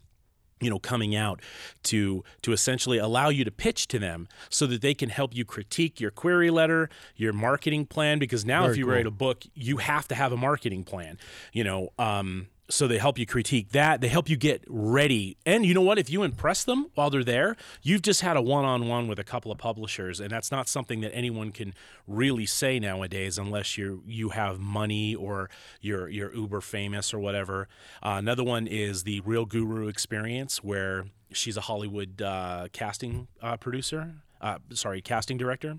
you 0.61 0.71
know 0.71 0.79
coming 0.79 1.15
out 1.15 1.41
to 1.85 2.25
to 2.43 2.53
essentially 2.53 2.99
allow 2.99 3.29
you 3.29 3.45
to 3.45 3.51
pitch 3.51 3.89
to 3.89 3.99
them 3.99 4.29
so 4.51 4.67
that 4.67 4.81
they 4.81 4.95
can 4.95 5.09
help 5.09 5.35
you 5.35 5.45
critique 5.45 6.01
your 6.01 6.11
query 6.11 6.51
letter 6.51 6.89
your 7.17 7.33
marketing 7.33 7.87
plan 7.87 8.19
because 8.19 8.45
now 8.45 8.63
Very 8.63 8.73
if 8.73 8.79
you 8.79 8.85
cool. 8.85 8.95
write 8.95 9.07
a 9.07 9.11
book 9.11 9.45
you 9.55 9.79
have 9.79 10.09
to 10.09 10.15
have 10.15 10.33
a 10.33 10.37
marketing 10.37 10.85
plan 10.85 11.19
you 11.53 11.65
know 11.65 11.91
um 11.99 12.49
so 12.71 12.87
they 12.87 12.99
help 12.99 13.19
you 13.19 13.27
critique 13.27 13.71
that. 13.71 14.01
They 14.01 14.09
help 14.09 14.29
you 14.29 14.37
get 14.37 14.63
ready. 14.69 15.37
And 15.47 15.65
you 15.65 15.75
know 15.75 15.83
what? 15.83 15.99
If 15.99 16.11
you 16.11 16.23
impress 16.23 16.65
them 16.65 16.91
while 16.95 17.11
they're 17.11 17.25
there 17.25 17.57
you've 17.83 18.03
just 18.03 18.21
had 18.21 18.37
a 18.37 18.43
one-on-one 18.43 19.09
with 19.09 19.19
a 19.19 19.25
couple 19.25 19.51
of 19.53 19.59
publishers 19.59 20.21
and 20.21 20.31
that's 20.31 20.51
not 20.51 20.69
something 20.69 21.01
that 21.01 21.15
anyone 21.15 21.51
can 21.53 21.75
really 22.07 22.47
say 22.47 22.79
nowadays 22.79 23.39
unless 23.39 23.77
you 23.79 24.03
you 24.07 24.31
have 24.31 24.59
money 24.59 25.15
or 25.15 25.51
you're 25.81 26.09
you're 26.09 26.35
uber 26.35 26.61
famous 26.61 27.13
or 27.13 27.19
whatever. 27.19 27.69
Uh, 28.03 28.17
another 28.19 28.45
one 28.45 28.67
is 28.67 29.05
the 29.05 29.21
real 29.21 29.45
guru 29.45 29.89
experience 29.89 30.63
where 30.63 31.07
she's 31.33 31.57
a 31.57 31.63
hollywood 31.63 32.23
uh, 32.23 32.69
casting 32.73 33.29
uh, 33.43 33.57
producer 33.57 34.15
uh, 34.41 34.59
sorry 34.73 35.01
casting 35.01 35.37
director 35.37 35.79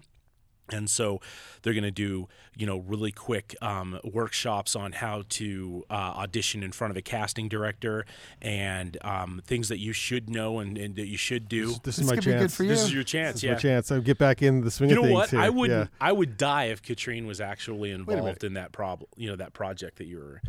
and 0.72 0.89
so 0.89 1.20
they're 1.61 1.74
going 1.74 1.84
to 1.84 1.91
do, 1.91 2.28
you 2.55 2.65
know, 2.65 2.78
really 2.80 3.11
quick 3.11 3.55
um, 3.61 3.99
workshops 4.03 4.76
on 4.76 4.91
how 4.93 5.24
to 5.30 5.86
uh, 5.89 5.93
audition 5.93 6.63
in 6.63 6.72
front 6.72 6.91
of 6.91 6.97
a 6.97 7.01
casting 7.01 7.49
director 7.49 8.05
and 8.41 8.97
um, 9.01 9.41
things 9.45 9.70
that 9.70 9.80
you 9.80 9.93
should 9.93 10.30
know 10.30 10.59
and, 10.59 10.78
and 10.78 10.95
that 10.95 11.07
you 11.07 11.17
should 11.17 11.47
do. 11.49 11.67
This 11.67 11.80
This 11.80 11.99
is 11.99 12.07
my 12.07 12.15
could 12.15 12.24
good 12.26 12.39
chance. 12.39 12.55
for 12.55 12.63
you. 12.63 12.70
This 12.70 12.84
is 12.84 12.93
your 12.93 13.03
chance, 13.03 13.34
This 13.34 13.39
is 13.39 13.43
yeah. 13.43 13.53
my 13.53 13.59
chance. 13.59 13.91
I 13.91 13.99
get 13.99 14.17
back 14.17 14.41
in 14.41 14.61
the 14.61 14.72
swing 14.72 14.89
You 14.89 14.97
of 14.97 15.01
know 15.03 15.07
things 15.09 15.15
what? 15.15 15.30
here. 15.32 15.39
I 15.39 15.49
would 15.49 15.70
Yeah. 15.72 15.86
I 15.99 16.11
would 16.11 16.38
die 16.38 16.65
if 16.65 16.82
Katrine 16.82 17.26
was 17.28 17.41
actually 17.41 17.91
involved 17.91 18.43
in 18.43 18.53
that 18.53 18.72
problem. 18.72 19.09
You 19.17 19.30
know 19.30 19.36
that 19.36 19.53
project 19.53 19.97
that 19.97 20.05
you 20.05 20.17
were 20.20 20.41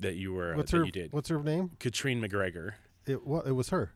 that 0.00 0.14
you 0.16 0.32
were 0.32 0.54
What's 0.56 0.70
that 0.72 0.78
her 0.78 0.84
you 0.84 0.92
did. 0.92 1.12
What's 1.12 1.28
her 1.28 1.42
name? 1.42 1.70
Katrine 1.78 2.20
McGregor. 2.22 2.72
It 3.06 3.26
well, 3.26 3.42
it 3.42 3.52
was 3.52 3.68
her. 3.70 3.92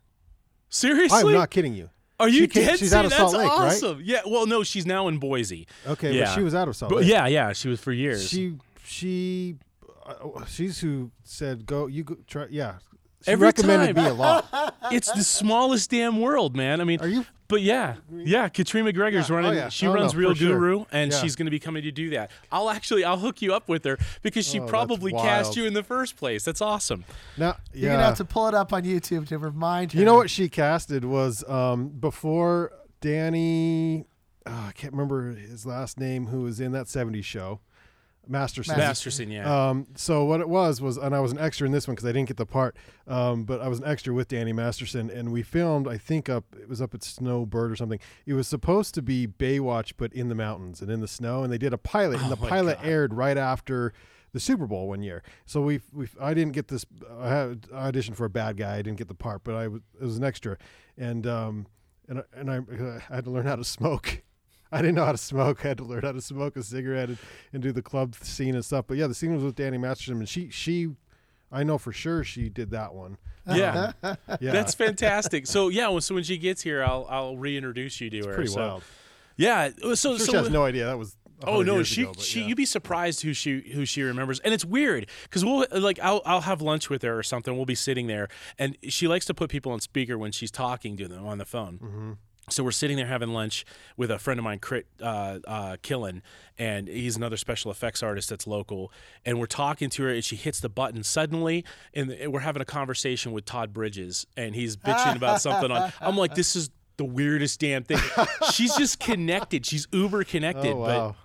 Seriously? 0.68 1.32
I'm 1.32 1.32
not 1.32 1.50
kidding 1.50 1.74
you. 1.74 1.90
Are 2.18 2.28
you 2.28 2.42
She 2.42 2.48
came- 2.48 2.66
dead 2.66 2.78
she's 2.78 2.94
out 2.94 3.04
of? 3.04 3.12
Salt 3.12 3.32
That's 3.32 3.44
Lake, 3.44 3.50
right? 3.58 3.66
awesome. 3.68 4.00
Yeah. 4.02 4.20
Well, 4.26 4.46
no, 4.46 4.62
she's 4.62 4.86
now 4.86 5.08
in 5.08 5.18
Boise. 5.18 5.66
Okay, 5.86 6.16
Yeah. 6.16 6.24
but 6.26 6.34
she 6.34 6.42
was 6.42 6.54
out 6.54 6.66
of 6.68 6.74
Salt 6.76 6.90
But 6.90 7.00
Lake. 7.02 7.08
yeah, 7.10 7.26
yeah, 7.26 7.52
she 7.52 7.68
was 7.68 7.78
for 7.80 7.92
years. 7.92 8.26
She 8.28 8.56
she 8.84 9.56
uh, 10.06 10.44
she's 10.46 10.78
who 10.80 11.10
said 11.24 11.66
go 11.66 11.86
you 11.88 12.04
go 12.04 12.16
try 12.26 12.46
yeah. 12.50 12.76
She 13.24 13.32
Every 13.32 13.46
recommended 13.46 13.96
time. 13.96 14.04
me 14.04 14.10
a 14.10 14.14
lot. 14.14 14.74
it's 14.92 15.10
the 15.10 15.24
smallest 15.24 15.90
damn 15.90 16.20
world, 16.20 16.54
man. 16.56 16.80
I 16.80 16.84
mean, 16.84 17.00
Are 17.00 17.08
you 17.08 17.26
But 17.48 17.62
yeah, 17.62 17.96
yeah, 18.12 18.48
Katrine 18.48 18.84
McGregor's 18.84 19.28
Yeah. 19.28 19.36
running. 19.36 19.50
Oh, 19.52 19.54
yeah. 19.54 19.68
She 19.68 19.86
Oh, 19.86 19.92
runs 19.94 20.12
no, 20.14 20.18
Real 20.20 20.30
for 20.30 20.36
sure. 20.36 20.58
Guru, 20.58 20.84
and 20.90 21.12
Yeah. 21.12 21.20
she's 21.20 21.36
going 21.36 21.46
to 21.46 21.50
be 21.50 21.58
coming 21.60 21.82
to 21.84 21.92
do 21.92 22.10
that. 22.10 22.30
I'll 22.50 22.68
actually, 22.70 23.04
I'll 23.04 23.18
hook 23.18 23.40
you 23.40 23.54
up 23.54 23.68
with 23.68 23.84
her 23.84 23.98
because 24.22 24.46
she 24.48 24.58
Oh, 24.58 24.66
probably 24.66 25.12
cast 25.12 25.56
you 25.56 25.64
in 25.64 25.72
the 25.74 25.82
first 25.84 26.16
place. 26.16 26.44
That's 26.44 26.60
awesome. 26.60 27.04
now 27.36 27.56
You're 27.72 27.92
gonna 27.92 28.02
have 28.04 28.16
to 28.16 28.24
pull 28.24 28.48
it 28.48 28.54
up 28.54 28.72
on 28.72 28.82
YouTube 28.82 29.28
to 29.28 29.38
remind 29.38 29.92
her. 29.92 29.98
You 29.98 30.04
know 30.04 30.14
what 30.16 30.30
she 30.30 30.48
casted 30.48 31.04
was 31.04 31.48
um, 31.48 31.88
before 31.88 32.72
Danny. 33.00 34.06
oh, 34.46 34.64
I 34.68 34.72
can't 34.72 34.92
remember 34.92 35.32
his 35.32 35.64
last 35.66 35.98
name. 36.00 36.26
Who 36.26 36.42
was 36.42 36.60
in 36.60 36.72
that 36.72 36.86
'70s 36.86 37.24
show? 37.24 37.60
Masterson. 38.28 38.76
Masterson, 38.76 39.30
yeah. 39.30 39.68
Um, 39.68 39.86
so 39.96 40.24
what 40.24 40.40
it 40.40 40.48
was 40.48 40.80
was, 40.80 40.96
and 40.96 41.14
I 41.14 41.20
was 41.20 41.32
an 41.32 41.38
extra 41.38 41.66
in 41.66 41.72
this 41.72 41.86
one 41.86 41.94
because 41.94 42.08
I 42.08 42.12
didn't 42.12 42.28
get 42.28 42.36
the 42.36 42.46
part, 42.46 42.76
um, 43.06 43.44
but 43.44 43.60
I 43.60 43.68
was 43.68 43.78
an 43.78 43.86
extra 43.86 44.12
with 44.14 44.28
Danny 44.28 44.52
Masterson, 44.52 45.10
and 45.10 45.32
we 45.32 45.42
filmed. 45.42 45.86
I 45.88 45.98
think 45.98 46.28
up 46.28 46.44
it 46.60 46.68
was 46.68 46.80
up 46.82 46.94
at 46.94 47.02
Snowbird 47.02 47.70
or 47.72 47.76
something. 47.76 48.00
It 48.26 48.34
was 48.34 48.48
supposed 48.48 48.94
to 48.94 49.02
be 49.02 49.26
Baywatch, 49.26 49.92
but 49.96 50.12
in 50.12 50.28
the 50.28 50.34
mountains 50.34 50.80
and 50.82 50.90
in 50.90 51.00
the 51.00 51.08
snow, 51.08 51.42
and 51.42 51.52
they 51.52 51.58
did 51.58 51.72
a 51.72 51.78
pilot, 51.78 52.20
and 52.20 52.26
Oh 52.32 52.34
the 52.36 52.48
pilot 52.48 52.78
God. 52.78 52.86
aired 52.86 53.14
right 53.14 53.36
after 53.38 53.92
the 54.32 54.40
Super 54.40 54.66
Bowl 54.66 54.88
one 54.88 55.02
year. 55.02 55.22
So 55.46 55.60
we 55.62 55.80
we 55.92 56.08
I 56.20 56.34
didn't 56.34 56.52
get 56.52 56.68
this. 56.68 56.84
I 57.18 57.28
had 57.28 57.62
auditioned 57.68 58.16
for 58.16 58.24
a 58.24 58.30
bad 58.30 58.56
guy. 58.56 58.74
I 58.76 58.82
didn't 58.82 58.98
get 58.98 59.08
the 59.08 59.14
part, 59.14 59.44
but 59.44 59.54
I 59.54 59.68
was 59.68 59.80
it 60.00 60.04
was 60.04 60.16
an 60.18 60.24
extra, 60.24 60.58
and 60.98 61.26
um 61.26 61.66
and 62.08 62.22
and 62.34 62.50
I, 62.50 62.56
I 63.10 63.14
had 63.14 63.24
to 63.24 63.30
learn 63.30 63.46
how 63.46 63.56
to 63.56 63.64
smoke. 63.64 64.22
I 64.72 64.82
didn't 64.82 64.96
know 64.96 65.04
how 65.04 65.12
to 65.12 65.18
smoke. 65.18 65.60
I 65.64 65.68
had 65.68 65.78
to 65.78 65.84
learn 65.84 66.02
how 66.02 66.12
to 66.12 66.20
smoke 66.20 66.56
a 66.56 66.62
cigarette 66.62 67.08
and, 67.08 67.18
and 67.52 67.62
do 67.62 67.72
the 67.72 67.82
club 67.82 68.14
scene 68.16 68.54
and 68.54 68.64
stuff. 68.64 68.86
But 68.86 68.96
yeah, 68.96 69.06
the 69.06 69.14
scene 69.14 69.34
was 69.34 69.44
with 69.44 69.54
Danny 69.54 69.78
Masterson, 69.78 70.18
and 70.18 70.28
she 70.28 70.50
she, 70.50 70.88
I 71.50 71.62
know 71.62 71.78
for 71.78 71.92
sure 71.92 72.24
she 72.24 72.48
did 72.48 72.70
that 72.70 72.94
one. 72.94 73.18
yeah. 73.46 73.92
Yeah, 74.40 74.52
That's 74.52 74.74
fantastic. 74.74 75.46
So 75.46 75.68
yeah, 75.68 75.96
so 76.00 76.14
when 76.14 76.24
she 76.24 76.38
gets 76.38 76.62
here, 76.62 76.82
I'll 76.82 77.06
I'll 77.08 77.36
reintroduce 77.36 78.00
you 78.00 78.10
to 78.10 78.26
her. 78.28 78.34
pretty 78.34 78.50
so, 78.50 78.60
wild. 78.60 78.82
Yeah. 79.36 79.70
So 79.80 79.94
Sure, 79.94 80.18
so 80.18 80.18
she 80.18 80.36
has 80.36 80.50
no 80.50 80.64
idea 80.64 80.86
that 80.86 80.98
was. 80.98 81.16
Oh 81.44 81.60
no, 81.60 81.82
she 81.82 82.02
ago, 82.04 82.14
she 82.18 82.40
yeah. 82.40 82.46
you'd 82.46 82.56
be 82.56 82.64
surprised 82.64 83.20
who 83.20 83.34
she 83.34 83.60
who 83.72 83.84
she 83.84 84.02
remembers, 84.02 84.40
and 84.40 84.54
it's 84.54 84.64
weird 84.64 85.06
because 85.24 85.44
we'll 85.44 85.66
like 85.70 85.98
I'll 86.02 86.22
I'll 86.24 86.40
have 86.40 86.62
lunch 86.62 86.88
with 86.88 87.02
her 87.02 87.16
or 87.16 87.22
something. 87.22 87.54
We'll 87.54 87.66
be 87.66 87.74
sitting 87.74 88.06
there, 88.06 88.28
and 88.58 88.74
she 88.88 89.06
likes 89.06 89.26
to 89.26 89.34
put 89.34 89.50
people 89.50 89.70
on 89.70 89.80
speaker 89.80 90.16
when 90.16 90.32
she's 90.32 90.50
talking 90.50 90.96
to 90.96 91.06
them 91.06 91.26
on 91.26 91.36
the 91.36 91.44
phone. 91.44 91.78
Mm-hmm. 91.78 92.12
So 92.48 92.62
we're 92.62 92.70
sitting 92.70 92.96
there 92.96 93.06
having 93.06 93.30
lunch 93.30 93.66
with 93.96 94.08
a 94.08 94.20
friend 94.20 94.38
of 94.38 94.44
mine, 94.44 94.60
Crit 94.60 94.86
uh, 95.02 95.40
uh, 95.48 95.76
Killen, 95.82 96.22
and 96.56 96.86
he's 96.86 97.16
another 97.16 97.36
special 97.36 97.72
effects 97.72 98.04
artist 98.04 98.30
that's 98.30 98.46
local. 98.46 98.92
And 99.24 99.40
we're 99.40 99.46
talking 99.46 99.90
to 99.90 100.04
her, 100.04 100.10
and 100.10 100.24
she 100.24 100.36
hits 100.36 100.60
the 100.60 100.68
button 100.68 101.02
suddenly, 101.02 101.64
and 101.92 102.14
we're 102.28 102.38
having 102.38 102.62
a 102.62 102.66
conversation 102.66 103.32
with 103.32 103.46
Todd 103.46 103.72
Bridges, 103.72 104.28
and 104.36 104.54
he's 104.54 104.76
bitching 104.76 105.16
about 105.16 105.40
something 105.42 105.72
on. 105.72 105.92
I'm 106.00 106.16
like, 106.16 106.36
this 106.36 106.54
is 106.54 106.70
the 106.98 107.04
weirdest 107.04 107.58
damn 107.58 107.82
thing. 107.82 107.98
She's 108.52 108.76
just 108.76 109.00
connected. 109.00 109.66
She's 109.66 109.88
uber 109.90 110.22
connected. 110.22 110.72
Oh, 110.72 110.84
but 110.84 110.98
wow. 110.98 111.16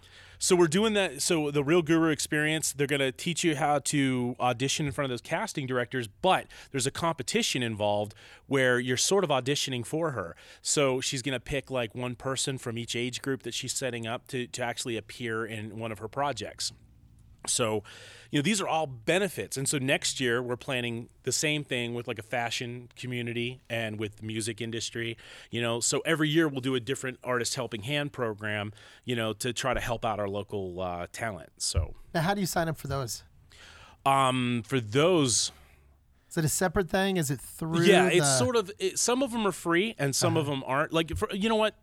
So 0.41 0.55
we're 0.55 0.67
doing 0.67 0.93
that. 0.93 1.21
So 1.21 1.51
the 1.51 1.63
Real 1.63 1.83
Guru 1.83 2.09
Experience, 2.09 2.73
they're 2.73 2.87
going 2.87 2.99
to 2.99 3.11
teach 3.11 3.43
you 3.43 3.55
how 3.55 3.77
to 3.77 4.35
audition 4.39 4.87
in 4.87 4.91
front 4.91 5.05
of 5.05 5.09
those 5.11 5.21
casting 5.21 5.67
directors, 5.67 6.07
but 6.07 6.47
there's 6.71 6.87
a 6.87 6.91
competition 6.91 7.61
involved 7.61 8.15
where 8.47 8.79
you're 8.79 8.97
sort 8.97 9.23
of 9.23 9.29
auditioning 9.29 9.85
for 9.85 10.11
her. 10.11 10.35
So 10.63 10.99
she's 10.99 11.21
going 11.21 11.33
to 11.33 11.39
pick 11.39 11.69
like 11.69 11.93
one 11.93 12.15
person 12.15 12.57
from 12.57 12.79
each 12.79 12.95
age 12.95 13.21
group 13.21 13.43
that 13.43 13.53
she's 13.53 13.71
setting 13.71 14.07
up 14.07 14.25
to 14.29 14.47
to 14.47 14.63
actually 14.63 14.97
appear 14.97 15.45
in 15.45 15.77
one 15.77 15.91
of 15.91 15.99
her 15.99 16.07
projects. 16.07 16.73
So, 17.47 17.83
you 18.29 18.39
know, 18.39 18.43
these 18.43 18.61
are 18.61 18.67
all 18.67 18.85
benefits. 18.87 19.57
And 19.57 19.67
so 19.67 19.77
next 19.77 20.19
year 20.19 20.41
we're 20.41 20.55
planning 20.55 21.09
the 21.23 21.31
same 21.31 21.63
thing 21.63 21.93
with 21.93 22.07
like 22.07 22.19
a 22.19 22.23
fashion 22.23 22.89
community 22.95 23.61
and 23.69 23.99
with 23.99 24.17
the 24.17 24.25
music 24.25 24.61
industry, 24.61 25.17
you 25.49 25.61
know. 25.61 25.79
So 25.79 26.01
every 26.05 26.29
year 26.29 26.47
we'll 26.47 26.61
do 26.61 26.75
a 26.75 26.79
different 26.79 27.19
artist 27.23 27.55
helping 27.55 27.81
hand 27.83 28.13
program, 28.13 28.73
you 29.05 29.15
know, 29.15 29.33
to 29.33 29.51
try 29.53 29.73
to 29.73 29.79
help 29.79 30.05
out 30.05 30.19
our 30.19 30.29
local 30.29 30.79
uh, 30.79 31.07
talent. 31.11 31.49
So, 31.57 31.95
Now, 32.13 32.21
how 32.21 32.33
do 32.33 32.41
you 32.41 32.47
sign 32.47 32.67
up 32.69 32.77
for 32.77 32.87
those? 32.87 33.23
um, 34.05 34.63
for 34.65 34.79
those, 34.79 35.51
Is 36.29 36.37
it 36.37 36.45
a 36.45 36.49
separate 36.49 36.89
thing? 36.89 37.17
Is 37.17 37.29
it 37.29 37.39
through? 37.41 37.83
yeah, 37.83 38.05
the, 38.09 38.17
it's 38.17 38.37
sort 38.39 38.55
of 38.55 38.71
it, 38.79 38.97
some 38.97 39.21
of 39.21 39.31
them 39.31 39.45
are 39.45 39.51
free 39.51 39.95
and 39.99 40.15
some 40.15 40.37
of 40.37 40.45
them 40.45 40.63
aren't. 40.65 40.93
Like 40.93 41.15
for, 41.17 41.27
you 41.33 41.49
know 41.49 41.55
what? 41.55 41.75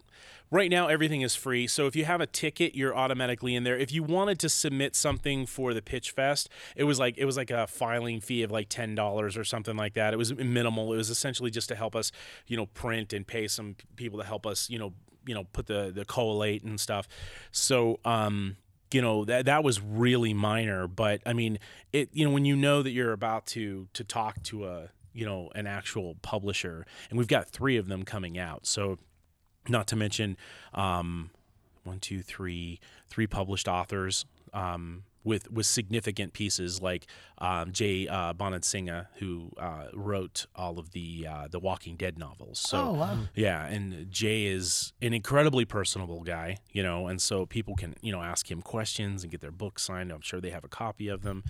Right 0.50 0.70
now 0.70 0.86
everything 0.86 1.20
is 1.20 1.34
free. 1.34 1.66
So 1.66 1.86
if 1.86 1.94
you 1.94 2.04
have 2.06 2.20
a 2.20 2.26
ticket, 2.26 2.74
you're 2.74 2.96
automatically 2.96 3.54
in 3.54 3.64
there. 3.64 3.76
If 3.76 3.92
you 3.92 4.02
wanted 4.02 4.38
to 4.40 4.48
submit 4.48 4.96
something 4.96 5.44
for 5.44 5.74
the 5.74 5.82
Pitch 5.82 6.10
Fest, 6.12 6.48
it 6.74 6.84
was 6.84 6.98
like 6.98 7.18
it 7.18 7.26
was 7.26 7.36
like 7.36 7.50
a 7.50 7.66
filing 7.66 8.20
fee 8.20 8.42
of 8.42 8.50
like 8.50 8.68
$10 8.68 9.38
or 9.38 9.44
something 9.44 9.76
like 9.76 9.94
that. 9.94 10.14
It 10.14 10.16
was 10.16 10.34
minimal. 10.34 10.92
It 10.94 10.96
was 10.96 11.10
essentially 11.10 11.50
just 11.50 11.68
to 11.68 11.74
help 11.74 11.94
us, 11.94 12.10
you 12.46 12.56
know, 12.56 12.66
print 12.66 13.12
and 13.12 13.26
pay 13.26 13.46
some 13.46 13.76
people 13.96 14.18
to 14.18 14.24
help 14.24 14.46
us, 14.46 14.70
you 14.70 14.78
know, 14.78 14.94
you 15.26 15.34
know, 15.34 15.44
put 15.52 15.66
the 15.66 15.92
the 15.94 16.04
collate 16.04 16.62
and 16.62 16.80
stuff. 16.80 17.06
So, 17.52 18.00
um 18.04 18.56
you 18.90 19.02
know 19.02 19.26
that 19.26 19.44
that 19.44 19.62
was 19.62 19.82
really 19.82 20.32
minor 20.32 20.88
but 20.88 21.20
i 21.26 21.32
mean 21.34 21.58
it 21.92 22.08
you 22.14 22.24
know 22.24 22.32
when 22.32 22.46
you 22.46 22.56
know 22.56 22.82
that 22.82 22.90
you're 22.90 23.12
about 23.12 23.44
to 23.44 23.86
to 23.92 24.02
talk 24.02 24.42
to 24.42 24.66
a 24.66 24.88
you 25.12 25.26
know 25.26 25.50
an 25.54 25.66
actual 25.66 26.16
publisher 26.22 26.86
and 27.10 27.18
we've 27.18 27.28
got 27.28 27.48
three 27.48 27.76
of 27.76 27.88
them 27.88 28.02
coming 28.02 28.38
out 28.38 28.66
so 28.66 28.96
not 29.68 29.86
to 29.88 29.96
mention 29.96 30.36
um, 30.74 31.30
one, 31.84 31.98
two, 32.00 32.22
three, 32.22 32.80
three 33.08 33.26
published 33.26 33.66
authors 33.68 34.24
um, 34.52 35.04
with 35.24 35.50
with 35.50 35.66
significant 35.66 36.32
pieces 36.32 36.80
like 36.80 37.06
um, 37.38 37.72
Jay 37.72 38.08
uh, 38.08 38.32
Bonansinga, 38.32 39.06
who 39.16 39.50
uh, 39.58 39.88
wrote 39.92 40.46
all 40.56 40.78
of 40.78 40.92
the 40.92 41.26
uh, 41.28 41.48
the 41.48 41.58
Walking 41.58 41.96
Dead 41.96 42.18
novels. 42.18 42.58
So 42.60 42.78
Oh, 42.78 42.92
wow. 42.94 43.18
yeah, 43.34 43.66
and 43.66 44.10
Jay 44.10 44.46
is 44.46 44.92
an 45.02 45.12
incredibly 45.12 45.64
personable 45.64 46.22
guy, 46.22 46.58
you 46.72 46.82
know, 46.82 47.08
and 47.08 47.20
so 47.20 47.44
people 47.46 47.74
can 47.74 47.94
you 48.00 48.12
know 48.12 48.22
ask 48.22 48.50
him 48.50 48.62
questions 48.62 49.22
and 49.22 49.30
get 49.30 49.40
their 49.40 49.50
books 49.52 49.82
signed. 49.82 50.12
I'm 50.12 50.22
sure 50.22 50.40
they 50.40 50.50
have 50.50 50.64
a 50.64 50.68
copy 50.68 51.08
of 51.08 51.22
them, 51.22 51.44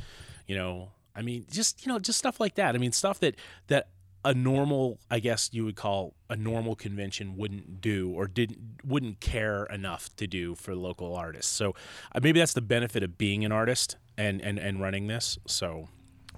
you 0.46 0.56
know. 0.56 0.90
I 1.14 1.22
mean, 1.22 1.46
just 1.50 1.84
you 1.86 1.92
know, 1.92 1.98
just 1.98 2.18
stuff 2.18 2.38
like 2.40 2.54
that. 2.56 2.74
I 2.74 2.78
mean, 2.78 2.92
stuff 2.92 3.20
that 3.20 3.36
that 3.68 3.88
a 4.30 4.34
normal, 4.34 4.98
I 5.10 5.18
guess 5.20 5.48
you 5.52 5.64
would 5.64 5.76
call 5.76 6.12
a 6.28 6.36
normal 6.36 6.74
convention 6.76 7.36
wouldn't 7.36 7.80
do 7.80 8.10
or 8.18 8.26
didn't 8.26 8.58
wouldn't 8.84 9.20
care 9.20 9.64
enough 9.78 10.14
to 10.16 10.26
do 10.26 10.54
for 10.54 10.74
local 10.74 11.14
artists. 11.16 11.50
So 11.50 11.74
uh, 12.14 12.20
maybe 12.22 12.38
that's 12.40 12.52
the 12.52 12.60
benefit 12.76 13.02
of 13.02 13.16
being 13.16 13.44
an 13.44 13.52
artist 13.52 13.96
and 14.16 14.42
and 14.42 14.58
and 14.58 14.80
running 14.80 15.06
this. 15.06 15.38
So 15.46 15.88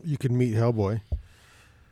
You 0.04 0.16
could 0.16 0.30
meet 0.32 0.54
Hellboy. 0.54 1.00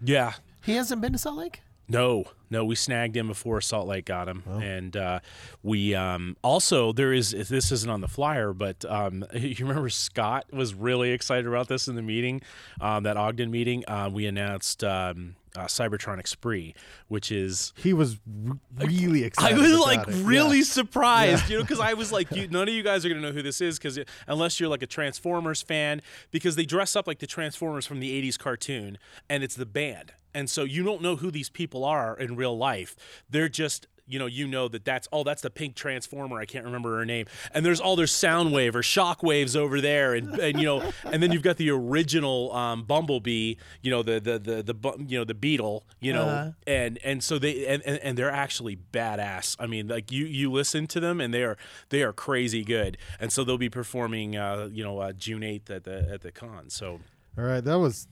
yeah, 0.00 0.34
He 0.64 0.74
hasn't 0.76 1.00
been 1.02 1.12
to 1.12 1.18
Salt 1.18 1.36
Lake. 1.38 1.62
No, 1.88 2.24
no, 2.50 2.64
we 2.64 2.74
snagged 2.74 3.16
him 3.16 3.28
before 3.28 3.60
Salt 3.60 3.86
Lake 3.88 4.04
got 4.06 4.28
him, 4.28 4.42
and 4.46 4.96
uh, 4.96 5.20
we 5.62 5.94
um, 5.94 6.36
also 6.42 6.92
there 6.92 7.12
is 7.12 7.30
this 7.30 7.72
isn't 7.72 7.90
on 7.90 8.00
the 8.00 8.08
flyer, 8.08 8.52
but 8.52 8.84
um, 8.86 9.24
you 9.32 9.54
remember 9.66 9.88
Scott 9.88 10.46
was 10.52 10.74
really 10.74 11.10
excited 11.12 11.46
about 11.46 11.68
this 11.68 11.88
in 11.88 11.94
the 11.96 12.02
meeting, 12.02 12.40
um, 12.80 13.02
that 13.04 13.16
Ogden 13.16 13.50
meeting. 13.50 13.84
Uh, 13.88 14.08
we 14.12 14.26
announced 14.26 14.82
um, 14.84 15.36
uh, 15.56 15.64
Cybertronic 15.64 16.26
Spree, 16.28 16.74
which 17.08 17.30
is 17.32 17.72
He 17.76 17.92
was 17.92 18.18
r- 18.48 18.58
really 18.86 19.24
excited. 19.24 19.58
I 19.58 19.60
was 19.60 19.78
like 19.78 20.06
it. 20.08 20.14
really 20.24 20.58
Yeah. 20.58 20.64
surprised, 20.64 21.48
you 21.50 21.56
know, 21.56 21.62
because 21.64 21.80
I 21.80 21.94
was 21.94 22.12
like, 22.12 22.30
you, 22.34 22.48
none 22.48 22.68
of 22.68 22.74
you 22.74 22.82
guys 22.82 23.04
are 23.04 23.08
gonna 23.08 23.20
know 23.20 23.32
who 23.32 23.42
this 23.42 23.60
is, 23.60 23.78
because 23.78 23.98
unless 24.26 24.58
you're 24.60 24.68
like 24.68 24.82
a 24.82 24.86
Transformers 24.86 25.62
fan, 25.62 26.00
because 26.30 26.56
they 26.56 26.64
dress 26.66 26.96
up 26.96 27.06
like 27.06 27.18
the 27.18 27.26
Transformers 27.26 27.86
from 27.86 28.00
the 28.00 28.10
'80s 28.22 28.38
cartoon, 28.38 28.98
and 29.28 29.42
it's 29.42 29.54
the 29.54 29.66
band, 29.66 30.12
and 30.34 30.48
so 30.50 30.64
you 30.64 30.82
don't 30.82 31.02
know 31.02 31.16
who 31.16 31.30
these 31.30 31.50
people 31.50 31.84
are 31.84 32.16
in 32.16 32.36
real 32.36 32.56
life. 32.56 32.96
They're 33.30 33.48
just 33.48 33.86
you 34.10 34.18
know, 34.18 34.24
you 34.24 34.46
know 34.46 34.68
that 34.68 34.86
that's 34.86 35.06
oh, 35.12 35.22
that's 35.22 35.42
the 35.42 35.50
pink 35.50 35.74
transformer. 35.76 36.38
I 36.38 36.46
can't 36.46 36.64
remember 36.64 36.96
her 36.96 37.04
name. 37.04 37.26
And 37.52 37.62
there's 37.66 37.78
all 37.78 37.94
their 37.94 38.06
sound 38.06 38.54
wave 38.54 38.74
or 38.74 38.82
shock 38.82 39.22
waves 39.22 39.54
over 39.54 39.82
there, 39.82 40.14
and 40.14 40.30
and 40.40 40.58
you 40.58 40.64
know, 40.64 40.90
and 41.04 41.22
then 41.22 41.30
you've 41.30 41.42
got 41.42 41.58
the 41.58 41.68
original 41.70 42.50
um, 42.54 42.84
Bumblebee, 42.84 43.56
you 43.82 43.90
know, 43.90 44.02
the 44.02 44.18
the 44.18 44.38
the 44.38 44.62
the 44.62 44.72
bu- 44.72 45.04
you 45.06 45.18
know 45.18 45.24
the 45.24 45.34
Beetle, 45.34 45.84
you 46.00 46.14
know, 46.14 46.22
Uh-huh. 46.22 46.50
and 46.66 46.98
and 47.04 47.22
so 47.22 47.38
they 47.38 47.66
and, 47.66 47.82
and, 47.84 47.98
and 47.98 48.16
they're 48.16 48.30
actually 48.30 48.78
badass. 48.94 49.56
I 49.60 49.66
mean, 49.66 49.88
like 49.88 50.10
you 50.10 50.24
you 50.24 50.50
listen 50.50 50.86
to 50.86 51.00
them 51.00 51.20
and 51.20 51.34
they 51.34 51.42
are 51.42 51.58
they 51.90 52.02
are 52.02 52.14
crazy 52.14 52.64
good. 52.64 52.96
And 53.20 53.30
so 53.30 53.44
they'll 53.44 53.58
be 53.58 53.68
performing, 53.68 54.36
uh, 54.38 54.70
you 54.72 54.84
know, 54.84 55.00
uh, 55.00 55.12
June 55.12 55.42
eighth 55.42 55.70
at 55.70 55.84
the 55.84 56.08
at 56.10 56.22
the 56.22 56.32
con. 56.32 56.70
So 56.70 57.00
All 57.36 57.44
right, 57.44 57.62
that 57.62 57.78
was 57.78 58.08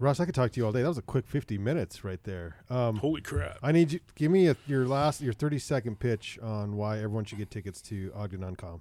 Russ. 0.00 0.20
I 0.20 0.24
could 0.24 0.34
talk 0.34 0.52
to 0.52 0.60
you 0.60 0.66
all 0.66 0.72
day. 0.72 0.82
That 0.82 0.88
was 0.88 0.98
a 0.98 1.02
quick 1.02 1.26
fifty 1.26 1.58
minutes 1.58 2.04
right 2.04 2.22
there. 2.24 2.56
Um, 2.70 2.96
holy 2.96 3.20
crap! 3.20 3.58
I 3.62 3.72
need 3.72 3.92
you. 3.92 4.00
Give 4.14 4.30
me 4.30 4.48
a, 4.48 4.56
your 4.66 4.86
last, 4.86 5.20
your 5.20 5.32
thirty 5.32 5.58
second 5.58 5.98
pitch 5.98 6.38
on 6.42 6.76
why 6.76 6.98
everyone 6.98 7.24
should 7.24 7.38
get 7.38 7.50
tickets 7.50 7.80
to 7.82 8.12
Ogden 8.14 8.40
Uncon. 8.40 8.80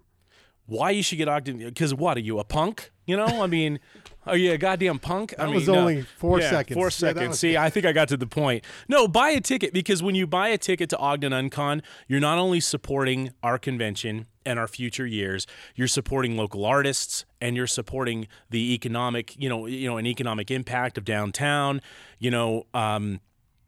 Why 0.68 0.92
you 0.92 1.02
should 1.02 1.18
get 1.18 1.28
Ogden? 1.28 1.58
Because 1.58 1.94
what 1.94 2.18
are 2.18 2.22
you 2.22 2.40
a 2.40 2.44
punk? 2.44 2.92
You 3.06 3.16
know, 3.18 3.42
I 3.42 3.48
mean, 3.48 3.80
are 4.26 4.36
you 4.38 4.52
a 4.52 4.58
goddamn 4.58 5.00
punk? 5.00 5.34
I 5.40 5.46
mean, 5.46 5.56
was 5.56 5.68
no. 5.68 5.76
only 5.76 6.02
four 6.02 6.40
Yeah, 6.42 6.50
seconds. 6.50 6.76
Four 6.76 6.88
Yeah, 6.88 6.90
seconds. 6.90 7.28
was- 7.30 7.40
See, 7.40 7.56
I 7.58 7.70
think 7.70 7.86
I 7.86 7.94
got 7.94 8.10
to 8.10 8.18
the 8.18 8.28
point. 8.28 8.66
No, 8.90 9.08
buy 9.08 9.30
a 9.30 9.40
ticket 9.42 9.74
because 9.74 10.04
when 10.04 10.14
you 10.14 10.28
buy 10.28 10.50
a 10.50 10.58
ticket 10.58 10.90
to 10.92 10.98
Ogden 10.98 11.32
Uncon, 11.32 11.82
you're 12.08 12.20
not 12.20 12.38
only 12.38 12.60
supporting 12.60 13.32
our 13.42 13.58
convention 13.58 14.28
and 14.46 14.60
our 14.60 14.68
future 14.68 15.06
years, 15.08 15.48
you're 15.76 15.88
supporting 15.88 16.36
local 16.36 16.66
artists 16.66 17.26
and 17.40 17.56
you're 17.56 17.66
supporting 17.68 18.28
the 18.50 18.74
economic, 18.74 19.36
you 19.42 19.48
know, 19.48 19.66
you 19.68 19.88
know, 19.90 19.98
an 19.98 20.06
economic 20.06 20.52
impact 20.52 20.98
of 20.98 21.06
downtown. 21.06 21.82
You 22.20 22.32
know, 22.32 22.66
um, 22.74 23.22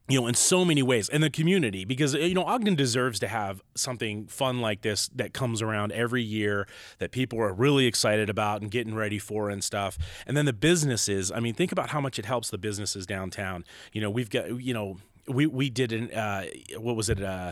you 0.10 0.20
know, 0.20 0.28
in 0.28 0.34
so 0.34 0.66
many 0.66 0.82
ways, 0.82 1.07
and 1.07 1.22
the 1.22 1.30
community, 1.30 1.86
because 1.86 2.16
you 2.16 2.34
know 2.34 2.43
Ogden 2.43 2.76
deserves 2.76 3.20
to 3.20 3.28
have 3.28 3.62
something 3.76 4.26
fun 4.28 4.60
like 4.60 4.82
this 4.82 5.07
that 5.10 5.34
comes 5.34 5.62
around 5.62 5.91
every 5.91 6.24
year 6.24 6.68
that 6.97 7.12
people 7.12 7.39
are 7.39 7.53
really 7.53 7.86
excited 7.86 8.30
about 8.30 8.62
and 8.62 8.72
getting 8.72 8.95
ready 8.95 9.20
for 9.20 9.49
and 9.49 9.64
stuff. 9.64 9.97
And 10.26 10.36
then 10.36 10.45
the 10.45 10.53
businesses, 10.53 11.32
I 11.32 11.39
mean, 11.39 11.53
think 11.53 11.72
about 11.72 11.91
how 11.91 12.01
much 12.01 12.18
it 12.18 12.26
helps 12.26 12.49
the 12.49 12.57
businesses 12.57 13.05
downtown. 13.05 13.64
You 13.93 14.01
know, 14.01 14.10
we've 14.10 14.30
got, 14.30 14.62
you 14.62 14.74
know, 14.74 14.97
we 15.28 15.45
we 15.45 15.70
did 15.70 15.93
an 15.93 16.12
uh, 16.12 16.45
what 16.78 16.95
was 16.95 17.10
it? 17.10 17.22
Uh, 17.22 17.51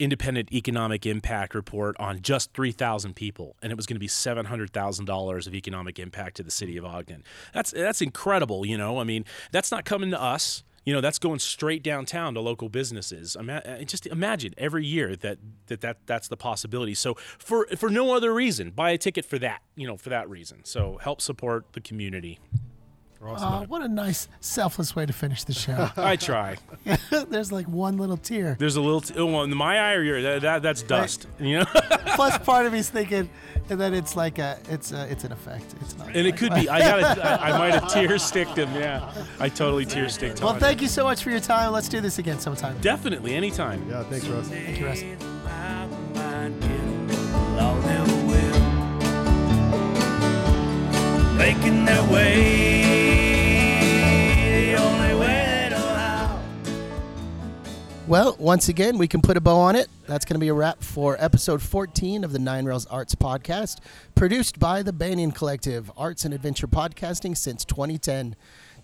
independent 0.00 0.50
economic 0.50 1.04
impact 1.04 1.54
report 1.54 1.94
on 2.00 2.22
just 2.22 2.54
3,000 2.54 3.14
people, 3.14 3.54
and 3.60 3.70
it 3.70 3.76
was 3.76 3.84
going 3.84 3.96
to 3.96 4.00
be 4.00 4.08
$700,000 4.08 5.46
of 5.46 5.54
economic 5.54 5.98
impact 5.98 6.38
to 6.38 6.42
the 6.42 6.50
city 6.50 6.78
of 6.78 6.86
Ogden. 6.86 7.22
That's 7.52 7.70
that's 7.70 8.00
incredible. 8.00 8.64
You 8.64 8.78
know, 8.78 8.98
I 8.98 9.04
mean, 9.04 9.26
that's 9.52 9.70
not 9.70 9.84
coming 9.84 10.10
to 10.10 10.20
us. 10.20 10.64
You 10.84 10.94
know, 10.94 11.00
that's 11.00 11.18
going 11.18 11.38
straight 11.40 11.82
downtown 11.82 12.34
to 12.34 12.40
local 12.40 12.68
businesses. 12.68 13.36
Uh, 13.36 13.82
just 13.84 14.06
imagine 14.06 14.54
every 14.56 14.86
year 14.86 15.14
that, 15.16 15.38
that 15.66 15.82
that 15.82 15.98
that's 16.06 16.28
the 16.28 16.36
possibility. 16.36 16.94
So 16.94 17.14
for 17.38 17.66
for 17.76 17.90
no 17.90 18.14
other 18.14 18.32
reason, 18.32 18.70
buy 18.70 18.90
a 18.90 18.98
ticket 18.98 19.24
for 19.24 19.38
that. 19.38 19.62
You 19.76 19.86
know, 19.86 19.96
for 19.96 20.08
that 20.08 20.28
reason. 20.28 20.64
So 20.64 20.98
help 21.02 21.20
support 21.20 21.66
the 21.72 21.80
community. 21.80 22.38
Oh, 23.22 23.64
what 23.68 23.82
a 23.82 23.88
nice, 23.88 24.28
selfless 24.40 24.96
way 24.96 25.04
to 25.04 25.12
finish 25.12 25.44
the 25.44 25.52
show. 25.52 25.90
I 25.96 26.16
try. 26.16 26.56
There's 27.28 27.52
like 27.52 27.68
one 27.68 27.98
little 27.98 28.16
tear. 28.16 28.56
There's 28.58 28.76
a 28.76 28.80
little. 28.80 29.02
T- 29.02 29.14
oh, 29.16 29.26
well, 29.26 29.42
in 29.42 29.54
my 29.54 29.78
eye 29.78 29.92
or 29.92 30.02
your 30.02 30.22
that, 30.22 30.42
that 30.42 30.62
that's 30.62 30.82
dust. 30.82 31.26
You 31.38 31.58
know, 31.58 31.64
Plus, 32.14 32.38
part 32.38 32.64
of 32.64 32.72
me's 32.72 32.88
thinking 32.88 33.28
that 33.68 33.92
it's 33.92 34.16
like 34.16 34.38
a, 34.38 34.58
it's 34.70 34.92
a, 34.92 35.10
it's 35.10 35.24
an 35.24 35.32
effect. 35.32 35.74
It's 35.82 35.98
not. 35.98 36.08
and 36.08 36.26
it 36.26 36.38
could 36.38 36.54
be. 36.54 36.68
I 36.68 36.78
got. 36.80 37.18
I, 37.18 37.50
I 37.50 37.58
might 37.58 37.74
have 37.74 37.92
tear 37.92 38.16
sticked 38.18 38.56
him. 38.56 38.72
Yeah, 38.74 39.12
I 39.38 39.50
totally 39.50 39.84
tear 39.84 40.08
sticked. 40.08 40.38
Him. 40.38 40.46
Well, 40.46 40.54
thank 40.54 40.80
you 40.80 40.88
so 40.88 41.04
much 41.04 41.22
for 41.22 41.30
your 41.30 41.40
time. 41.40 41.72
Let's 41.72 41.88
do 41.88 42.00
this 42.00 42.18
again 42.18 42.40
sometime. 42.40 42.78
Definitely, 42.80 43.34
anytime. 43.34 43.86
Yeah, 43.90 44.02
thanks, 44.04 44.26
Russ. 44.28 44.48
Thank 44.48 44.80
you, 44.80 44.86
Russ. 44.86 45.02
Making 51.36 51.86
their 51.86 52.04
way, 52.12 52.79
Well, 58.10 58.34
once 58.40 58.68
again, 58.68 58.98
we 58.98 59.06
can 59.06 59.22
put 59.22 59.36
a 59.36 59.40
bow 59.40 59.60
on 59.60 59.76
it. 59.76 59.88
That's 60.08 60.24
going 60.24 60.34
to 60.34 60.40
be 60.40 60.48
a 60.48 60.52
wrap 60.52 60.82
for 60.82 61.16
episode 61.20 61.62
14 61.62 62.24
of 62.24 62.32
the 62.32 62.40
Nine 62.40 62.64
Rails 62.64 62.84
Arts 62.86 63.14
Podcast, 63.14 63.78
produced 64.16 64.58
by 64.58 64.82
the 64.82 64.92
Banyan 64.92 65.30
Collective, 65.30 65.92
arts 65.96 66.24
and 66.24 66.34
adventure 66.34 66.66
podcasting 66.66 67.36
since 67.36 67.64
2010. 67.64 68.34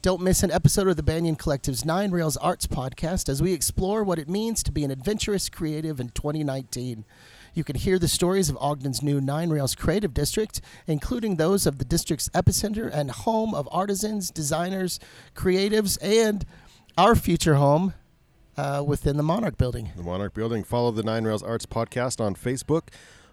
Don't 0.00 0.22
miss 0.22 0.44
an 0.44 0.52
episode 0.52 0.86
of 0.86 0.94
the 0.94 1.02
Banyan 1.02 1.34
Collective's 1.34 1.84
Nine 1.84 2.12
Rails 2.12 2.36
Arts 2.36 2.68
Podcast 2.68 3.28
as 3.28 3.42
we 3.42 3.52
explore 3.52 4.04
what 4.04 4.20
it 4.20 4.28
means 4.28 4.62
to 4.62 4.70
be 4.70 4.84
an 4.84 4.92
adventurous 4.92 5.48
creative 5.48 5.98
in 5.98 6.10
2019. 6.10 7.04
You 7.52 7.64
can 7.64 7.74
hear 7.74 7.98
the 7.98 8.06
stories 8.06 8.48
of 8.48 8.56
Ogden's 8.60 9.02
new 9.02 9.20
Nine 9.20 9.50
Rails 9.50 9.74
Creative 9.74 10.14
District, 10.14 10.60
including 10.86 11.34
those 11.34 11.66
of 11.66 11.78
the 11.78 11.84
district's 11.84 12.28
epicenter 12.28 12.88
and 12.94 13.10
home 13.10 13.56
of 13.56 13.68
artisans, 13.72 14.30
designers, 14.30 15.00
creatives, 15.34 15.98
and 16.00 16.46
our 16.96 17.16
future 17.16 17.56
home 17.56 17.92
uh, 18.56 18.82
within 18.86 19.16
the 19.16 19.22
Monarch 19.22 19.56
Building. 19.58 19.92
The 19.96 20.02
Monarch 20.02 20.34
Building. 20.34 20.64
Follow 20.64 20.90
the 20.90 21.02
Nine 21.02 21.24
Rails 21.24 21.42
Arts 21.42 21.66
Podcast 21.66 22.20
on 22.20 22.34
Facebook, 22.34 22.88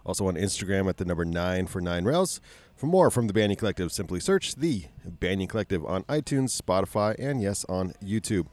also 0.05 0.27
on 0.27 0.35
Instagram 0.35 0.89
at 0.89 0.97
the 0.97 1.05
number 1.05 1.25
nine 1.25 1.67
for 1.67 1.81
Nine 1.81 2.05
Rails. 2.05 2.41
For 2.75 2.87
more 2.87 3.09
from 3.11 3.27
the 3.27 3.33
Banyan 3.33 3.55
Collective, 3.55 3.91
simply 3.91 4.19
search 4.19 4.55
the 4.55 4.85
Banyan 5.05 5.47
Collective 5.47 5.85
on 5.85 6.03
iTunes, 6.03 6.59
Spotify, 6.59 7.15
and 7.17 7.41
yes, 7.41 7.65
on 7.69 7.93
YouTube. 8.03 8.47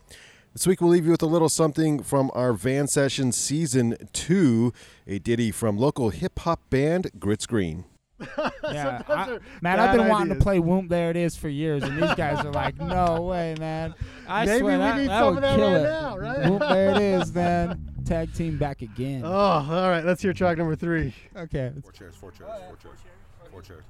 This 0.53 0.67
week 0.67 0.81
we'll 0.81 0.91
leave 0.91 1.05
you 1.05 1.13
with 1.13 1.23
a 1.23 1.27
little 1.27 1.49
something 1.49 2.03
from 2.03 2.31
our 2.35 2.53
Van 2.53 2.89
Session 2.89 3.31
Season 3.33 3.97
2, 4.13 4.73
a 5.07 5.19
ditty 5.21 5.53
from 5.53 5.79
local 5.79 6.11
hip 6.11 6.41
hop 6.41 6.61
band 6.71 7.11
Grits 7.19 7.47
Green. 7.47 7.85
Yeah, 8.73 9.03
I- 9.09 9.39
man, 9.63 9.81
I've 9.81 9.97
been 9.97 10.09
wanting 10.09 10.35
to 10.37 10.41
play 10.41 10.59
Whoop 10.59 10.89
There 10.89 11.11
It 11.11 11.17
Is 11.17 11.37
for 11.37 11.49
years, 11.49 11.83
and 11.83 12.01
these 12.01 12.15
guys 12.15 12.45
are 12.45 12.53
like, 12.53 12.79
no 12.79 13.23
way, 13.31 13.55
man. 13.59 13.95
I 14.29 14.45
Maybe 14.47 14.59
swear 14.61 14.73
we 14.79 14.79
that, 14.85 14.97
need 14.99 15.09
that 15.09 15.21
some 15.21 15.35
would 15.35 15.45
of 15.45 15.51
that 15.51 15.57
kill 15.57 15.71
right 15.73 15.81
it. 15.81 15.83
now, 15.85 16.17
right? 16.19 16.51
Whoop 16.51 16.61
There 16.69 16.91
It 16.91 17.03
Is, 17.03 17.35
man. 17.35 17.87
Tag 18.05 18.33
team 18.35 18.59
back 18.59 18.83
again. 18.83 19.23
Oh, 19.25 19.29
all 19.31 19.89
right. 19.91 20.05
Let's 20.05 20.23
hear 20.23 20.33
track 20.33 20.59
number 20.59 20.75
three. 20.77 21.15
Okay. 21.37 21.73
Four 21.83 21.93
chairs, 21.93 22.15
four 22.17 22.31
chairs, 22.33 22.51
four 22.69 22.77
chairs, 22.77 22.99
four 23.51 23.63
chairs. 23.63 23.85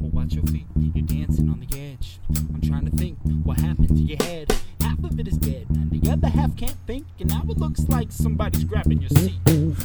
Well, 0.00 0.10
watch 0.10 0.34
your 0.34 0.44
feet, 0.44 0.66
you're 0.76 1.04
dancing 1.04 1.48
on 1.50 1.60
the 1.60 1.78
edge. 1.78 2.18
I'm 2.30 2.60
trying 2.62 2.88
to 2.90 2.96
think 2.96 3.18
what 3.42 3.60
happened 3.60 3.88
to 3.88 3.94
your 3.94 4.22
head. 4.22 4.54
Half 4.80 5.04
of 5.04 5.20
it 5.20 5.28
is 5.28 5.36
dead, 5.36 5.66
and 5.70 5.90
the 5.90 6.10
other 6.10 6.28
half 6.28 6.56
can't 6.56 6.76
think, 6.86 7.04
and 7.20 7.28
now 7.28 7.42
it 7.48 7.58
looks 7.58 7.80
like 7.88 8.10
somebody's 8.10 8.64
grabbing 8.64 9.00
your 9.02 9.10
seat. 9.10 9.34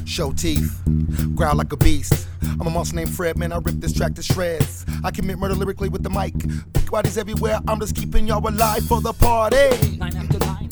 Show 0.06 0.32
teeth, 0.32 0.82
growl 1.36 1.56
like 1.56 1.74
a 1.74 1.78
beast. 1.78 2.28
I'm 2.42 2.68
a 2.68 2.70
monster 2.70 2.96
named 2.96 3.14
Fred, 3.14 3.38
man. 3.38 3.52
I 3.52 3.58
rip 3.58 3.76
this 3.76 3.94
track 3.94 4.16
to 4.16 4.24
shreds. 4.24 4.86
I 5.04 5.12
commit 5.12 5.38
murder 5.38 5.56
lyrically 5.56 5.90
with 5.90 6.04
the 6.04 6.10
mic. 6.10 6.34
Big 6.74 6.90
bodies 6.90 7.18
everywhere. 7.18 7.60
I'm 7.68 7.80
just 7.80 7.96
keeping 7.96 8.28
y'all 8.28 8.48
alive 8.48 8.86
for 8.86 9.02
the 9.02 9.14
party. 9.14 9.98
Line 9.98 10.16
after 10.16 10.40
line, 10.40 10.70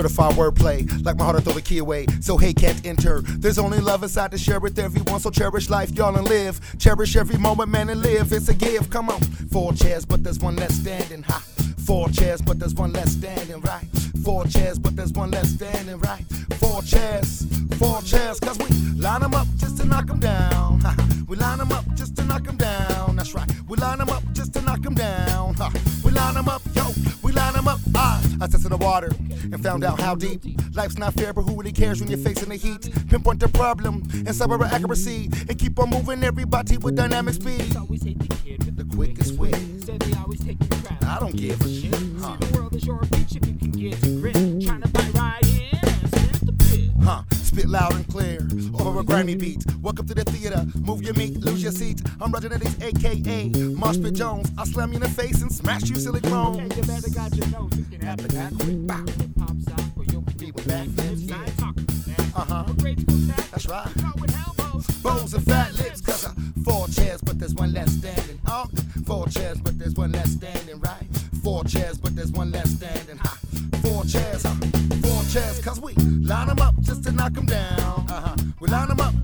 Certified 0.00 0.32
wordplay, 0.32 1.04
like 1.04 1.18
my 1.18 1.24
heart 1.24 1.36
to 1.36 1.42
throw 1.42 1.52
the 1.52 1.60
key 1.60 1.76
away. 1.76 2.06
So 2.22 2.38
hate 2.38 2.56
can't 2.56 2.86
enter. 2.86 3.20
There's 3.20 3.58
only 3.58 3.80
love 3.80 4.02
inside 4.02 4.30
to 4.30 4.38
share 4.38 4.58
with 4.58 4.78
everyone. 4.78 5.20
So 5.20 5.28
cherish 5.28 5.68
life, 5.68 5.90
y'all, 5.90 6.16
and 6.16 6.26
live. 6.26 6.58
Cherish 6.78 7.16
every 7.16 7.36
moment, 7.36 7.68
man, 7.68 7.90
and 7.90 8.00
live. 8.00 8.32
It's 8.32 8.48
a 8.48 8.54
gift. 8.54 8.90
Come 8.90 9.10
on. 9.10 9.20
Four 9.52 9.74
chairs, 9.74 10.06
but 10.06 10.24
there's 10.24 10.38
one 10.38 10.56
less 10.56 10.72
standing. 10.72 11.22
Ha. 11.24 11.44
Four 11.84 12.08
chairs, 12.08 12.40
but 12.40 12.58
there's 12.58 12.72
one 12.72 12.94
less 12.94 13.12
standing. 13.12 13.60
Right. 13.60 13.84
Four 14.24 14.46
chairs, 14.46 14.78
but 14.78 14.96
there's 14.96 15.12
one 15.12 15.32
less 15.32 15.50
standing. 15.50 15.98
Right. 15.98 16.24
Four 16.54 16.80
chairs. 16.80 17.46
Four 17.76 18.00
chairs, 18.00 18.40
cause 18.40 18.58
we 18.58 18.68
line 18.98 19.20
them 19.20 19.34
up 19.34 19.48
just 19.58 19.76
to 19.76 19.84
knock 19.84 20.06
them 20.06 20.18
down. 20.18 20.80
Ha. 20.80 20.96
We 21.28 21.36
line 21.36 21.58
them 21.58 21.72
up 21.72 21.84
just 21.94 22.16
to 22.16 22.24
knock 22.24 22.44
them 22.44 22.56
down. 22.56 23.16
That's 23.16 23.34
right. 23.34 23.50
We 23.68 23.76
line 23.76 23.98
them 23.98 24.08
up 24.08 24.22
just 24.32 24.54
to 24.54 24.62
knock 24.62 24.80
them 24.80 24.94
down. 24.94 25.56
Ha. 25.56 25.70
We 26.02 26.10
line 26.10 26.32
them 26.32 26.48
up. 26.48 26.59
We 27.22 27.32
line 27.32 27.54
them 27.54 27.68
up. 27.68 27.78
Ah, 27.94 28.22
I, 28.40 28.44
I 28.44 28.46
tested 28.48 28.72
the 28.72 28.76
water 28.76 29.10
and 29.52 29.62
found 29.62 29.84
out 29.84 30.00
how 30.00 30.14
deep. 30.14 30.42
Life's 30.74 30.98
not 30.98 31.14
fair, 31.14 31.32
but 31.32 31.42
who 31.42 31.56
really 31.56 31.72
cares 31.72 32.00
when 32.00 32.10
you're 32.10 32.18
facing 32.18 32.48
the 32.48 32.56
heat? 32.56 32.88
Pinpoint 33.08 33.40
the 33.40 33.48
problem 33.48 34.02
and 34.12 34.28
cyber 34.28 34.60
accuracy 34.70 35.28
and 35.48 35.58
keep 35.58 35.78
on 35.78 35.90
moving 35.90 36.22
everybody 36.24 36.76
with 36.78 36.96
dynamic 36.96 37.34
speed. 37.34 37.60
The 37.60 38.36
kid 38.44 38.64
with 38.64 38.76
The 38.76 38.96
quickest 38.96 39.34
way. 39.38 39.52
Said 39.80 40.00
they 40.00 40.16
always 40.18 40.40
take 40.40 40.58
the 40.58 40.76
crowd. 40.76 41.04
I 41.04 41.18
don't 41.20 41.36
give 41.36 41.60
a 41.60 41.68
shit. 41.68 42.09
A 49.00 49.04
grimy 49.04 49.34
beat. 49.34 49.64
Welcome 49.80 50.06
to 50.08 50.14
the 50.14 50.24
theater. 50.24 50.62
Move 50.78 51.02
your 51.02 51.14
meat, 51.14 51.36
lose 51.38 51.62
your 51.62 51.72
seat. 51.72 52.02
I'm 52.20 52.30
Roger 52.32 52.50
Nitties, 52.50 52.82
aka 52.82 53.48
Mosh 53.74 53.98
Pit 53.98 54.14
Jones. 54.14 54.50
I'll 54.58 54.66
slam 54.66 54.90
you 54.90 54.96
in 54.96 55.02
the 55.02 55.08
face 55.08 55.40
and 55.40 55.50
smash 55.50 55.88
you 55.88 55.96
silly 55.96 56.20
Yeah, 56.22 56.28
clones. 56.28 56.76
you 56.76 56.82
better 56.82 57.10
got 57.10 57.34
your 57.34 57.46
nose. 57.48 57.72
It 57.78 57.90
can 57.90 58.00
that 58.00 58.52
quick. 58.60 58.86
Bow. 58.86 59.04
Pops 59.38 59.68
out 59.72 59.80
where 59.96 60.06
you'll 60.12 60.22
People 60.38 60.62
back 60.64 60.86
then, 60.88 61.18
yeah. 61.18 61.42
ain't 61.44 61.58
talking 61.58 61.86
that. 61.86 62.20
Uh-huh. 62.36 62.64
A 62.68 62.72
grade 62.74 63.00
school 63.00 63.18
tag. 63.28 63.44
That's 63.50 63.66
right. 63.68 63.88
Elbows. 64.04 65.34
And 65.34 65.44
fat 65.44 65.72
lips, 65.74 66.00
cause 66.00 66.26
uh, 66.26 66.32
four 66.64 66.88
chairs, 66.88 67.20
but 67.22 67.38
there's 67.38 67.54
one 67.54 67.72
less 67.72 67.90
standing. 67.92 68.38
Oh, 68.46 68.66
four 69.06 69.28
chairs, 69.28 69.58
but 69.60 69.78
there's 69.78 69.94
one 69.94 70.12
less 70.12 70.30
standing, 70.32 70.78
right? 70.80 71.06
Four 71.42 71.64
chairs, 71.64 71.98
but 71.98 72.14
there's 72.16 72.32
one 72.32 72.50
less 72.50 72.70
standing. 72.70 73.16
Ha. 73.18 73.38
Four 73.82 74.04
chairs, 74.04 74.42
huh? 74.42 74.54
Four 75.02 75.22
chairs, 75.30 75.60
cause 75.64 75.80
we 75.80 75.94
line 75.94 76.48
them 76.48 76.58
up 76.58 76.74
just 76.80 77.04
to 77.04 77.12
knock 77.12 77.32
them 77.32 77.46
down. 77.46 78.06
Uh-huh. 78.08 78.34
Them 78.36 78.48
up 78.48 78.49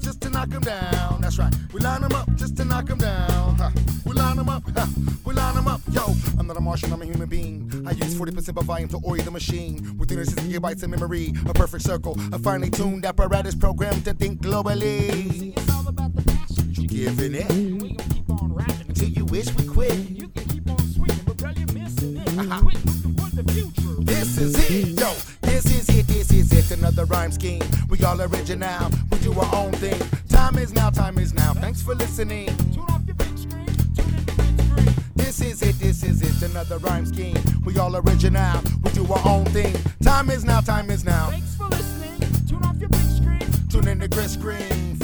just 0.06 0.20
to 0.20 0.30
knock 0.30 0.48
them 0.50 0.62
down. 0.62 1.20
That's 1.20 1.36
right. 1.36 1.52
We 1.72 1.80
line 1.80 2.00
them 2.00 2.12
up 2.12 2.32
just 2.36 2.56
to 2.58 2.64
knock 2.64 2.86
them 2.86 2.98
down. 2.98 3.56
Huh. 3.56 3.70
We 4.04 4.12
line 4.14 4.36
them 4.36 4.48
up, 4.48 4.62
huh. 4.72 4.86
we 5.24 5.34
line 5.34 5.56
them 5.56 5.66
up. 5.66 5.80
Yo, 5.90 6.02
I'm 6.38 6.46
not 6.46 6.56
a 6.56 6.60
Martian, 6.60 6.92
I'm 6.92 7.02
a 7.02 7.04
human 7.04 7.28
being. 7.28 7.84
I 7.84 7.90
use 7.90 8.14
40% 8.14 8.56
of 8.56 8.64
volume 8.64 8.88
to 8.90 9.00
oil 9.04 9.16
the 9.16 9.32
machine. 9.32 9.98
With 9.98 10.08
360 10.08 10.52
gigabytes 10.52 10.84
of 10.84 10.90
memory, 10.90 11.34
a 11.48 11.52
perfect 11.52 11.82
circle. 11.82 12.16
A 12.32 12.38
finely 12.38 12.70
tuned 12.70 13.04
apparatus 13.04 13.56
programmed 13.56 14.04
to 14.04 14.14
think 14.14 14.40
globally. 14.40 15.56
It's 15.58 15.74
all 15.74 15.88
about 15.88 16.14
the 16.14 16.22
passion. 16.22 16.72
You 16.74 16.86
giving 16.86 17.34
it 17.34 17.50
We 17.50 17.94
gon' 17.94 18.08
keep 18.10 18.30
on 18.30 18.54
rapping. 18.54 18.94
till 18.94 19.08
you 19.08 19.24
wish 19.24 19.52
we 19.56 19.66
quit. 19.66 19.92
You 20.10 20.28
can 20.28 20.44
keep 20.44 20.70
on 20.70 20.78
swinging, 20.78 21.24
but 21.26 21.36
girl, 21.36 21.52
you're 21.52 21.72
missing 21.72 22.18
it. 22.18 22.28
Uh-huh. 22.38 22.60
Quit 22.60 22.84
looking 22.86 23.14
for 23.16 23.42
the 23.42 23.52
future. 23.52 24.04
This 24.04 24.38
is 24.38 24.70
it, 24.70 25.00
yo. 25.00 25.35
This 25.56 25.88
is 25.88 25.88
it, 25.88 26.06
this 26.06 26.32
is 26.32 26.52
it. 26.52 26.76
Another 26.76 27.06
rhyme 27.06 27.32
scheme. 27.32 27.62
We 27.88 28.04
all 28.04 28.20
original. 28.20 28.90
We 29.10 29.18
do 29.20 29.32
our 29.32 29.54
own 29.54 29.72
thing. 29.72 29.98
Time 30.28 30.58
is 30.58 30.74
now, 30.74 30.90
time 30.90 31.16
is 31.16 31.32
now. 31.32 31.54
Thanks 31.54 31.80
for 31.80 31.94
listening. 31.94 32.48
Tune 32.74 32.84
off 32.90 33.00
your 33.06 33.14
big 33.14 33.38
screen. 33.38 33.64
Tune 33.96 34.06
in 34.06 34.24
the 34.26 34.34
big 34.36 34.66
screen. 34.66 34.94
This 35.14 35.40
is 35.40 35.62
it, 35.62 35.78
this 35.78 36.02
is 36.02 36.20
it. 36.20 36.50
Another 36.50 36.76
rhyme 36.76 37.06
scheme. 37.06 37.38
We 37.64 37.78
all 37.78 37.96
original. 37.96 38.60
We 38.84 38.90
do 38.90 39.10
our 39.10 39.26
own 39.26 39.46
thing. 39.46 39.74
Time 40.02 40.28
is 40.28 40.44
now, 40.44 40.60
time 40.60 40.90
is 40.90 41.06
now. 41.06 41.30
Thanks 41.30 41.56
for 41.56 41.68
listening. 41.68 42.20
Tune 42.46 42.62
off 42.62 42.76
your 42.76 42.90
big 42.90 43.00
screen. 43.00 43.68
Tune 43.70 43.88
in 43.88 44.00
to 44.00 44.08
Grits 44.08 44.36
Green. 44.36 44.98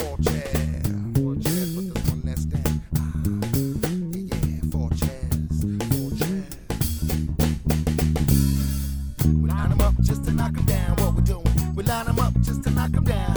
Knock 12.82 12.96
'em 12.96 13.04
down. 13.04 13.31